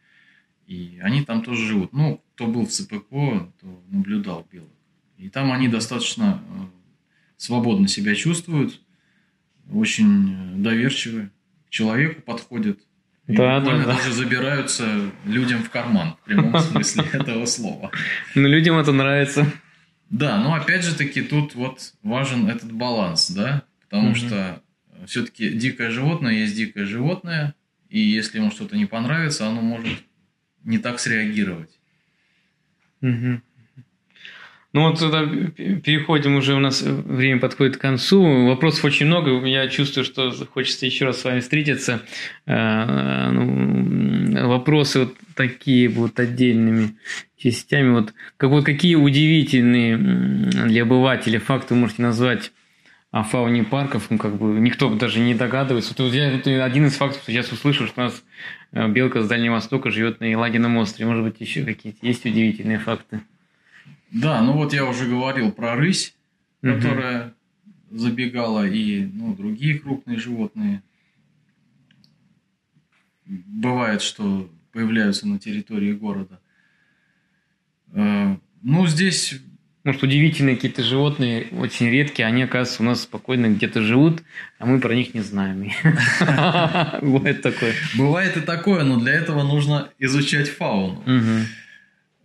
И 0.66 1.01
они 1.03 1.22
там 1.24 1.43
тоже 1.43 1.66
живут. 1.66 1.93
Ну, 1.93 2.22
кто 2.34 2.47
был 2.47 2.66
в 2.66 2.70
ЦПКО, 2.70 3.53
то 3.61 3.82
наблюдал 3.88 4.47
белок. 4.51 4.68
И 5.18 5.28
там 5.28 5.53
они 5.53 5.68
достаточно 5.68 6.43
э, 6.43 6.82
свободно 7.43 7.88
себя 7.88 8.14
чувствуют, 8.14 8.80
очень 9.68 10.32
э, 10.32 10.55
доверчивы, 10.59 11.30
к 11.66 11.70
человеку 11.70 12.22
подходят. 12.22 12.78
И 13.26 13.34
да, 13.34 13.59
буквально 13.59 13.84
да, 13.84 13.90
да. 13.90 13.97
даже 13.97 14.12
забираются 14.12 15.11
людям 15.24 15.64
в 15.64 15.70
карман, 15.70 16.14
в 16.22 16.24
прямом 16.24 16.57
смысле 16.61 17.05
этого 17.12 17.47
слова. 17.47 17.90
Ну, 18.36 18.47
людям 18.47 18.78
это 18.78 18.93
нравится. 18.93 19.53
Да, 20.09 20.38
но 20.38 20.55
опять 20.55 20.84
же 20.84 20.95
таки 20.95 21.20
тут 21.20 21.57
вот 21.57 21.95
важен 22.05 22.49
этот 22.49 22.70
баланс, 22.70 23.28
да, 23.30 23.64
потому 23.80 24.14
что 24.14 24.62
все-таки 25.07 25.51
дикое 25.51 25.90
животное 25.90 26.34
есть 26.34 26.55
дикое 26.55 26.86
животное, 26.86 27.57
и 27.88 27.99
если 27.99 28.38
ему 28.38 28.53
что-то 28.53 28.76
не 28.76 28.86
понравится, 28.86 29.49
оно 29.49 29.62
может 29.62 29.99
не 30.62 30.78
так 30.78 31.01
среагировать. 31.01 31.80
Угу. 33.01 33.40
Ну 34.72 34.88
вот 34.88 34.98
тогда 34.98 35.26
переходим 35.26 36.36
уже, 36.36 36.54
у 36.54 36.58
нас 36.58 36.80
время 36.82 37.38
подходит 37.38 37.76
к 37.76 37.80
концу. 37.80 38.46
Вопросов 38.46 38.86
очень 38.86 39.06
много. 39.06 39.44
Я 39.44 39.68
чувствую, 39.68 40.04
что 40.04 40.32
хочется 40.46 40.86
еще 40.86 41.04
раз 41.04 41.20
с 41.20 41.24
вами 41.24 41.40
встретиться. 41.40 42.00
Э, 42.46 43.30
ну, 43.30 44.48
вопросы 44.48 45.00
вот 45.00 45.14
такие 45.34 45.90
будут 45.90 46.18
отдельными 46.18 46.96
частями. 47.36 47.90
Вот 47.90 48.14
какой, 48.38 48.64
какие 48.64 48.94
удивительные 48.94 49.98
для 49.98 50.82
обывателя 50.82 51.38
факты 51.38 51.74
вы 51.74 51.80
можете 51.80 52.00
назвать 52.02 52.50
о 53.10 53.24
фауне 53.24 53.64
парков, 53.64 54.06
ну, 54.08 54.16
как 54.16 54.38
бы 54.38 54.58
никто 54.58 54.88
даже 54.94 55.20
не 55.20 55.34
догадывается. 55.34 55.94
Вот 55.98 56.14
я, 56.14 56.30
это 56.30 56.64
один 56.64 56.86
из 56.86 56.94
фактов, 56.94 57.20
что 57.22 57.30
сейчас 57.30 57.52
услышал, 57.52 57.86
что 57.86 58.00
у 58.00 58.04
нас 58.04 58.24
э, 58.72 58.88
белка 58.88 59.20
с 59.20 59.28
Дальнего 59.28 59.54
Востока 59.54 59.90
живет 59.90 60.20
на 60.20 60.24
Елагином 60.24 60.78
острове. 60.78 61.10
Может 61.10 61.24
быть, 61.24 61.40
еще 61.40 61.62
какие-то 61.62 62.06
есть 62.06 62.24
удивительные 62.24 62.78
факты? 62.78 63.20
Да, 64.12 64.42
ну 64.42 64.52
вот 64.52 64.72
я 64.74 64.84
уже 64.84 65.08
говорил 65.08 65.50
про 65.52 65.74
рысь, 65.74 66.14
угу. 66.62 66.74
которая 66.74 67.34
забегала, 67.90 68.66
и 68.66 69.04
ну, 69.06 69.34
другие 69.34 69.78
крупные 69.78 70.18
животные. 70.18 70.82
Бывает, 73.26 74.02
что 74.02 74.50
появляются 74.72 75.26
на 75.26 75.38
территории 75.38 75.92
города. 75.92 76.40
Э, 77.92 78.36
ну, 78.62 78.86
здесь... 78.86 79.40
Может, 79.84 80.04
удивительные 80.04 80.54
какие-то 80.54 80.84
животные, 80.84 81.48
очень 81.50 81.90
редкие, 81.90 82.28
они, 82.28 82.42
оказывается, 82.42 82.82
у 82.82 82.86
нас 82.86 83.02
спокойно 83.02 83.48
где-то 83.48 83.82
живут, 83.82 84.22
а 84.58 84.66
мы 84.66 84.80
про 84.80 84.94
них 84.94 85.12
не 85.12 85.22
знаем. 85.22 85.70
Бывает 87.02 87.42
такое. 87.42 87.74
Бывает 87.96 88.36
и 88.36 88.40
такое, 88.42 88.84
но 88.84 89.00
для 89.00 89.12
этого 89.12 89.42
нужно 89.42 89.88
изучать 89.98 90.48
фауну. 90.48 91.02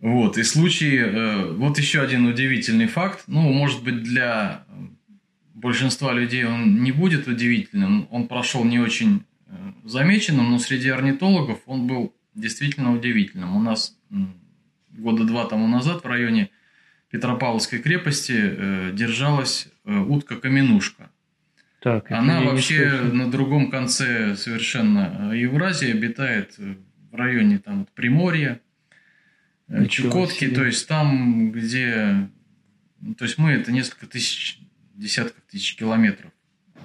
Вот, 0.00 0.38
и 0.38 0.44
случай, 0.44 0.96
э, 0.96 1.52
вот 1.52 1.78
еще 1.78 2.00
один 2.00 2.26
удивительный 2.26 2.86
факт, 2.86 3.24
ну, 3.26 3.40
может 3.52 3.82
быть, 3.82 4.02
для 4.02 4.64
большинства 5.54 6.12
людей 6.12 6.44
он 6.44 6.84
не 6.84 6.92
будет 6.92 7.26
удивительным, 7.26 8.06
он 8.12 8.28
прошел 8.28 8.64
не 8.64 8.78
очень 8.78 9.24
э, 9.46 9.50
замеченным, 9.84 10.52
но 10.52 10.58
среди 10.60 10.88
орнитологов 10.88 11.58
он 11.66 11.88
был 11.88 12.14
действительно 12.34 12.94
удивительным. 12.94 13.56
У 13.56 13.60
нас 13.60 13.96
года 14.90 15.24
два 15.24 15.46
тому 15.46 15.66
назад 15.66 16.04
в 16.04 16.06
районе 16.06 16.50
Петропавловской 17.10 17.80
крепости 17.80 18.36
э, 18.36 18.90
держалась 18.92 19.68
утка-каменушка. 19.84 21.10
Так, 21.80 22.10
Она 22.10 22.42
вообще 22.42 22.88
на 23.12 23.30
другом 23.30 23.70
конце 23.70 24.36
совершенно 24.36 25.32
Евразии 25.32 25.90
обитает 25.90 26.56
в 26.58 27.14
районе 27.14 27.58
там, 27.58 27.86
Приморья, 27.94 28.60
Чукотки, 29.88 30.48
то 30.48 30.64
есть 30.64 30.88
там, 30.88 31.52
где... 31.52 32.28
Ну, 33.00 33.14
то 33.14 33.24
есть 33.24 33.38
мы 33.38 33.52
это 33.52 33.70
несколько 33.70 34.06
тысяч, 34.06 34.60
десятков 34.94 35.40
тысяч 35.50 35.76
километров 35.76 36.32
э, 36.74 36.80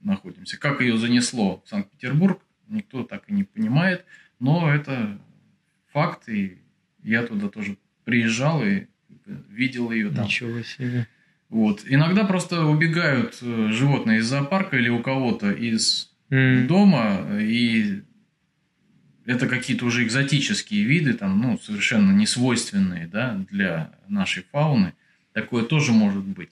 находимся. 0.00 0.58
Как 0.58 0.80
ее 0.80 0.96
занесло 0.96 1.62
в 1.64 1.68
Санкт-Петербург, 1.68 2.40
никто 2.68 3.04
так 3.04 3.28
и 3.28 3.32
не 3.32 3.44
понимает, 3.44 4.04
но 4.38 4.72
это 4.72 5.20
факт, 5.92 6.28
и 6.28 6.58
я 7.02 7.22
туда 7.22 7.48
тоже 7.48 7.76
приезжал 8.04 8.62
и 8.62 8.86
видел 9.50 9.90
ее 9.90 10.10
там. 10.10 10.24
Ничего 10.24 10.62
себе. 10.62 11.06
Вот. 11.48 11.82
Иногда 11.86 12.24
просто 12.24 12.64
убегают 12.64 13.38
э, 13.42 13.68
животные 13.72 14.20
из 14.20 14.26
зоопарка 14.26 14.76
или 14.76 14.88
у 14.88 15.02
кого-то 15.02 15.50
из 15.50 16.12
mm. 16.30 16.66
дома, 16.66 17.26
и 17.40 18.02
это 19.28 19.46
какие-то 19.46 19.84
уже 19.84 20.04
экзотические 20.04 20.84
виды, 20.84 21.12
там, 21.12 21.38
ну, 21.38 21.58
совершенно 21.58 22.12
не 22.12 22.26
свойственные 22.26 23.06
да, 23.06 23.44
для 23.50 23.92
нашей 24.08 24.42
фауны. 24.50 24.94
Такое 25.34 25.64
тоже 25.64 25.92
может 25.92 26.24
быть. 26.24 26.48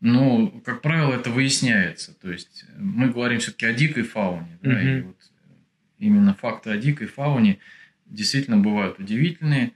Но, 0.00 0.46
как 0.64 0.80
правило, 0.80 1.12
это 1.12 1.28
выясняется. 1.28 2.14
То 2.14 2.32
есть 2.32 2.64
мы 2.78 3.10
говорим 3.10 3.40
все-таки 3.40 3.66
о 3.66 3.74
дикой 3.74 4.04
фауне. 4.04 4.58
Да, 4.62 4.70
mm-hmm. 4.70 4.98
и 4.98 5.02
вот 5.02 5.16
именно 5.98 6.32
факты 6.32 6.70
о 6.70 6.78
дикой 6.78 7.08
фауне 7.08 7.58
действительно 8.06 8.56
бывают 8.56 8.98
удивительные. 8.98 9.72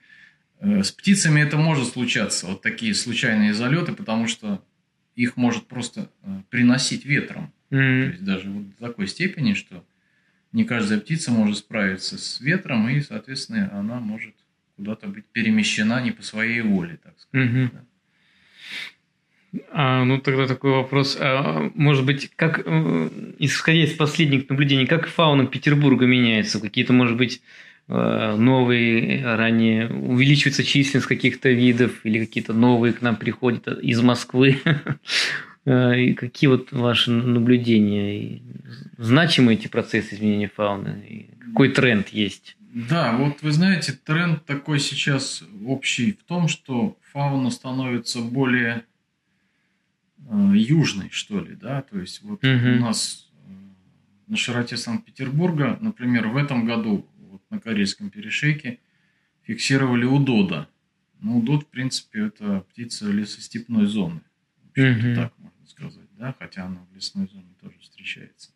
Э, 0.60 0.82
с 0.82 0.92
птицами 0.92 1.42
это 1.42 1.58
может 1.58 1.88
случаться, 1.88 2.46
вот 2.46 2.62
такие 2.62 2.94
случайные 2.94 3.52
залеты, 3.52 3.92
потому 3.92 4.26
что 4.26 4.64
их 5.16 5.36
может 5.36 5.66
просто 5.66 6.10
э, 6.22 6.40
приносить 6.48 7.04
ветром. 7.04 7.52
Mm-hmm. 7.70 8.04
То 8.04 8.10
есть 8.10 8.24
даже 8.24 8.48
вот 8.48 8.70
до 8.70 8.86
такой 8.86 9.06
степени, 9.06 9.52
что 9.52 9.84
не 10.52 10.64
каждая 10.64 11.00
птица 11.00 11.30
может 11.30 11.58
справиться 11.58 12.18
с 12.18 12.40
ветром, 12.40 12.88
и, 12.88 13.00
соответственно, 13.00 13.70
она 13.72 14.00
может 14.00 14.34
куда-то 14.76 15.08
быть 15.08 15.24
перемещена 15.26 16.02
не 16.02 16.10
по 16.10 16.22
своей 16.22 16.60
воле, 16.60 16.98
так 17.02 17.14
сказать. 17.18 17.50
Угу. 17.50 17.70
Да. 17.72 17.84
А, 19.70 20.04
ну, 20.04 20.18
тогда 20.18 20.46
такой 20.46 20.72
вопрос. 20.72 21.16
А, 21.20 21.70
может 21.74 22.04
быть, 22.04 22.30
как, 22.36 22.62
э, 22.64 23.08
исходя 23.38 23.84
из 23.84 23.94
последних 23.94 24.48
наблюдений, 24.48 24.86
как 24.86 25.08
фауна 25.08 25.46
Петербурга 25.46 26.06
меняется? 26.06 26.60
Какие-то, 26.60 26.92
может 26.92 27.16
быть, 27.16 27.40
э, 27.88 28.36
новые, 28.36 29.24
ранее 29.24 29.88
увеличивается 29.88 30.64
численность 30.64 31.06
каких-то 31.06 31.48
видов 31.48 32.04
или 32.04 32.24
какие-то 32.24 32.52
новые 32.52 32.92
к 32.92 33.02
нам 33.02 33.16
приходят 33.16 33.66
из 33.68 34.00
Москвы? 34.02 34.58
Э, 35.66 36.00
и 36.00 36.14
какие 36.14 36.48
вот 36.48 36.72
ваши 36.72 37.10
наблюдения? 37.10 38.40
Значимы 38.96 39.54
эти 39.54 39.68
процессы 39.68 40.14
изменения 40.14 40.48
фауны? 40.48 41.04
И 41.08 41.30
какой 41.44 41.70
тренд 41.70 42.08
есть? 42.08 42.56
Да, 42.72 43.16
вот 43.16 43.42
вы 43.42 43.52
знаете, 43.52 43.92
тренд 43.92 44.44
такой 44.44 44.78
сейчас 44.78 45.42
общий 45.64 46.12
в 46.12 46.22
том, 46.24 46.46
что 46.46 46.98
фауна 47.12 47.50
становится 47.50 48.20
более 48.20 48.84
э, 50.18 50.52
южной, 50.54 51.08
что 51.10 51.40
ли, 51.40 51.54
да, 51.54 51.82
то 51.82 51.98
есть 51.98 52.22
вот 52.22 52.44
угу. 52.44 52.52
у 52.52 52.80
нас 52.80 53.30
э, 53.32 53.50
на 54.26 54.36
широте 54.36 54.76
Санкт-Петербурга, 54.76 55.78
например, 55.80 56.28
в 56.28 56.36
этом 56.36 56.66
году 56.66 57.08
вот 57.18 57.40
на 57.48 57.58
Карельском 57.58 58.10
перешейке 58.10 58.78
фиксировали 59.42 60.04
удода. 60.04 60.68
Ну, 61.22 61.38
удод, 61.38 61.64
в 61.64 61.68
принципе, 61.68 62.26
это 62.26 62.60
птица 62.70 63.10
лесостепной 63.10 63.86
зоны. 63.86 64.20
Угу. 64.76 65.14
Так 65.14 65.32
можно 65.38 65.55
сказать, 65.76 66.08
да, 66.18 66.34
хотя 66.38 66.64
она 66.64 66.86
в 66.90 66.94
лесной 66.94 67.28
зоне 67.28 67.54
тоже 67.60 67.76
встречается. 67.80 68.50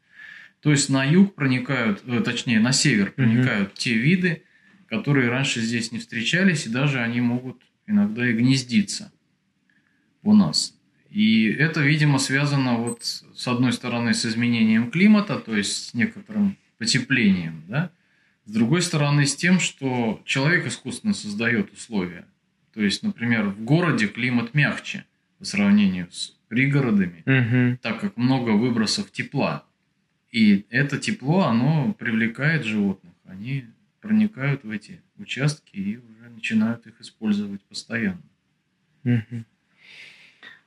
То 0.61 0.71
есть 0.71 0.91
на 0.91 1.05
юг 1.05 1.35
проникают, 1.35 2.03
э, 2.07 2.21
точнее 2.21 2.61
на 2.61 2.73
север 2.73 3.13
проникают 3.13 3.71
угу. 3.71 3.77
те 3.77 3.95
виды, 3.95 4.43
которые 4.89 5.29
раньше 5.29 5.61
здесь 5.61 5.93
не 5.93 5.99
встречались, 5.99 6.67
и 6.67 6.71
даже 6.71 7.01
они 7.01 7.21
могут 7.21 7.63
иногда 7.87 8.29
и 8.29 8.33
гнездиться 8.33 9.13
у 10.23 10.35
нас. 10.35 10.75
И 11.09 11.47
это, 11.47 11.81
видимо, 11.81 12.19
связано 12.19 12.75
вот 12.75 13.03
с 13.03 13.49
одной 13.49 13.73
стороны 13.73 14.15
с 14.15 14.25
изменением 14.27 14.91
климата, 14.91 15.39
то 15.39 15.57
есть 15.57 15.89
с 15.89 15.95
некоторым 15.95 16.57
потеплением, 16.79 17.65
да, 17.69 17.91
с 18.45 18.53
другой 18.53 18.83
стороны 18.83 19.27
с 19.27 19.35
тем, 19.35 19.61
что 19.61 20.23
человек 20.25 20.67
искусственно 20.67 21.15
создает 21.15 21.73
условия. 21.73 22.27
То 22.75 22.83
есть, 22.83 23.03
например, 23.03 23.49
в 23.49 23.65
городе 23.65 24.07
климат 24.07 24.55
мягче 24.55 25.05
по 25.39 25.45
сравнению 25.45 26.09
с 26.11 26.37
пригородами, 26.51 27.23
угу. 27.27 27.79
так 27.81 28.01
как 28.01 28.17
много 28.17 28.51
выбросов 28.51 29.11
тепла. 29.13 29.65
И 30.33 30.67
это 30.69 30.99
тепло, 30.99 31.45
оно 31.45 31.95
привлекает 31.95 32.65
животных. 32.65 33.15
Они 33.25 33.65
проникают 34.01 34.65
в 34.65 34.71
эти 34.71 35.01
участки 35.17 35.77
и 35.77 35.97
уже 35.97 36.29
начинают 36.29 36.87
их 36.87 37.01
использовать 37.01 37.63
постоянно. 37.63 38.23
Угу. 39.05 39.45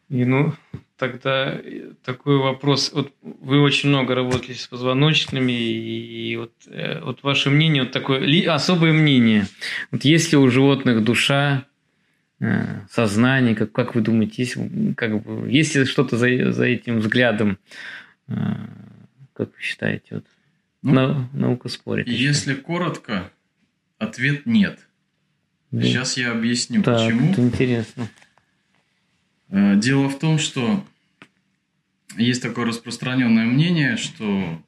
И 0.09 0.25
ну, 0.25 0.53
тогда 0.97 1.59
такой 2.03 2.37
вопрос. 2.37 2.91
Вот 2.93 3.13
вы 3.21 3.59
очень 3.59 3.89
много 3.89 4.15
работали 4.15 4.53
с 4.53 4.67
позвоночными, 4.67 5.51
и 5.51 6.37
вот, 6.37 6.53
э, 6.67 7.01
вот 7.01 7.23
ваше 7.23 7.49
мнение, 7.49 7.83
вот 7.83 7.91
такое 7.91 8.49
особое 8.49 8.93
мнение. 8.93 9.47
Вот 9.91 10.05
есть 10.05 10.31
ли 10.31 10.37
у 10.37 10.47
животных 10.49 11.03
душа, 11.03 11.65
э, 11.65 11.72
сознание, 12.89 13.55
как, 13.55 13.71
как 13.71 13.95
вы 13.95 14.01
думаете, 14.01 14.43
есть, 14.43 14.57
как 14.97 15.23
бы, 15.23 15.49
есть 15.49 15.75
ли 15.75 15.85
что-то 15.85 16.17
за, 16.17 16.51
за 16.51 16.65
этим 16.65 16.99
взглядом, 16.99 17.57
э, 18.27 18.33
как 19.33 19.49
вы 19.55 19.61
считаете? 19.61 20.15
Вот, 20.15 20.25
ну, 20.81 20.93
на, 20.93 21.29
наука 21.33 21.69
спорит. 21.69 22.07
Если 22.07 22.51
еще. 22.51 22.61
коротко, 22.61 23.31
ответ 23.97 24.45
нет. 24.45 24.79
Да. 25.71 25.81
Сейчас 25.81 26.17
я 26.17 26.31
объясню, 26.31 26.83
так, 26.83 26.97
почему. 26.97 27.31
Это 27.31 27.41
интересно. 27.41 28.09
Э, 29.49 29.75
дело 29.77 30.09
в 30.09 30.19
том, 30.19 30.37
что 30.37 30.85
есть 32.17 32.41
такое 32.41 32.65
распространенное 32.65 33.45
мнение, 33.45 33.97
что 33.97 34.61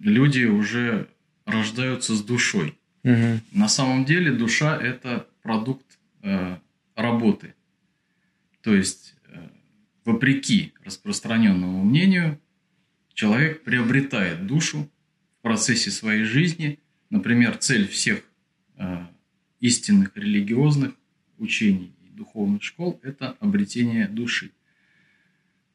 люди 0.00 0.44
уже 0.44 1.08
рождаются 1.46 2.14
с 2.14 2.22
душой. 2.22 2.76
Угу. 3.04 3.40
На 3.52 3.68
самом 3.68 4.04
деле 4.04 4.32
душа– 4.32 4.76
это 4.82 5.26
продукт 5.42 5.86
э, 5.86 5.89
работы. 6.94 7.54
То 8.62 8.74
есть, 8.74 9.14
э, 9.26 9.48
вопреки 10.04 10.72
распространенному 10.84 11.82
мнению, 11.84 12.40
человек 13.14 13.64
приобретает 13.64 14.46
душу 14.46 14.90
в 15.38 15.42
процессе 15.42 15.90
своей 15.90 16.24
жизни. 16.24 16.78
Например, 17.08 17.56
цель 17.56 17.88
всех 17.88 18.22
э, 18.76 19.06
истинных 19.60 20.16
религиозных 20.16 20.94
учений 21.38 21.94
духовных 22.12 22.62
школ– 22.62 23.00
это 23.02 23.30
обретение 23.40 24.06
души. 24.06 24.50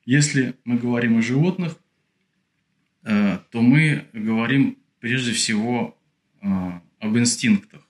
Если 0.06 0.54
мы 0.64 0.78
говорим 0.78 1.18
о 1.18 1.22
животных, 1.22 1.80
э, 3.04 3.40
то 3.50 3.62
мы 3.62 4.06
говорим 4.14 4.78
прежде 5.00 5.32
всего 5.32 5.98
э, 6.42 6.48
об 7.00 7.18
инстинктах. 7.18 7.82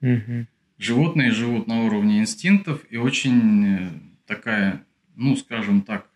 Угу. 0.00 0.46
Животные 0.78 1.30
живут 1.30 1.66
на 1.66 1.84
уровне 1.84 2.20
инстинктов, 2.20 2.84
и 2.90 2.96
очень 2.96 3.66
э, 3.66 3.90
такая, 4.26 4.84
ну, 5.14 5.36
скажем 5.36 5.82
так, 5.82 6.08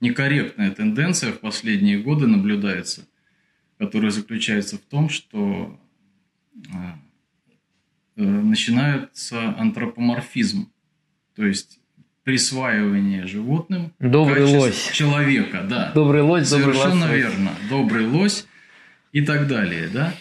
некорректная 0.00 0.70
тенденция 0.70 1.32
в 1.32 1.40
последние 1.40 1.98
годы 1.98 2.26
наблюдается, 2.26 3.06
которая 3.78 4.10
заключается 4.10 4.76
в 4.76 4.82
том, 4.82 5.08
что 5.08 5.78
начинается 8.16 9.54
антропоморфизм. 9.58 10.70
То 11.34 11.44
есть 11.44 11.78
присваивание 12.24 13.26
животным 13.26 13.92
добрый 14.00 14.44
лось 14.44 14.90
человека, 14.92 15.64
да. 15.68 15.92
Добрый 15.94 16.22
лось, 16.22 16.48
совершенно 16.48 17.02
добрый 17.02 17.18
верно, 17.18 17.50
добрый 17.68 18.06
лось 18.06 18.46
и 19.12 19.20
так 19.20 19.46
далее, 19.46 19.88
да. 19.88 20.14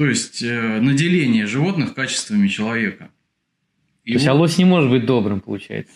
То 0.00 0.06
есть 0.06 0.42
э, 0.42 0.80
наделение 0.80 1.44
животных 1.44 1.92
качествами 1.92 2.48
человека. 2.48 3.10
И 4.02 4.12
То 4.12 4.14
есть, 4.14 4.28
а 4.28 4.32
лось 4.32 4.56
не 4.56 4.64
может 4.64 4.88
быть 4.88 5.04
добрым, 5.04 5.42
получается, 5.42 5.92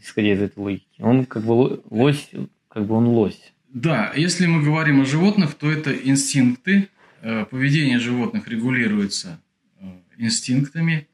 исходя 0.00 0.32
из 0.32 0.40
этой 0.40 0.58
логики. 0.58 0.86
Он 1.00 1.26
как 1.26 1.44
бы 1.44 1.82
лось, 1.90 2.30
как 2.68 2.86
бы 2.86 2.94
он 2.94 3.08
лось. 3.08 3.52
Да, 3.68 4.10
если 4.16 4.46
мы 4.46 4.62
говорим 4.62 5.02
о 5.02 5.04
животных, 5.04 5.52
то 5.52 5.70
это 5.70 5.92
инстинкты. 5.92 6.88
Э, 7.20 7.44
поведение 7.44 7.98
животных 7.98 8.48
регулируется 8.48 9.38
э, 9.78 9.84
инстинктами 10.16 11.06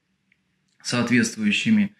соответствующими. 0.80 1.96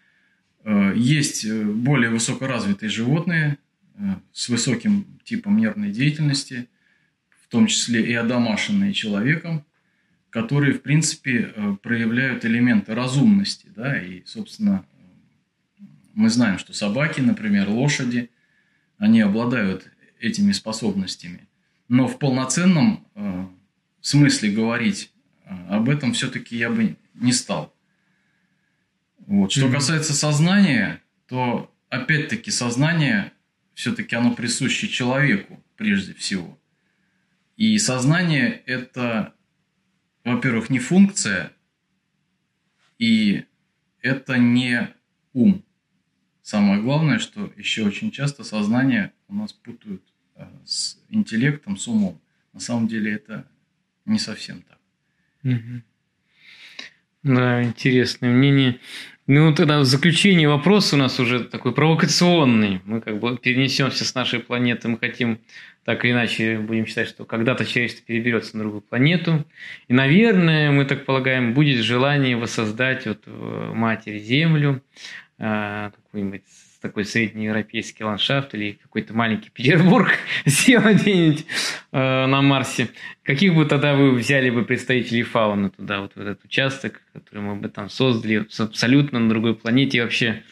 Есть 0.95 1.51
более 1.51 2.11
высокоразвитые 2.11 2.91
животные 2.91 3.59
с 4.33 4.49
высоким 4.49 5.19
типом 5.25 5.57
нервной 5.57 5.91
деятельности, 5.91 6.69
в 7.43 7.49
том 7.49 7.67
числе 7.67 8.03
и 8.03 8.13
одомашенные 8.13 8.93
человеком, 8.93 9.65
которые, 10.31 10.75
в 10.75 10.83
принципе, 10.83 11.79
проявляют 11.83 12.45
элементы 12.45 12.95
разумности. 12.95 13.69
Да? 13.75 14.01
И, 14.01 14.25
собственно, 14.25 14.85
мы 16.15 16.29
знаем, 16.29 16.59
что 16.59 16.73
собаки, 16.73 17.21
например, 17.21 17.69
лошади, 17.69 18.31
они 18.99 19.21
обладают 19.21 19.91
этими 20.21 20.53
способностями. 20.53 21.49
Но 21.89 22.07
в 22.09 22.19
полноценном 22.19 23.07
смысле 24.01 24.51
говорить 24.51 25.13
об 25.69 25.89
этом 25.89 26.13
все-таки 26.13 26.57
я 26.57 26.71
бы 26.71 26.97
не 27.15 27.33
стал. 27.33 27.75
Вот. 29.27 29.53
Что 29.53 29.67
mm-hmm. 29.67 29.73
касается 29.73 30.13
сознания, 30.13 31.03
то 31.27 31.75
опять-таки 31.89 32.51
сознание 32.51 33.33
все-таки 33.75 34.17
оно 34.17 34.35
присуще 34.35 34.89
человеку 34.89 35.63
прежде 35.77 36.13
всего. 36.15 36.59
И 37.57 37.79
сознание 37.79 38.63
это, 38.67 39.35
во-первых, 40.35 40.71
не 40.71 40.79
функция, 40.79 41.53
и 42.99 43.45
это 44.01 44.39
не 44.39 44.89
ум. 45.33 45.65
Самое 46.43 46.81
главное, 46.81 47.19
что 47.19 47.53
еще 47.57 47.85
очень 47.85 48.11
часто 48.11 48.45
сознание 48.45 49.13
у 49.29 49.35
нас 49.35 49.53
путают 49.53 50.03
э, 50.37 50.47
с 50.65 50.99
интеллектом, 51.11 51.77
с 51.77 51.87
умом. 51.89 52.21
На 52.53 52.61
самом 52.61 52.89
деле 52.89 53.13
это 53.13 53.47
не 54.07 54.19
совсем 54.19 54.63
так. 54.63 54.79
Угу. 55.45 55.83
Да, 57.25 57.63
интересное 57.63 58.31
мнение. 58.31 58.81
Ну, 59.27 59.55
тогда 59.55 59.81
в 59.81 59.85
заключении 59.85 60.47
вопрос 60.47 60.95
у 60.95 60.97
нас 60.97 61.21
уже 61.21 61.45
такой 61.45 61.75
провокационный. 61.75 62.81
Мы 62.87 63.03
как 63.03 63.21
бы 63.21 63.37
перенесемся 63.37 64.07
с 64.07 64.15
нашей 64.15 64.41
планеты, 64.41 64.89
мы 64.89 64.97
хотим 64.97 65.41
так 65.89 66.05
или 66.05 66.13
иначе 66.13 66.59
будем 66.59 66.85
считать, 66.85 67.09
что 67.09 67.25
когда-то 67.25 67.65
человечество 67.65 68.05
переберется 68.05 68.59
на 68.59 68.65
другую 68.65 68.83
планету. 68.83 69.47
И, 69.89 69.95
наверное, 69.95 70.71
мы 70.71 70.85
так 70.85 71.07
полагаем, 71.07 71.55
будет 71.55 71.83
желание 71.83 72.37
воссоздать 72.37 73.07
вот 73.07 73.23
э, 73.25 73.73
Матерь 73.75 74.19
Землю, 74.19 74.83
э, 75.39 75.91
какую-нибудь 75.97 76.43
такой 76.83 77.07
среднеевропейский 77.07 78.05
ландшафт 78.05 78.53
или 78.55 78.73
какой-то 78.73 79.15
маленький 79.15 79.49
Петербург 79.49 80.11
сделать 80.45 81.01
где-нибудь 81.01 81.47
э, 81.93 82.27
на 82.27 82.43
Марсе. 82.43 82.91
Каких 83.23 83.55
бы 83.55 83.65
тогда 83.65 83.95
вы 83.95 84.13
взяли 84.13 84.51
бы 84.51 84.67
представителей 84.67 85.23
фауны 85.23 85.71
туда, 85.71 86.03
вот 86.03 86.15
в 86.15 86.21
этот 86.21 86.45
участок, 86.45 87.01
который 87.15 87.41
мы 87.41 87.57
бы 87.57 87.71
там 87.71 87.89
создали 87.89 88.47
абсолютно 88.59 89.21
на 89.21 89.31
другой 89.31 89.55
планете? 89.55 89.97
И 89.97 90.01
вообще, 90.03 90.43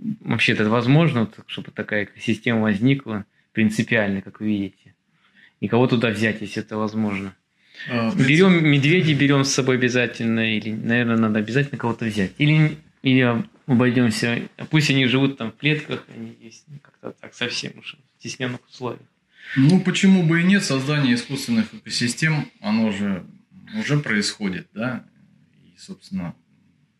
вообще 0.00 0.54
это 0.54 0.68
возможно, 0.68 1.30
чтобы 1.46 1.70
такая 1.70 2.06
экосистема 2.06 2.62
возникла 2.62 3.24
принципиально, 3.54 4.20
как 4.20 4.40
вы 4.40 4.48
видите? 4.48 4.94
И 5.60 5.68
кого 5.68 5.86
туда 5.86 6.10
взять, 6.10 6.42
если 6.42 6.62
это 6.62 6.76
возможно? 6.76 7.34
А, 7.88 8.14
берем 8.14 8.64
медведей, 8.64 9.14
берем 9.14 9.44
с 9.44 9.54
собой 9.54 9.76
обязательно, 9.76 10.56
или, 10.56 10.70
наверное, 10.70 11.16
надо 11.16 11.38
обязательно 11.38 11.78
кого-то 11.78 12.04
взять. 12.04 12.32
Или, 12.38 12.76
или 13.02 13.44
обойдемся. 13.66 14.42
Пусть 14.70 14.90
они 14.90 15.06
живут 15.06 15.38
там 15.38 15.52
в 15.52 15.56
клетках, 15.56 16.04
они 16.14 16.36
есть 16.40 16.66
как-то 16.82 17.12
так 17.12 17.34
совсем 17.34 17.72
уж 17.78 17.96
в 18.16 18.20
стесненных 18.20 18.60
условиях. 18.68 19.00
Ну, 19.56 19.80
почему 19.80 20.22
бы 20.22 20.40
и 20.40 20.44
нет, 20.44 20.64
создание 20.64 21.14
искусственных 21.14 21.72
экосистем, 21.74 22.50
оно 22.60 22.90
же 22.90 23.24
уже 23.78 23.98
происходит, 23.98 24.68
да, 24.72 25.04
и, 25.64 25.78
собственно, 25.78 26.34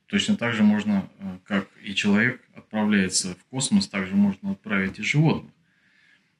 точно 0.07 0.36
так 0.36 0.55
же 0.55 0.62
можно, 0.62 1.09
э, 1.18 1.38
как 1.44 1.68
и 1.82 1.94
человек 1.94 2.42
отправляется 2.55 3.34
в 3.34 3.44
космос, 3.50 3.88
также 3.88 4.14
можно 4.14 4.52
отправить 4.52 4.98
и 4.98 5.02
животных. 5.02 5.52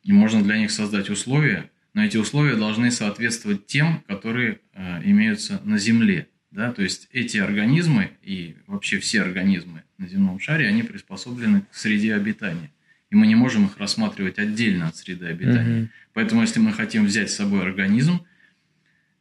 И 0.05 0.13
можно 0.13 0.43
для 0.43 0.59
них 0.59 0.71
создать 0.71 1.11
условия, 1.11 1.71
но 1.95 2.05
эти 2.05 2.17
условия 2.17 2.57
должны 2.57 2.91
соответствовать 2.91 3.67
тем, 3.67 4.03
которые 4.07 4.61
э, 4.73 5.01
имеются 5.05 5.61
на 5.65 5.79
Земле. 5.79 6.29
Да? 6.51 6.73
То 6.73 6.83
есть 6.83 7.09
эти 7.13 7.39
организмы 7.39 8.11
и 8.23 8.57
вообще 8.67 8.99
все 8.99 9.23
организмы 9.23 9.83
на 9.99 10.07
земном 10.07 10.39
шаре, 10.39 10.69
они 10.69 10.83
приспособлены 10.83 11.63
к 11.71 11.75
среде 11.75 12.15
обитания. 12.15 12.71
И 13.11 13.17
мы 13.17 13.27
не 13.27 13.35
можем 13.35 13.67
их 13.67 13.79
рассматривать 13.79 14.39
отдельно 14.39 14.89
от 14.89 14.97
среды 14.97 15.27
обитания. 15.27 15.83
Угу. 15.83 15.89
Поэтому, 16.15 16.43
если 16.43 16.61
мы 16.61 16.73
хотим 16.73 17.07
взять 17.07 17.31
с 17.31 17.37
собой 17.37 17.63
организм 17.63 18.21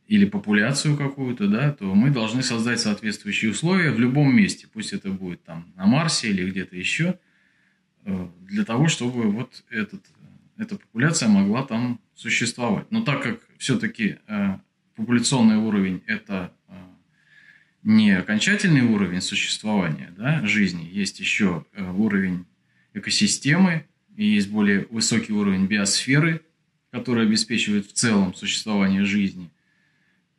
или 0.07 0.25
популяцию 0.25 0.97
какую-то, 0.97 1.47
да, 1.47 1.71
то 1.71 1.93
мы 1.93 2.09
должны 2.09 2.43
создать 2.43 2.79
соответствующие 2.79 3.51
условия 3.51 3.91
в 3.91 3.99
любом 3.99 4.35
месте. 4.35 4.67
Пусть 4.71 4.93
это 4.93 5.09
будет 5.09 5.43
там 5.43 5.71
на 5.75 5.85
Марсе 5.85 6.29
или 6.29 6.49
где-то 6.49 6.75
еще, 6.75 7.19
э, 8.05 8.27
для 8.41 8.65
того, 8.65 8.87
чтобы 8.87 9.31
вот 9.31 9.63
этот, 9.69 10.03
эта 10.57 10.77
популяция 10.77 11.29
могла 11.29 11.63
там 11.63 11.99
существовать. 12.15 12.91
Но 12.91 13.01
так 13.01 13.23
как 13.23 13.41
все-таки 13.57 14.17
э, 14.27 14.57
популяционный 14.95 15.57
уровень– 15.57 16.01
это 16.07 16.53
э, 16.67 16.73
не 17.83 18.11
окончательный 18.11 18.81
уровень 18.81 19.21
существования 19.21 20.13
да, 20.17 20.45
жизни, 20.45 20.87
есть 20.91 21.19
еще 21.19 21.65
э, 21.73 21.89
уровень 21.91 22.45
экосистемы, 22.93 23.85
и 24.15 24.25
есть 24.25 24.49
более 24.49 24.85
высокий 24.91 25.33
уровень 25.33 25.65
биосферы, 25.65 26.41
который 26.91 27.25
обеспечивает 27.25 27.87
в 27.87 27.93
целом 27.93 28.35
существование 28.35 29.03
жизни, 29.03 29.49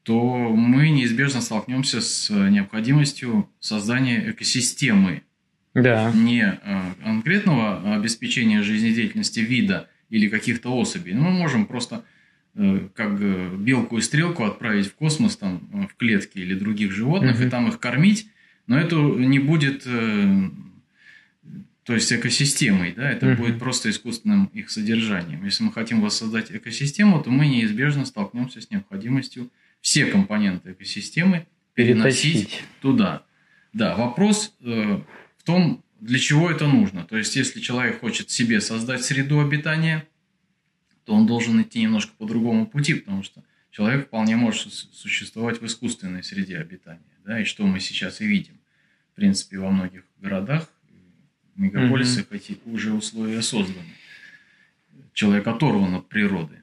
то 0.04 0.48
мы 0.54 0.90
неизбежно 0.90 1.40
столкнемся 1.40 2.00
с 2.00 2.30
необходимостью 2.30 3.50
создания 3.58 4.30
экосистемы. 4.30 5.22
Да. 5.74 6.12
Не 6.14 6.60
э, 6.62 6.82
конкретного 7.02 7.96
обеспечения 7.96 8.62
жизнедеятельности 8.62 9.40
вида 9.40 9.88
или 10.14 10.28
каких-то 10.28 10.70
особей. 10.70 11.12
Но 11.12 11.22
мы 11.22 11.30
можем 11.30 11.66
просто 11.66 12.04
Э, 12.56 12.88
как 12.94 13.18
белку 13.58 13.98
и 13.98 14.00
стрелку 14.00 14.44
отправить 14.44 14.86
в 14.86 14.94
космос, 14.94 15.36
там, 15.36 15.68
э, 15.72 15.88
в 15.88 15.96
клетки 15.96 16.38
или 16.38 16.54
других 16.54 16.92
животных, 16.92 17.34
угу. 17.36 17.46
и 17.46 17.50
там 17.50 17.66
их 17.66 17.80
кормить, 17.80 18.28
но 18.68 18.78
это 18.78 18.94
не 18.94 19.40
будет, 19.40 19.82
э, 19.86 20.50
то 21.82 21.94
есть 21.94 22.12
экосистемой, 22.12 22.92
да, 22.92 23.10
это 23.10 23.32
угу. 23.32 23.42
будет 23.42 23.58
просто 23.58 23.90
искусственным 23.90 24.44
их 24.54 24.70
содержанием. 24.70 25.44
Если 25.44 25.64
мы 25.64 25.72
хотим 25.72 26.00
воссоздать 26.00 26.52
экосистему, 26.52 27.20
то 27.20 27.30
мы 27.30 27.48
неизбежно 27.48 28.04
столкнемся 28.04 28.60
с 28.60 28.70
необходимостью 28.70 29.50
все 29.80 30.06
компоненты 30.06 30.72
экосистемы 30.72 31.46
переносить 31.74 32.34
Перетащить. 32.34 32.64
туда. 32.80 33.24
Да, 33.72 33.96
вопрос 33.96 34.54
в 34.60 35.02
том, 35.44 35.82
для 36.04 36.18
чего 36.18 36.50
это 36.50 36.66
нужно. 36.66 37.04
То 37.04 37.16
есть, 37.16 37.36
если 37.36 37.60
человек 37.60 38.00
хочет 38.00 38.30
себе 38.30 38.60
создать 38.60 39.04
среду 39.04 39.40
обитания– 39.40 40.06
то 41.04 41.14
он 41.14 41.26
должен 41.26 41.60
идти 41.62 41.80
немножко 41.82 42.12
по 42.16 42.26
другому 42.26 42.66
пути, 42.66 42.94
потому 42.94 43.22
что 43.22 43.44
человек 43.70 44.06
вполне 44.06 44.36
может 44.36 44.72
существовать 44.72 45.60
в 45.60 45.66
искусственной 45.66 46.22
среде 46.22 46.58
обитания. 46.58 47.00
Да, 47.24 47.40
и 47.40 47.44
что 47.44 47.66
мы 47.66 47.80
сейчас 47.80 48.20
и 48.20 48.26
видим. 48.26 48.58
В 49.12 49.16
принципе, 49.16 49.58
во 49.58 49.70
многих 49.70 50.04
городах, 50.18 50.68
мегаполисах 51.56 52.26
mm-hmm. 52.30 52.36
эти 52.36 52.58
уже 52.64 52.92
условия 52.92 53.42
созданы. 53.42 53.86
Человек 55.12 55.46
оторван 55.46 55.94
от 55.94 56.08
природы. 56.08 56.62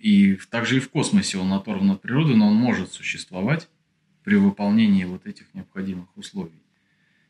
И 0.00 0.38
также 0.50 0.76
и 0.76 0.80
в 0.80 0.88
космосе 0.90 1.38
он 1.38 1.52
оторван 1.52 1.90
от 1.90 2.00
природы, 2.02 2.36
но 2.36 2.48
он 2.48 2.54
может 2.54 2.92
существовать 2.92 3.68
при 4.22 4.36
выполнении 4.36 5.04
вот 5.04 5.26
этих 5.26 5.52
необходимых 5.52 6.16
условий. 6.16 6.62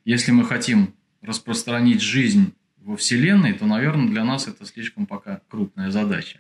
Если 0.07 0.31
мы 0.31 0.45
хотим 0.45 0.95
распространить 1.21 2.01
жизнь 2.01 2.55
во 2.81 2.97
Вселенной, 2.97 3.53
то, 3.55 3.67
наверное, 3.67 4.09
для 4.09 4.25
нас 4.25 4.47
это 4.47 4.65
слишком 4.65 5.05
пока 5.05 5.41
крупная 5.51 5.91
задача. 5.91 6.39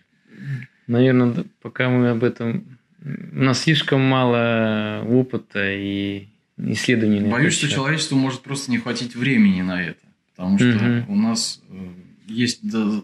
Наверное, 0.86 1.44
пока 1.60 1.90
мы 1.90 2.10
об 2.10 2.22
этом... 2.22 2.78
У 3.02 3.42
нас 3.42 3.64
слишком 3.64 4.00
мало 4.00 5.04
опыта 5.04 5.68
и 5.68 6.28
исследований. 6.56 7.28
Боюсь, 7.28 7.54
что 7.54 7.68
человечеству 7.68 8.16
может 8.16 8.40
просто 8.42 8.70
не 8.70 8.78
хватить 8.78 9.16
времени 9.16 9.62
на 9.62 9.82
это. 9.82 10.00
Потому 10.36 10.58
что 10.58 10.68
угу. 10.68 11.12
у 11.12 11.16
нас 11.16 11.60
э, 11.68 11.88
есть 12.28 12.60
э, 12.72 13.00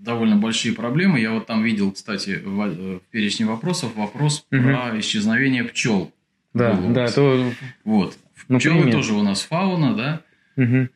довольно 0.00 0.36
большие 0.36 0.74
проблемы. 0.74 1.20
Я 1.20 1.32
вот 1.32 1.46
там 1.46 1.62
видел, 1.62 1.92
кстати, 1.92 2.40
в, 2.44 2.60
э, 2.62 2.98
в 2.98 3.02
перечне 3.10 3.46
вопросов 3.46 3.94
вопрос 3.94 4.44
угу. 4.50 4.62
про 4.62 4.98
исчезновение 4.98 5.62
пчел. 5.64 6.12
Да, 6.52 6.74
да, 6.74 7.06
то... 7.06 7.52
Вот. 7.84 8.16
Ну, 8.48 8.58
Пчелы 8.58 8.90
тоже 8.90 9.14
у 9.14 9.22
нас 9.22 9.42
фауна, 9.42 9.94
да. 9.94 10.22
Угу. 10.56 10.88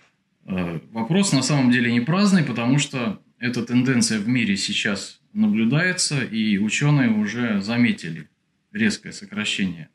Вопрос 0.92 1.32
на 1.32 1.42
самом 1.42 1.70
деле 1.70 1.92
не 1.92 2.00
праздный, 2.00 2.44
потому 2.44 2.78
что 2.78 3.20
эта 3.38 3.64
тенденция 3.64 4.18
в 4.18 4.28
мире 4.28 4.56
сейчас 4.56 5.20
наблюдается, 5.32 6.22
и 6.22 6.58
ученые 6.58 7.10
уже 7.10 7.60
заметили 7.62 8.28
резкое 8.72 9.12
сокращение 9.12 9.88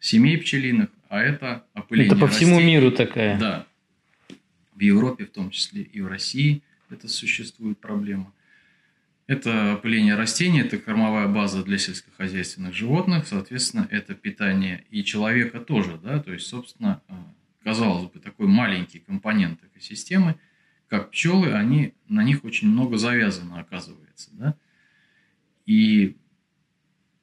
семей 0.00 0.38
пчелиных, 0.38 0.88
а 1.08 1.20
это 1.20 1.64
опыление 1.74 2.12
Это 2.12 2.20
по 2.20 2.26
всему 2.26 2.56
растений. 2.56 2.74
миру 2.74 2.90
такая. 2.90 3.38
Да. 3.38 3.66
В 4.74 4.80
Европе 4.80 5.26
в 5.26 5.30
том 5.30 5.50
числе 5.50 5.82
и 5.82 6.00
в 6.00 6.06
России 6.08 6.62
это 6.90 7.06
существует 7.06 7.78
проблема. 7.78 8.32
Это 9.30 9.74
опыление 9.74 10.16
растений, 10.16 10.62
это 10.62 10.76
кормовая 10.76 11.28
база 11.28 11.62
для 11.62 11.78
сельскохозяйственных 11.78 12.74
животных, 12.74 13.28
соответственно, 13.28 13.86
это 13.88 14.12
питание 14.12 14.84
и 14.90 15.04
человека 15.04 15.60
тоже, 15.60 16.00
да, 16.02 16.18
то 16.18 16.32
есть, 16.32 16.48
собственно, 16.48 17.00
э, 17.06 17.12
казалось 17.62 18.10
бы, 18.10 18.18
такой 18.18 18.48
маленький 18.48 18.98
компонент 18.98 19.62
экосистемы, 19.62 20.34
как 20.88 21.12
пчелы, 21.12 21.52
они, 21.52 21.94
на 22.08 22.24
них 22.24 22.42
очень 22.42 22.70
много 22.70 22.96
завязано, 22.96 23.60
оказывается. 23.60 24.30
Да? 24.32 24.56
И 25.64 26.16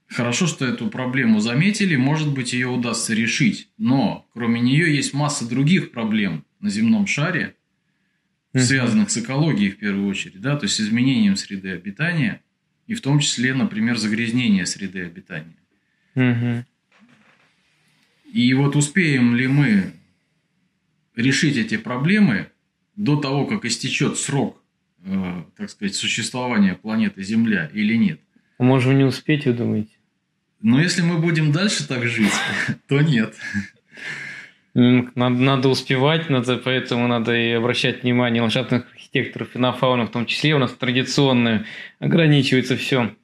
хорошо, 0.07 0.47
что 0.47 0.65
эту 0.65 0.89
проблему 0.89 1.41
заметили, 1.41 1.97
может 1.97 2.33
быть, 2.33 2.53
ее 2.53 2.69
удастся 2.69 3.13
решить. 3.15 3.69
Но 3.77 4.29
кроме 4.31 4.61
нее 4.61 4.95
есть 4.95 5.13
масса 5.13 5.45
других 5.45 5.91
проблем 5.91 6.45
на 6.61 6.69
земном 6.69 7.05
шаре, 7.05 7.57
связанных 8.59 9.09
с 9.09 9.17
экологией 9.17 9.71
в 9.71 9.77
первую 9.77 10.07
очередь, 10.07 10.41
да, 10.41 10.55
то 10.55 10.65
есть 10.65 10.75
с 10.75 10.81
изменением 10.81 11.35
среды 11.35 11.71
обитания, 11.71 12.41
и 12.87 12.93
в 12.93 13.01
том 13.01 13.19
числе, 13.19 13.53
например, 13.53 13.97
загрязнение 13.97 14.65
среды 14.65 15.03
обитания. 15.03 15.57
Угу. 16.15 16.65
И 18.33 18.53
вот 18.53 18.75
успеем 18.75 19.35
ли 19.35 19.47
мы 19.47 19.93
решить 21.15 21.57
эти 21.57 21.77
проблемы 21.77 22.47
до 22.95 23.15
того, 23.15 23.45
как 23.45 23.65
истечет 23.65 24.17
срок, 24.17 24.61
э, 25.03 25.43
так 25.55 25.69
сказать, 25.69 25.95
существования 25.95 26.75
планеты 26.75 27.23
Земля 27.23 27.69
или 27.73 27.95
нет. 27.95 28.19
Можем 28.59 28.97
не 28.97 29.03
успеть, 29.03 29.45
вы 29.45 29.53
думаете? 29.53 29.91
Но 30.61 30.81
если 30.81 31.01
мы 31.01 31.19
будем 31.19 31.51
дальше 31.51 31.87
так 31.87 32.07
жить, 32.07 32.33
то 32.87 33.01
нет. 33.01 33.35
Надо, 34.79 35.35
надо 35.35 35.69
успевать, 35.69 36.29
надо, 36.29 36.57
поэтому 36.57 37.07
надо 37.07 37.35
и 37.35 37.49
обращать 37.49 38.03
внимание 38.03 38.43
ландшафтных 38.43 38.85
архитекторов 38.91 39.55
и 39.55 39.57
на 39.57 39.73
фауну 39.73 40.05
в 40.05 40.11
том 40.11 40.27
числе. 40.27 40.53
У 40.53 40.59
нас 40.59 40.71
традиционно 40.71 41.65
ограничивается 41.97 42.77
все, 42.77 43.15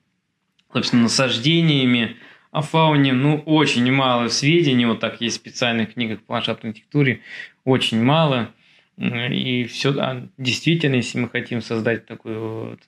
собственно, 0.74 1.04
насаждениями, 1.04 2.18
о 2.50 2.64
фауне, 2.64 3.14
ну, 3.14 3.38
очень 3.46 3.92
мало 3.92 4.30
сведений, 4.30 4.88
вот 4.88 5.00
так 5.00 5.22
есть 5.22 5.38
в 5.38 5.40
специальных 5.42 5.94
книгах 5.94 6.22
по 6.24 6.34
ландшафтной 6.34 6.72
архитектуре, 6.72 7.22
очень 7.66 8.02
мало. 8.02 8.50
И 8.98 9.66
все, 9.66 9.92
да, 9.92 10.28
действительно, 10.40 10.96
если 10.96 11.20
мы 11.20 11.30
хотим 11.30 11.62
создать 11.62 12.08
такое 12.08 12.40
вот 12.40 12.80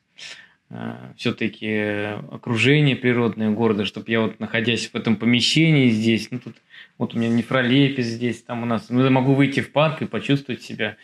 а, 0.71 1.13
все-таки 1.17 2.17
окружение 2.31 2.95
природное 2.95 3.51
города, 3.51 3.85
чтобы 3.85 4.11
я 4.11 4.21
вот 4.21 4.39
находясь 4.39 4.87
в 4.87 4.95
этом 4.95 5.17
помещении 5.17 5.89
здесь, 5.89 6.29
ну 6.31 6.39
тут 6.39 6.55
вот 6.97 7.13
у 7.13 7.17
меня 7.17 7.29
нефролепис 7.29 8.05
здесь, 8.05 8.41
там 8.43 8.63
у 8.63 8.65
нас, 8.65 8.89
ну, 8.89 9.03
я 9.03 9.09
могу 9.09 9.33
выйти 9.33 9.59
в 9.59 9.71
парк 9.71 10.01
и 10.01 10.05
почувствовать 10.05 10.61
себя 10.61 10.97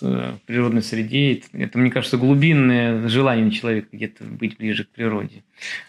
в 0.00 0.40
природной 0.46 0.82
среде. 0.82 1.42
Это, 1.52 1.78
мне 1.78 1.90
кажется, 1.90 2.18
глубинное 2.18 3.08
желание 3.08 3.50
человека 3.50 3.88
где-то 3.92 4.24
быть 4.24 4.58
ближе 4.58 4.84
к 4.84 4.90
природе. 4.90 5.42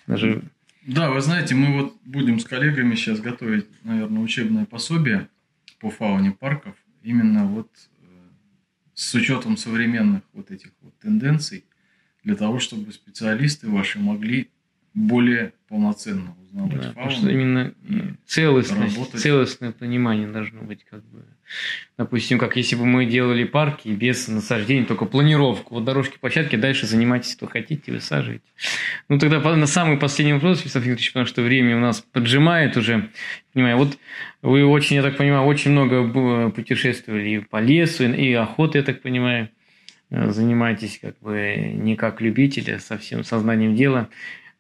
Даже 0.06 0.44
да, 0.88 1.12
вы 1.12 1.20
знаете, 1.20 1.54
мы 1.54 1.82
вот 1.82 1.98
будем 2.06 2.40
с 2.40 2.46
коллегами 2.46 2.96
сейчас 2.96 3.20
готовить, 3.20 3.68
наверное, 3.84 4.24
учебное 4.24 4.66
пособие 4.66 5.28
по 5.82 5.90
фауне 5.90 6.32
парков, 6.32 6.76
именно 7.04 7.46
вот 7.46 7.70
э, 8.02 8.06
с 8.94 9.14
учетом 9.14 9.58
современных 9.58 10.22
вот 10.32 10.50
этих 10.50 10.72
вот 10.82 10.98
тенденций, 11.00 11.66
для 12.24 12.38
того, 12.38 12.60
чтобы 12.60 12.94
специалисты 12.94 13.70
ваши 13.70 14.00
могли 14.00 14.50
более 14.94 15.52
полноценно 15.70 16.36
узнавать 16.42 16.76
да, 16.76 16.82
фауну. 16.82 16.94
Потому 16.94 17.10
что 17.12 17.30
именно 17.30 17.74
целостность, 18.26 19.12
целостное 19.16 19.72
понимание 19.72 20.28
должно 20.28 20.62
быть 20.62 20.86
как 20.90 21.04
бы. 21.06 21.24
Допустим, 21.98 22.40
как 22.40 22.58
если 22.58 22.76
бы 22.76 22.86
мы 22.86 23.06
делали 23.06 23.46
парки 23.46 23.88
без 23.88 24.28
насаждений, 24.28 24.84
только 24.84 25.06
планировку. 25.06 25.76
Вот 25.76 25.86
дорожки, 25.86 26.18
площадки, 26.20 26.58
дальше 26.58 26.86
занимайтесь, 26.88 27.32
что 27.32 27.48
хотите, 27.48 27.92
высаживайте. 27.92 28.44
Ну, 29.08 29.18
тогда 29.18 29.40
на 29.56 29.66
самый 29.66 29.98
последний 29.98 30.34
вопрос, 30.34 30.60
Вячеслав 30.60 30.84
Викторович, 30.84 31.14
потому 31.14 31.26
что 31.26 31.42
время 31.42 31.78
у 31.78 31.80
нас 31.80 32.02
поджимает 32.02 32.76
уже. 32.76 33.10
Понимаю, 33.54 33.78
вот 33.78 33.98
вы 34.42 34.66
очень, 34.66 34.98
я 34.98 35.02
так 35.02 35.16
понимаю, 35.16 35.44
очень 35.44 35.72
много 35.72 36.52
путешествовали 36.52 37.30
и 37.30 37.40
по 37.40 37.62
лесу, 37.62 38.04
и 38.04 38.34
охотой, 38.34 38.82
я 38.82 38.86
так 38.86 39.02
понимаю, 39.02 39.50
занимаетесь 40.10 41.00
как 41.02 41.18
бы 41.20 41.56
не 41.74 41.96
как 41.96 42.20
любитель, 42.20 42.76
а 42.76 42.80
совсем 42.80 43.24
сознанием 43.24 43.74
дела. 43.74 44.10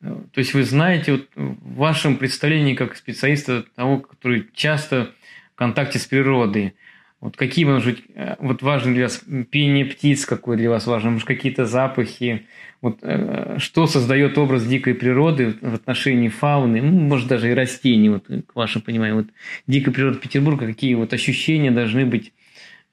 То 0.01 0.37
есть 0.39 0.53
вы 0.53 0.63
знаете, 0.63 1.13
вот 1.13 1.27
в 1.35 1.75
вашем 1.75 2.17
представлении 2.17 2.75
как 2.75 2.95
специалиста 2.95 3.63
того, 3.75 3.99
который 3.99 4.47
часто 4.53 5.11
в 5.53 5.57
контакте 5.57 5.99
с 5.99 6.05
природой, 6.05 6.75
вот 7.19 7.35
какие, 7.35 7.65
может 7.65 7.95
быть, 7.95 8.03
э, 8.13 8.35
вот 8.39 8.61
важны 8.61 8.93
для 8.93 9.03
вас 9.03 9.23
пение 9.49 9.85
птиц, 9.85 10.25
какое 10.25 10.55
для 10.55 10.69
вас 10.69 10.85
важно, 10.85 11.11
может, 11.11 11.27
какие-то 11.27 11.65
запахи, 11.65 12.45
вот 12.79 12.99
э, 13.01 13.55
что 13.57 13.87
создает 13.87 14.37
образ 14.37 14.67
дикой 14.67 14.93
природы 14.93 15.55
в 15.59 15.73
отношении 15.73 16.29
фауны, 16.29 16.79
ну, 16.79 16.91
может, 16.91 17.27
даже 17.27 17.49
и 17.49 17.55
растений, 17.55 18.09
вот, 18.09 18.27
к 18.27 18.55
вашему 18.55 18.83
пониманию, 18.83 19.15
вот 19.15 19.27
дикая 19.65 19.91
природа 19.91 20.19
Петербурга, 20.19 20.67
какие 20.67 20.93
вот 20.93 21.11
ощущения 21.11 21.71
должны 21.71 22.05
быть? 22.05 22.33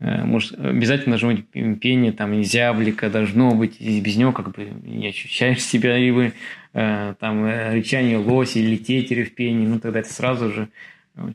Э, 0.01 0.25
может, 0.25 0.59
обязательно 0.59 1.19
должно 1.19 1.33
быть 1.35 1.81
пение, 1.81 2.13
там, 2.13 2.43
зяблика 2.43 3.11
должно 3.11 3.55
быть, 3.55 3.77
и 3.79 4.01
без 4.01 4.17
него 4.17 4.33
как 4.33 4.53
бы 4.53 4.71
не 4.85 5.09
ощущаешь 5.09 5.61
себя, 5.61 5.99
и 5.99 6.11
вы 6.11 6.33
там 6.75 7.45
э, 7.45 7.73
рычание 7.73 8.19
лоси 8.19 8.59
или 8.59 8.77
тетеря 8.77 9.25
в 9.25 9.31
пении, 9.31 9.67
ну, 9.67 9.79
тогда 9.79 10.03
ты 10.03 10.11
сразу 10.11 10.53
же 10.53 10.69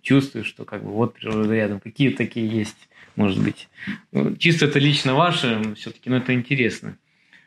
чувствуешь, 0.01 0.47
что 0.47 0.65
как 0.65 0.83
бы 0.83 0.91
вот 0.91 1.13
природа 1.13 1.55
рядом. 1.55 1.79
Какие 1.79 2.09
такие 2.09 2.45
есть, 2.45 2.89
может 3.15 3.41
быть. 3.41 3.69
Ну, 4.11 4.35
чисто 4.35 4.65
это 4.65 4.79
лично 4.79 5.13
ваше, 5.13 5.73
все-таки, 5.75 6.09
но 6.09 6.17
это 6.17 6.33
интересно, 6.33 6.97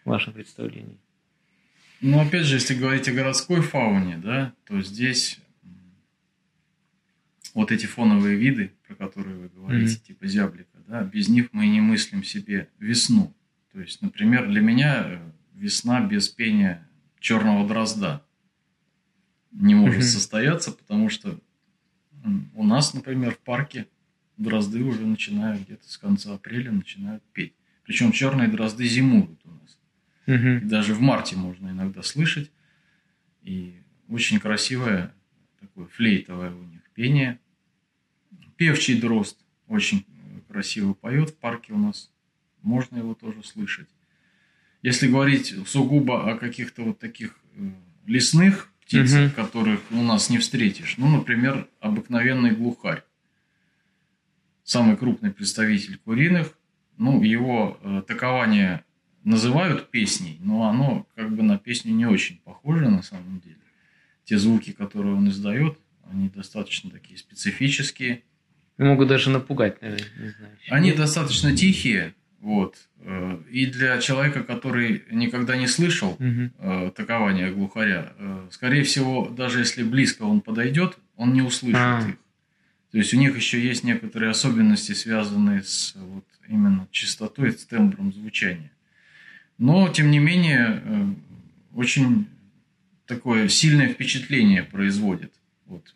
ваше 0.07 0.31
представление. 0.31 0.97
Ну, 2.01 2.19
опять 2.21 2.45
же, 2.45 2.55
если 2.55 2.75
говорить 2.75 3.09
о 3.09 3.13
городской 3.13 3.61
фауне, 3.61 4.17
да, 4.17 4.55
то 4.67 4.81
здесь 4.81 5.39
вот 7.53 7.71
эти 7.71 7.85
фоновые 7.85 8.37
виды, 8.37 8.73
про 8.89 8.95
которые 8.95 9.37
вы 9.37 9.49
говорите, 9.49 9.97
mm-hmm. 9.97 10.07
типа 10.07 10.27
зяблик, 10.27 10.67
да, 10.89 11.03
без 11.03 11.29
них 11.29 11.51
мы 11.53 11.67
не 11.67 11.83
мыслим 11.83 12.25
себе 12.25 12.69
весну. 12.79 13.35
То 13.73 13.81
есть, 13.81 14.01
например, 14.01 14.49
для 14.49 14.63
меня 14.63 15.05
э, 15.05 15.19
весна 15.55 16.01
без 16.01 16.29
пения 16.29 16.87
черного 17.23 17.67
дрозда 17.67 18.23
не 19.53 19.75
может 19.75 20.05
состояться, 20.05 20.73
потому 20.73 21.09
что 21.09 21.39
у 22.55 22.65
нас, 22.65 22.93
например, 22.95 23.35
в 23.35 23.39
парке 23.39 23.87
дрозды 24.37 24.83
уже 24.83 25.07
начинают 25.07 25.63
где-то 25.63 25.89
с 25.89 25.97
конца 25.97 26.35
апреля 26.35 26.73
начинают 26.73 27.23
петь. 27.33 27.55
Причем 27.85 28.13
черные 28.13 28.49
дрозды 28.49 28.87
зимуют 28.87 29.41
у 29.45 29.51
нас. 29.51 29.79
И 30.27 30.65
даже 30.65 30.95
в 30.95 31.01
марте 31.01 31.37
можно 31.37 31.71
иногда 31.71 32.03
слышать. 32.03 32.51
И 33.43 33.75
очень 34.09 34.39
красивое 34.39 35.15
такое 35.61 35.87
флейтовое 35.87 36.53
у 36.53 36.65
них 36.65 36.83
пение. 36.95 37.39
Певчий 38.57 39.01
дрозд 39.01 39.39
очень 39.69 40.07
красиво 40.49 40.93
поет 40.93 41.31
в 41.31 41.37
парке 41.37 41.73
у 41.73 41.79
нас, 41.79 42.11
можно 42.63 42.99
его 42.99 43.15
тоже 43.15 43.43
слышать. 43.43 43.89
Если 44.83 45.09
говорить 45.09 45.55
сугубо 45.67 46.31
о 46.31 46.37
каких-то 46.37 46.83
вот 46.83 46.99
таких 46.99 47.37
э, 47.57 47.71
лесных 48.07 48.73
птицах, 48.85 49.29
угу. 49.29 49.35
которых 49.37 49.81
у 49.91 50.03
нас 50.03 50.29
не 50.29 50.39
встретишь, 50.39 50.97
ну, 50.99 51.09
например, 51.09 51.69
обыкновенный 51.81 52.51
глухарь, 52.51 53.03
самый 54.65 54.97
крупный 54.97 55.31
представитель 55.31 55.99
куриных, 55.99 56.53
ну, 56.99 57.23
его 57.23 57.79
э, 57.83 58.03
такование 58.07 58.85
называют 59.25 59.91
песней, 59.91 60.39
но 60.41 60.69
оно 60.69 61.07
как 61.15 61.35
бы 61.35 61.43
на 61.43 61.59
песню 61.59 61.93
не 61.93 62.07
очень 62.07 62.41
похоже 62.45 62.89
на 62.89 63.03
самом 63.03 63.41
деле. 63.41 63.57
Те 64.25 64.39
звуки, 64.39 64.73
которые 64.73 65.15
он 65.15 65.29
издает, 65.29 65.79
они 66.11 66.29
достаточно 66.29 66.91
такие 66.91 67.19
специфические– 67.19 68.25
Могут 68.79 69.09
даже 69.09 69.31
напугать, 69.31 69.81
наверное, 69.83 70.09
не 70.19 70.31
знаю. 70.31 70.59
Они 70.71 70.93
достаточно 70.93 71.55
тихие, 71.55 72.15
вот. 72.43 72.77
Э, 72.99 73.39
и 73.51 73.67
для 73.67 73.99
человека, 73.99 74.43
который 74.43 75.05
никогда 75.13 75.57
не 75.57 75.69
слышал 75.69 76.19
угу. 76.19 76.91
такования 76.91 77.53
глухаря, 77.53 78.13
э, 78.19 78.49
скорее 78.51 78.83
всего, 78.83 79.29
даже 79.29 79.61
если 79.61 79.85
близко 79.85 80.25
он 80.25 80.41
подойдет, 80.41 80.99
он 81.17 81.35
не 81.35 81.43
услышит 81.43 81.79
а. 81.79 82.01
их. 82.01 82.17
То 82.91 82.99
есть 82.99 83.15
у 83.15 83.17
них 83.17 83.37
еще 83.37 83.65
есть 83.65 83.85
некоторые 83.85 84.31
особенности, 84.31 84.91
связанные 84.91 85.63
с 85.63 85.95
вот 85.95 86.25
именно 86.49 86.89
частотой, 86.91 87.53
с 87.53 87.65
тембром 87.65 88.13
звучания. 88.13 88.73
Но, 89.57 89.89
тем 89.89 90.11
не 90.11 90.19
менее, 90.19 90.83
очень 91.75 92.27
такое 93.07 93.49
сильное 93.49 93.89
впечатление 93.89 94.65
производит. 94.65 95.33
Вот 95.67 95.95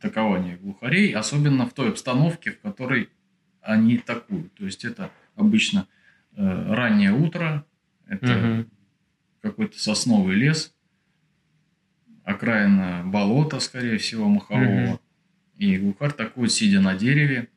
такования 0.00 0.56
глухарей, 0.56 1.12
особенно 1.12 1.66
в 1.66 1.74
той 1.74 1.90
обстановке, 1.90 2.52
в 2.52 2.60
которой 2.60 3.08
они 3.60 3.98
такуют. 3.98 4.52
То 4.54 4.64
есть 4.64 4.84
это 4.84 5.12
обычно 5.34 5.86
э, 6.36 6.72
раннее 6.74 7.12
утро, 7.12 7.66
это 8.06 8.60
угу. 8.60 8.70
какой-то 9.40 9.78
сосновый 9.78 10.36
лес, 10.36 10.74
окраина 12.24 13.02
болота, 13.04 13.60
скорее 13.60 13.98
всего, 13.98 14.28
махового. 14.28 14.94
Угу. 14.94 15.00
И 15.56 15.78
глухарь 15.78 16.12
такой, 16.12 16.48
сидя 16.48 16.80
на 16.80 16.96
дереве, 16.96 17.48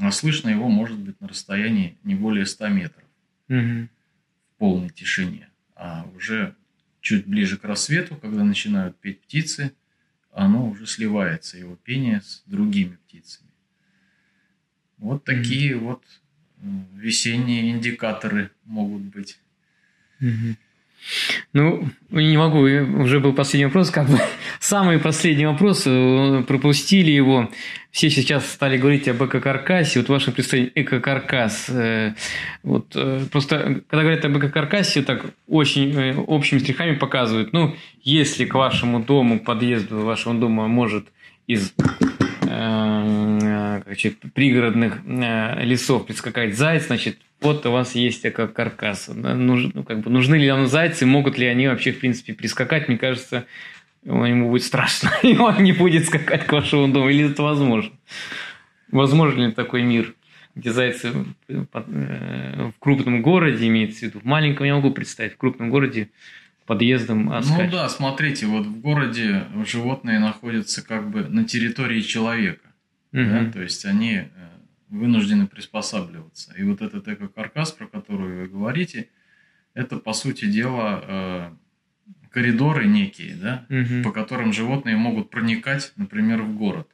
а 0.00 0.10
слышно 0.10 0.48
его 0.48 0.68
может 0.68 0.98
быть 0.98 1.20
на 1.20 1.28
расстоянии 1.28 1.96
не 2.02 2.14
более 2.14 2.46
100 2.46 2.68
метров 2.68 3.04
угу. 3.48 3.88
в 4.48 4.58
полной 4.58 4.90
тишине. 4.90 5.48
А 5.76 6.06
уже 6.16 6.54
чуть 7.00 7.26
ближе 7.26 7.58
к 7.58 7.64
рассвету, 7.64 8.16
когда 8.16 8.44
начинают 8.44 8.98
петь 8.98 9.20
птицы– 9.20 9.72
оно 10.34 10.68
уже 10.68 10.86
сливается, 10.86 11.56
его 11.58 11.76
пение 11.76 12.20
с 12.20 12.42
другими 12.46 12.96
птицами. 12.96 13.50
Вот 14.98 15.24
такие 15.24 15.72
mm-hmm. 15.72 15.78
вот 15.78 16.04
весенние 16.94 17.70
индикаторы 17.70 18.50
могут 18.64 19.02
быть. 19.02 19.38
Mm-hmm. 20.20 20.56
Ну, 21.52 21.88
не 22.10 22.36
могу, 22.36 22.60
уже 22.60 23.20
был 23.20 23.32
последний 23.32 23.66
вопрос, 23.66 23.90
как 23.90 24.08
бы 24.08 24.18
самый 24.60 24.98
последний 24.98 25.46
вопрос, 25.46 25.84
э, 25.86 26.42
пропустили 26.46 27.10
его. 27.10 27.50
Все 27.90 28.10
сейчас 28.10 28.50
стали 28.50 28.76
говорить 28.76 29.06
об 29.06 29.22
эко-каркасе. 29.22 30.00
Вот 30.00 30.08
ваше 30.08 30.32
представление 30.32 30.72
эко-каркас. 30.74 31.66
Э, 31.68 32.14
вот, 32.62 32.92
э, 32.96 33.20
просто, 33.30 33.82
когда 33.88 34.02
говорят 34.02 34.24
об 34.24 34.38
эко-каркасе, 34.38 35.02
так 35.02 35.26
очень 35.46 36.14
общими 36.26 36.58
стрихами 36.58 36.94
показывают. 36.96 37.52
Ну, 37.52 37.76
если 38.02 38.46
к 38.46 38.54
вашему 38.54 39.00
дому, 39.00 39.38
к 39.38 39.44
подъезду 39.44 39.98
вашего 40.00 40.34
дома 40.34 40.66
может 40.66 41.06
из 41.46 41.74
значит, 43.82 44.18
пригородных 44.34 45.00
лесов 45.04 46.06
прискакать 46.06 46.56
заяц, 46.56 46.86
значит, 46.86 47.18
вот 47.40 47.66
у 47.66 47.72
вас 47.72 47.94
есть 47.94 48.22
как 48.32 48.54
каркас. 48.54 49.08
Нуж, 49.08 49.70
ну, 49.74 49.82
как 49.82 50.00
бы, 50.00 50.10
нужны 50.10 50.36
ли 50.36 50.48
нам 50.48 50.66
зайцы, 50.66 51.04
могут 51.04 51.36
ли 51.36 51.46
они 51.46 51.66
вообще, 51.66 51.92
в 51.92 52.00
принципе, 52.00 52.32
прискакать? 52.32 52.88
Мне 52.88 52.96
кажется, 52.96 53.46
ему 54.04 54.50
будет 54.50 54.62
страшно, 54.62 55.10
и 55.22 55.36
он 55.36 55.62
не 55.62 55.72
будет 55.72 56.06
скакать 56.06 56.46
к 56.46 56.52
вашему 56.52 56.88
дому. 56.88 57.08
Или 57.08 57.30
это 57.30 57.42
возможно? 57.42 57.92
Возможен 58.90 59.46
ли 59.46 59.52
такой 59.52 59.82
мир, 59.82 60.14
где 60.54 60.70
зайцы 60.70 61.12
э, 61.48 61.64
в 61.68 62.74
крупном 62.78 63.22
городе, 63.22 63.66
имеется 63.66 64.00
в 64.00 64.02
виду, 64.02 64.20
в 64.20 64.24
маленьком 64.24 64.66
я 64.66 64.74
могу 64.74 64.92
представить, 64.92 65.34
в 65.34 65.36
крупном 65.36 65.70
городе 65.70 66.10
подъездом 66.66 67.26
Ну 67.26 67.70
да, 67.70 67.88
смотрите, 67.88 68.46
вот 68.46 68.66
в 68.66 68.80
городе 68.80 69.44
животные 69.66 70.18
находятся 70.18 70.82
как 70.82 71.10
бы 71.10 71.24
на 71.24 71.44
территории 71.44 72.00
человека. 72.00 72.63
Угу. 73.14 73.22
Да? 73.22 73.50
То 73.52 73.62
есть 73.62 73.84
они 73.86 74.14
э, 74.14 74.28
вынуждены 74.88 75.46
приспосабливаться. 75.46 76.52
И 76.58 76.64
вот 76.64 76.82
этот 76.82 77.06
эко-каркас, 77.06 77.72
про 77.72 77.86
который 77.86 78.40
вы 78.40 78.48
говорите, 78.48 79.08
это, 79.72 79.98
по 79.98 80.12
сути 80.12 80.46
дела, 80.46 81.04
э, 81.06 81.50
коридоры 82.30 82.86
некие, 82.86 83.36
да, 83.36 83.66
угу. 83.70 84.02
по 84.02 84.10
которым 84.10 84.52
животные 84.52 84.96
могут 84.96 85.30
проникать, 85.30 85.92
например, 85.96 86.42
в 86.42 86.56
город. 86.56 86.88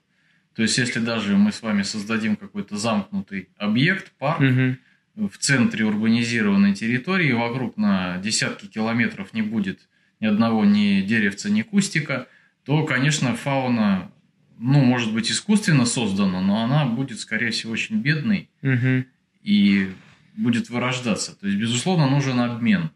То 0.55 0.63
есть, 0.63 0.77
если 0.77 1.01
даже 1.01 1.37
мы 1.39 1.53
с 1.53 1.63
вами 1.63 1.83
создадим 1.83 2.37
какой-то 2.37 2.77
замкнутый 2.77 3.49
объект, 3.57 4.13
парк, 4.19 4.41
угу. 4.41 5.29
в 5.29 5.39
центре 5.39 5.87
урбанизированной 5.87 6.75
территории, 6.75 7.33
вокруг 7.33 7.79
на 7.79 8.19
десятки 8.19 8.67
километров 8.67 9.33
не 9.33 9.41
будет 9.41 9.89
ни 10.21 10.27
одного 10.27 10.67
ни 10.67 11.01
деревца, 11.01 11.49
ни 11.49 11.63
кустика, 11.63 12.29
то, 12.65 12.85
конечно, 12.85 13.35
фауна 13.35 14.13
ну, 14.61 14.81
может 14.85 15.15
быть, 15.15 15.31
искусственно 15.31 15.87
создана, 15.87 16.43
но 16.43 16.63
она 16.63 16.85
будет, 16.85 17.19
скорее 17.19 17.51
всего, 17.51 17.73
очень 17.73 17.97
бедной 17.97 18.51
угу. 18.63 19.07
и 19.43 19.91
будет 20.37 20.69
вырождаться. 20.69 21.35
То 21.35 21.47
есть, 21.47 21.59
безусловно, 21.59 22.09
нужен 22.09 22.39
обмен. 22.39 22.91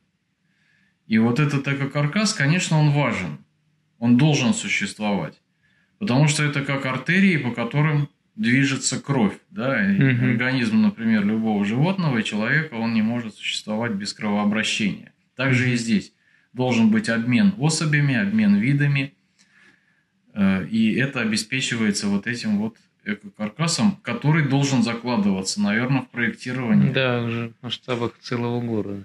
И 1.06 1.16
вот 1.16 1.40
этот 1.40 1.66
экокаркас, 1.66 2.34
конечно, 2.34 2.78
он 2.78 2.90
важен. 2.90 3.38
Он 3.98 4.18
должен 4.18 4.52
существовать. 4.52 5.40
Потому 5.98 6.28
что 6.28 6.42
это 6.44 6.62
как 6.62 6.84
артерии, 6.84 7.38
по 7.38 7.50
которым 7.50 8.10
движется 8.36 9.00
кровь. 9.00 9.38
Да? 9.50 9.70
Угу. 9.70 10.26
Организм, 10.26 10.82
например, 10.82 11.24
любого 11.24 11.64
животного 11.64 12.18
и 12.18 12.24
человека, 12.24 12.74
он 12.74 12.92
не 12.92 13.00
может 13.00 13.36
существовать 13.36 13.92
без 13.92 14.12
кровообращения. 14.12 15.14
Также 15.34 15.64
угу. 15.64 15.72
и 15.72 15.76
здесь. 15.76 16.12
Должен 16.52 16.90
быть 16.90 17.08
обмен 17.08 17.54
особями, 17.58 18.16
обмен 18.16 18.56
видами– 18.56 19.14
и 20.34 20.94
это 20.94 21.20
обеспечивается 21.20 22.08
вот 22.08 22.26
этим 22.26 22.58
вот 22.58 22.76
экокаркасом, 23.04 23.96
который 24.02 24.48
должен 24.48 24.82
закладываться, 24.82 25.60
наверное, 25.60 26.02
в 26.02 26.08
проектировании. 26.08 26.92
Да, 26.92 27.22
уже 27.22 27.52
в 27.60 27.62
масштабах 27.62 28.18
целого 28.20 28.60
города. 28.60 29.04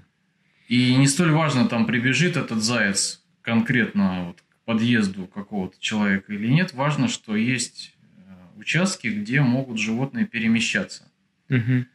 И 0.68 0.96
не 0.96 1.08
столь 1.08 1.32
важно, 1.32 1.68
там 1.68 1.86
прибежит 1.86 2.38
этот 2.38 2.64
заяц 2.64 3.24
конкретно 3.42 4.28
вот 4.28 4.42
к 4.42 4.66
подъезду 4.66 5.26
какого-то 5.26 5.76
человека 5.80 6.34
или 6.34 6.48
нет, 6.48 6.74
важно, 6.74 7.08
что 7.08 7.36
есть 7.36 7.96
э, 8.18 8.60
участки, 8.60 9.08
где 9.08 9.42
могут 9.42 9.80
животные 9.80 10.26
перемещаться. 10.26 11.12
Мгм. 11.50 11.88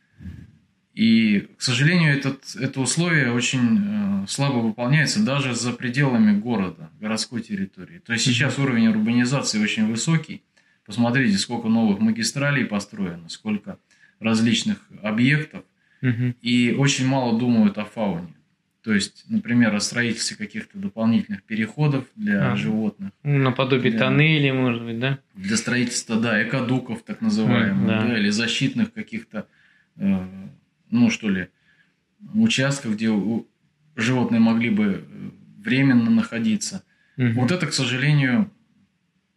И, 0.94 1.48
к 1.58 1.62
сожалению, 1.62 2.16
этот, 2.16 2.54
это 2.54 2.80
условие 2.80 3.32
очень 3.32 4.22
э, 4.24 4.26
слабо 4.28 4.58
выполняется 4.58 5.24
даже 5.24 5.52
за 5.54 5.72
пределами 5.72 6.38
города, 6.38 6.88
городской 7.00 7.42
территории. 7.42 7.98
То 7.98 8.12
есть 8.12 8.24
сейчас 8.24 8.58
уровень 8.60 8.86
урбанизации 8.88 9.60
очень 9.60 9.86
высокий. 9.90 10.42
Посмотрите, 10.86 11.36
сколько 11.38 11.68
новых 11.68 11.98
магистралей 11.98 12.64
построено, 12.64 13.28
сколько 13.28 13.78
различных 14.20 14.78
объектов, 15.02 15.64
и 16.42 16.74
очень 16.78 17.06
мало 17.06 17.38
думают 17.38 17.78
о 17.78 17.84
фауне. 17.86 18.34
То 18.82 18.92
есть, 18.92 19.24
например, 19.28 19.74
о 19.74 19.80
строительстве 19.80 20.36
каких-то 20.36 20.76
дополнительных 20.78 21.42
переходов 21.42 22.04
для 22.16 22.48
Ага. 22.48 22.56
животных, 22.56 23.10
Ну, 23.22 23.38
Наподобие 23.38 23.90
Да. 23.92 24.00
тоннелей, 24.00 24.52
может 24.52 24.82
быть, 24.84 25.00
да? 25.00 25.18
для 25.34 25.56
строительства, 25.56 26.16
да, 26.20 26.42
экодуков 26.46 27.02
так 27.02 27.22
называемых, 27.22 27.86
да. 27.88 28.02
да, 28.06 28.18
или 28.18 28.28
защитных 28.28 28.92
каких-то, 28.92 29.46
э, 29.96 30.26
ну 30.94 31.10
что 31.10 31.28
ли, 31.28 31.48
участков, 32.34 32.94
где 32.94 33.10
животные 33.96 34.40
могли 34.40 34.70
бы 34.70 35.04
э, 35.06 35.30
временно 35.62 36.10
находиться. 36.10 36.84
Мгм. 37.16 37.34
Вот 37.34 37.50
это, 37.50 37.66
к 37.66 37.72
сожалению, 37.72 38.50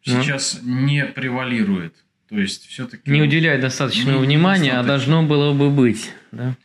Ну. 0.05 0.22
сейчас 0.24 0.60
не 0.64 1.05
превалирует. 1.05 1.95
То 2.30 2.38
есть 2.39 2.66
все-таки... 2.68 3.10
Не 3.10 3.22
уделяет 3.22 3.62
достаточного 3.62 4.20
Не 4.20 4.26
внимания, 4.28 4.72
а 4.74 4.84
достаточно. 4.84 5.14
должно 5.16 5.28
было 5.30 5.53
бы 5.53 5.70
быть, 5.70 6.12
да? 6.32 6.55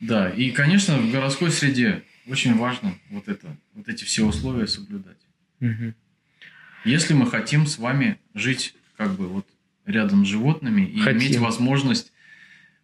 Да, 0.00 0.30
и, 0.30 0.50
конечно, 0.50 0.96
в 0.98 1.10
городской 1.10 1.50
среде 1.50 2.02
очень 2.26 2.54
важно 2.56 2.94
вот 3.10 3.28
это, 3.28 3.56
вот 3.74 3.88
эти 3.88 4.04
все 4.04 4.24
условия 4.24 4.66
соблюдать. 4.66 5.16
Мгм. 5.60 5.94
Если 6.84 7.14
мы 7.14 7.26
хотим 7.26 7.66
с 7.66 7.78
вами 7.78 8.18
жить 8.34 8.74
как 8.96 9.10
бы 9.12 9.26
вот 9.28 9.46
рядом 9.86 10.24
с 10.24 10.28
животными 10.28 10.82
и 10.82 11.00
Хотим. 11.00 11.20
иметь 11.20 11.36
возможность 11.38 12.12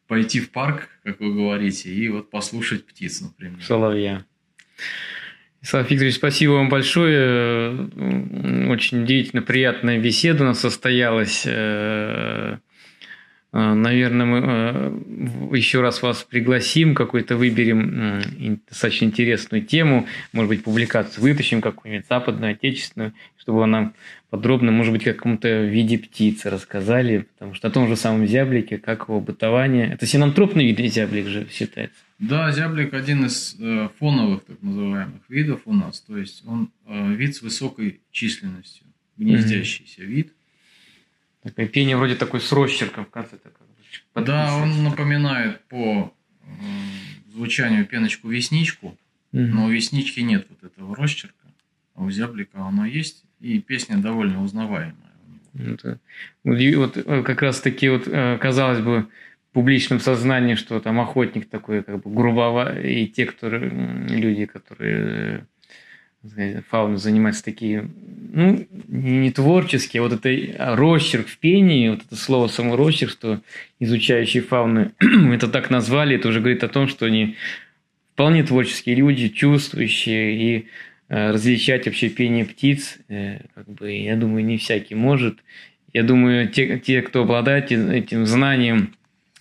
пойти 0.06 0.40
в 0.40 0.50
парк, 0.50 0.88
как 1.02 1.20
вы 1.20 1.34
говорите, 1.34 1.90
и 1.90 2.08
вот 2.08 2.30
послушать 2.30 2.86
птиц, 2.86 3.20
например. 3.20 3.62
Соловья. 3.62 4.24
Ислав 5.62 5.90
Викторович, 5.90 6.16
спасибо 6.16 6.52
вам 6.52 6.68
большое. 6.68 7.88
Очень 8.68 9.04
удивительно 9.04 9.40
приятная 9.40 9.98
беседа 9.98 10.44
у 10.44 10.46
нас 10.46 10.60
состоялась. 10.60 11.44
Э, 11.46 12.58
Наверное, 13.56 14.26
мы 14.26 14.40
э, 15.52 15.56
еще 15.56 15.80
раз 15.80 16.02
вас 16.02 16.24
пригласим, 16.24 16.96
какой-то 16.96 17.36
выберем 17.36 18.58
достаточно 18.68 19.04
интересную 19.04 19.62
тему, 19.62 20.08
может 20.32 20.48
быть, 20.48 20.64
публикацию 20.64 21.22
вытащим 21.22 21.60
какую-нибудь 21.60 22.08
западную, 22.08 22.54
отечественную, 22.54 23.12
чтобы 23.36 23.60
вы 23.60 23.66
нам 23.66 23.94
подробно, 24.30 24.72
может 24.72 24.92
быть, 24.92 25.02
в 25.02 25.04
каком-то 25.04 25.62
виде 25.62 25.98
птицы 25.98 26.50
рассказали, 26.50 27.28
потому 27.34 27.54
что 27.54 27.68
о 27.68 27.70
том 27.70 27.86
же 27.86 27.94
самом 27.94 28.26
зяблике, 28.26 28.78
как 28.78 29.08
его 29.08 29.20
бытование. 29.20 29.92
Это 29.92 30.06
синантропный 30.06 30.72
вид 30.72 30.92
зяблик 30.92 31.28
же 31.28 31.46
считается. 31.48 32.00
Да, 32.18 32.50
зяблик 32.50 32.92
один 32.92 33.26
из 33.26 33.54
э, 33.60 33.88
фоновых 34.00 34.44
так 34.44 34.60
называемых 34.62 35.22
видов 35.28 35.60
у 35.66 35.72
нас. 35.72 36.00
То 36.00 36.18
есть 36.18 36.42
он 36.44 36.70
э, 36.88 37.14
вид 37.14 37.36
с 37.36 37.42
высокой 37.42 38.00
численностью, 38.10 38.86
гнездящийся 39.16 40.02
вид. 40.02 40.32
Такое 41.44 41.66
пение 41.68 41.96
вроде 41.96 42.14
такой 42.16 42.40
с 42.40 42.50
росчерком 42.52 43.04
в 43.04 43.10
конце. 43.10 43.36
Так, 44.12 44.24
Да, 44.24 44.56
он 44.56 44.82
напоминает 44.82 45.60
по 45.68 46.12
э, 46.42 46.46
звучанию 47.32 47.84
пеночку-весничку, 47.86 48.96
Мгм. 49.32 49.50
но 49.50 49.64
у 49.66 49.68
веснички 49.70 50.20
нет 50.20 50.46
вот 50.48 50.64
этого 50.72 50.94
росчерка, 50.96 51.46
а 51.94 52.02
у 52.02 52.10
зяблика 52.10 52.60
оно 52.60 52.86
есть, 52.86 53.24
и 53.40 53.60
песня 53.60 53.98
довольно 53.98 54.42
узнаваемая 54.42 54.94
у 55.54 55.58
него. 55.62 55.74
Это- 55.74 55.98
вот 56.44 56.58
вот 56.76 56.96
э, 56.96 57.22
как 57.22 57.42
раз 57.42 57.60
таки 57.60 57.88
вот, 57.90 58.08
э, 58.08 58.38
казалось 58.38 58.80
бы, 58.80 59.06
публичном 59.52 60.00
сознании, 60.00 60.54
что 60.56 60.80
там 60.80 60.98
охотник 60.98 61.48
такой, 61.48 61.82
как 61.84 62.02
бы 62.02 62.10
грубова, 62.12 62.80
и 62.80 63.06
те, 63.06 63.26
которые, 63.26 63.70
люди, 64.08 64.46
которые 64.46 65.46
фауной 66.70 66.98
занимаются 66.98 67.44
такие, 67.44 67.88
ну, 68.32 68.66
не 68.88 69.30
творческие, 69.30 70.00
а 70.00 70.04
вот 70.04 70.12
это 70.12 70.28
а, 70.58 70.76
росчерк 70.76 71.28
в 71.28 71.38
пении, 71.38 71.90
вот 71.90 72.02
это 72.06 72.16
слово 72.16 72.48
само 72.48 72.76
росчерк, 72.76 73.12
что 73.12 73.40
изучающие 73.78 74.42
фауны 74.42 74.92
это 75.00 75.48
так 75.48 75.70
назвали, 75.70 76.16
это 76.16 76.28
уже 76.28 76.40
говорит 76.40 76.64
о 76.64 76.68
том, 76.68 76.88
что 76.88 77.06
они 77.06 77.36
вполне 78.12 78.42
творческие 78.42 78.96
люди, 78.96 79.28
чувствующие 79.28 80.36
и 80.36 80.66
э, 81.08 81.30
различать 81.30 81.86
вообще 81.86 82.08
пение 82.08 82.44
птиц, 82.44 82.98
э, 83.08 83.40
как 83.54 83.68
бы, 83.68 83.92
я 83.92 84.16
думаю, 84.16 84.44
не 84.44 84.56
всякий 84.56 84.94
может. 84.94 85.38
Я 85.92 86.02
думаю, 86.02 86.48
те, 86.48 86.78
те 86.78 87.02
кто 87.02 87.22
обладает 87.22 87.70
этим 87.70 88.26
знанием, 88.26 88.94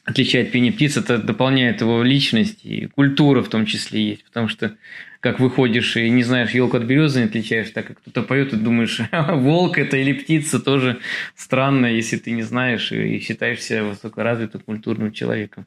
отличает 0.06 0.52
пение 0.52 0.72
птиц, 0.72 0.98
это 0.98 1.18
дополняет 1.18 1.82
его 1.82 2.04
личность 2.04 2.66
и 2.66 2.88
культура 2.88 3.42
в 3.42 3.50
том 3.50 3.66
числе 3.66 4.10
есть, 4.10 4.26
потому 4.26 4.48
что 4.48 4.76
как 5.24 5.40
выходишь 5.40 5.96
и 5.96 6.10
не 6.10 6.22
знаешь 6.24 6.52
елку 6.52 6.76
от 6.76 6.84
березы, 6.84 7.20
не 7.20 7.26
отличаешь, 7.28 7.70
так 7.70 7.88
как 7.88 8.00
кто-то 8.00 8.24
поет, 8.24 8.52
и 8.52 8.58
думаешь, 8.58 9.00
волк 9.12 9.78
это 9.78 9.96
или 9.96 10.12
птица, 10.12 10.60
тоже 10.60 11.00
странно, 11.34 11.86
если 11.86 12.18
ты 12.18 12.32
не 12.32 12.42
знаешь 12.42 12.92
и 12.92 13.20
считаешь 13.20 13.62
себя 13.62 13.86
высокоразвитым 13.86 14.60
культурным 14.60 15.14
человеком. 15.14 15.66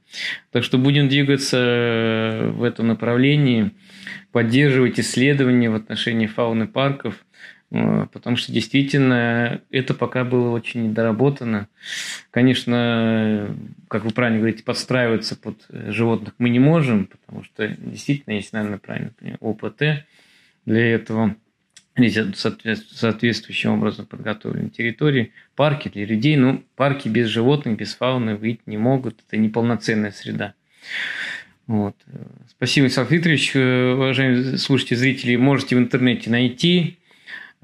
Так 0.52 0.62
что 0.62 0.76
будем 0.76 1.08
двигаться 1.08 1.56
э, 1.56 2.50
в 2.50 2.62
этом 2.62 2.88
направлении, 2.88 3.70
поддерживать 4.30 5.00
исследования 5.00 5.70
в 5.70 5.74
отношении 5.74 6.26
фауны 6.26 6.66
парков, 6.66 7.14
потому 7.70 8.36
что 8.36 8.52
действительно 8.52 9.60
это 9.70 9.92
пока 9.94 10.24
было 10.24 10.50
очень 10.50 10.88
недоработано. 10.88 11.68
Конечно, 12.30 13.54
как 13.88 14.04
вы 14.04 14.10
правильно 14.10 14.38
говорите, 14.38 14.62
подстраиваться 14.62 15.36
под 15.36 15.66
животных 15.68 16.34
мы 16.38 16.48
не 16.48 16.60
можем, 16.60 17.06
потому 17.06 17.42
что 17.42 17.68
действительно 17.68 18.34
есть, 18.34 18.52
наверное, 18.52 18.78
правильно 18.78 19.12
ОПТ 19.40 20.06
для 20.64 20.94
этого. 20.94 21.36
Соответствующим 22.34 23.72
образом 23.72 24.04
подготовлены 24.04 24.68
территории. 24.68 25.32
Парки 25.54 25.88
для 25.88 26.04
людей, 26.04 26.36
ну, 26.36 26.62
парки 26.76 27.08
без 27.08 27.28
животных, 27.28 27.78
без 27.78 27.94
фауны 27.94 28.36
выйти 28.36 28.60
не 28.66 28.76
могут. 28.76 29.24
Это 29.26 29.38
неполноценная 29.38 30.10
среда. 30.10 30.52
Вот. 31.66 31.96
Спасибо, 32.50 32.88
Исаак 32.88 33.10
Викторович. 33.10 33.52
Э, 33.56 33.94
Уважаемые 33.94 34.58
слушатели, 34.58 34.94
зрители, 34.94 35.36
можете 35.36 35.74
в 35.74 35.78
интернете 35.78 36.30
найти 36.30 36.98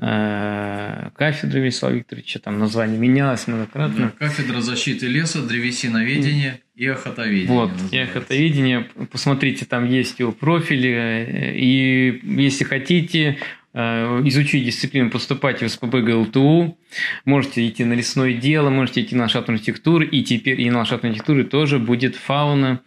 э, 0.02 1.10
кафедру 1.14 1.60
Вячеслава 1.60 1.92
Викторовича, 1.92 2.40
там 2.40 2.58
название 2.58 2.98
менялось 2.98 3.46
многократно. 3.46 4.12
кафедра 4.18 4.60
защиты 4.60 5.06
леса, 5.06 5.42
древесиноведения 5.42 6.60
и 6.74 6.86
охотоведения. 6.88 7.52
Вот, 7.52 7.70
называется. 7.70 7.96
и 7.96 7.98
охотоведение, 8.00 8.88
посмотрите, 9.10 9.64
там 9.64 9.88
есть 9.88 10.18
его 10.18 10.32
профили, 10.32 10.90
э, 10.90 11.56
и 11.56 12.20
если 12.24 12.64
хотите 12.64 13.38
э, 13.72 13.80
изучить 14.24 14.64
дисциплину, 14.64 15.10
поступайте 15.10 15.66
в 15.66 15.70
СПБ 15.70 16.00
ГЛТУ, 16.00 16.76
можете 17.24 17.66
идти 17.66 17.84
на 17.84 17.92
лесное 17.92 18.34
дело, 18.34 18.70
можете 18.70 19.02
идти 19.02 19.14
на 19.14 19.22
ландшафтную 19.22 19.56
архитектуру, 19.56 20.04
и 20.04 20.22
теперь 20.22 20.60
и 20.60 20.68
на 20.70 20.78
ландшафтной 20.78 21.10
архитектуре 21.10 21.44
тоже 21.44 21.78
будет 21.78 22.16
фауна, 22.16 22.80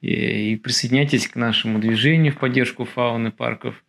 и 0.00 0.56
присоединяйтесь 0.56 1.28
к 1.28 1.36
нашему 1.36 1.78
движению 1.78 2.32
в 2.32 2.38
поддержку 2.38 2.84
фауны 2.84 3.30
парков. 3.30 3.82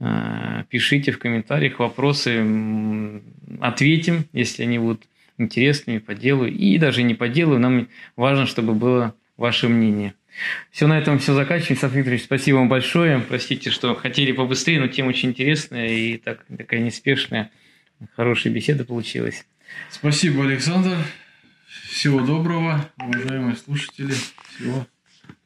Э, 0.00 0.64
Пишите 0.68 1.12
в 1.12 1.18
комментариях 1.18 1.78
вопросы, 1.78 3.22
ответим, 3.60 4.26
если 4.32 4.64
они 4.64 4.78
будут 4.78 5.06
интересными 5.38 5.98
по 5.98 6.14
делу. 6.14 6.46
И 6.46 6.78
даже 6.78 7.02
не 7.02 7.14
по 7.14 7.28
делу, 7.28 7.58
нам 7.58 7.88
важно, 8.16 8.46
чтобы 8.46 8.74
было 8.74 9.14
ваше 9.36 9.68
мнение. 9.68 10.14
Все, 10.70 10.86
на 10.86 10.98
этом 10.98 11.18
все 11.18 11.34
заканчиваем. 11.34 11.78
Исаак 11.78 11.92
Викторович, 11.94 12.24
спасибо 12.24 12.56
вам 12.56 12.68
большое. 12.68 13.20
Простите, 13.20 13.70
что 13.70 13.94
хотели 13.94 14.32
побыстрее, 14.32 14.80
но 14.80 14.88
тема 14.88 15.08
очень 15.08 15.30
интересная 15.30 15.88
и 15.88 16.18
так, 16.18 16.44
такая 16.56 16.80
неспешная. 16.80 17.50
Хорошая 18.14 18.52
беседа 18.52 18.84
получилась. 18.84 19.46
Спасибо, 19.90 20.44
Александр. 20.44 20.96
Всего 21.88 22.20
доброго, 22.20 22.90
уважаемые 22.98 23.56
слушатели. 23.56 24.12
Всего 24.56 24.86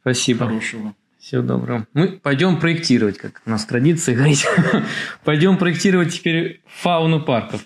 Спасибо. 0.00 0.46
хорошего. 0.46 0.94
Всего 1.30 1.42
доброго. 1.42 1.86
Мы 1.94 2.08
пойдем 2.08 2.58
проектировать, 2.58 3.16
как 3.16 3.40
у 3.46 3.50
нас 3.50 3.64
традиция 3.64 4.16
говорить. 4.16 4.44
пойдем 5.24 5.58
проектировать 5.58 6.12
теперь 6.12 6.60
фауну 6.66 7.20
парков. 7.20 7.60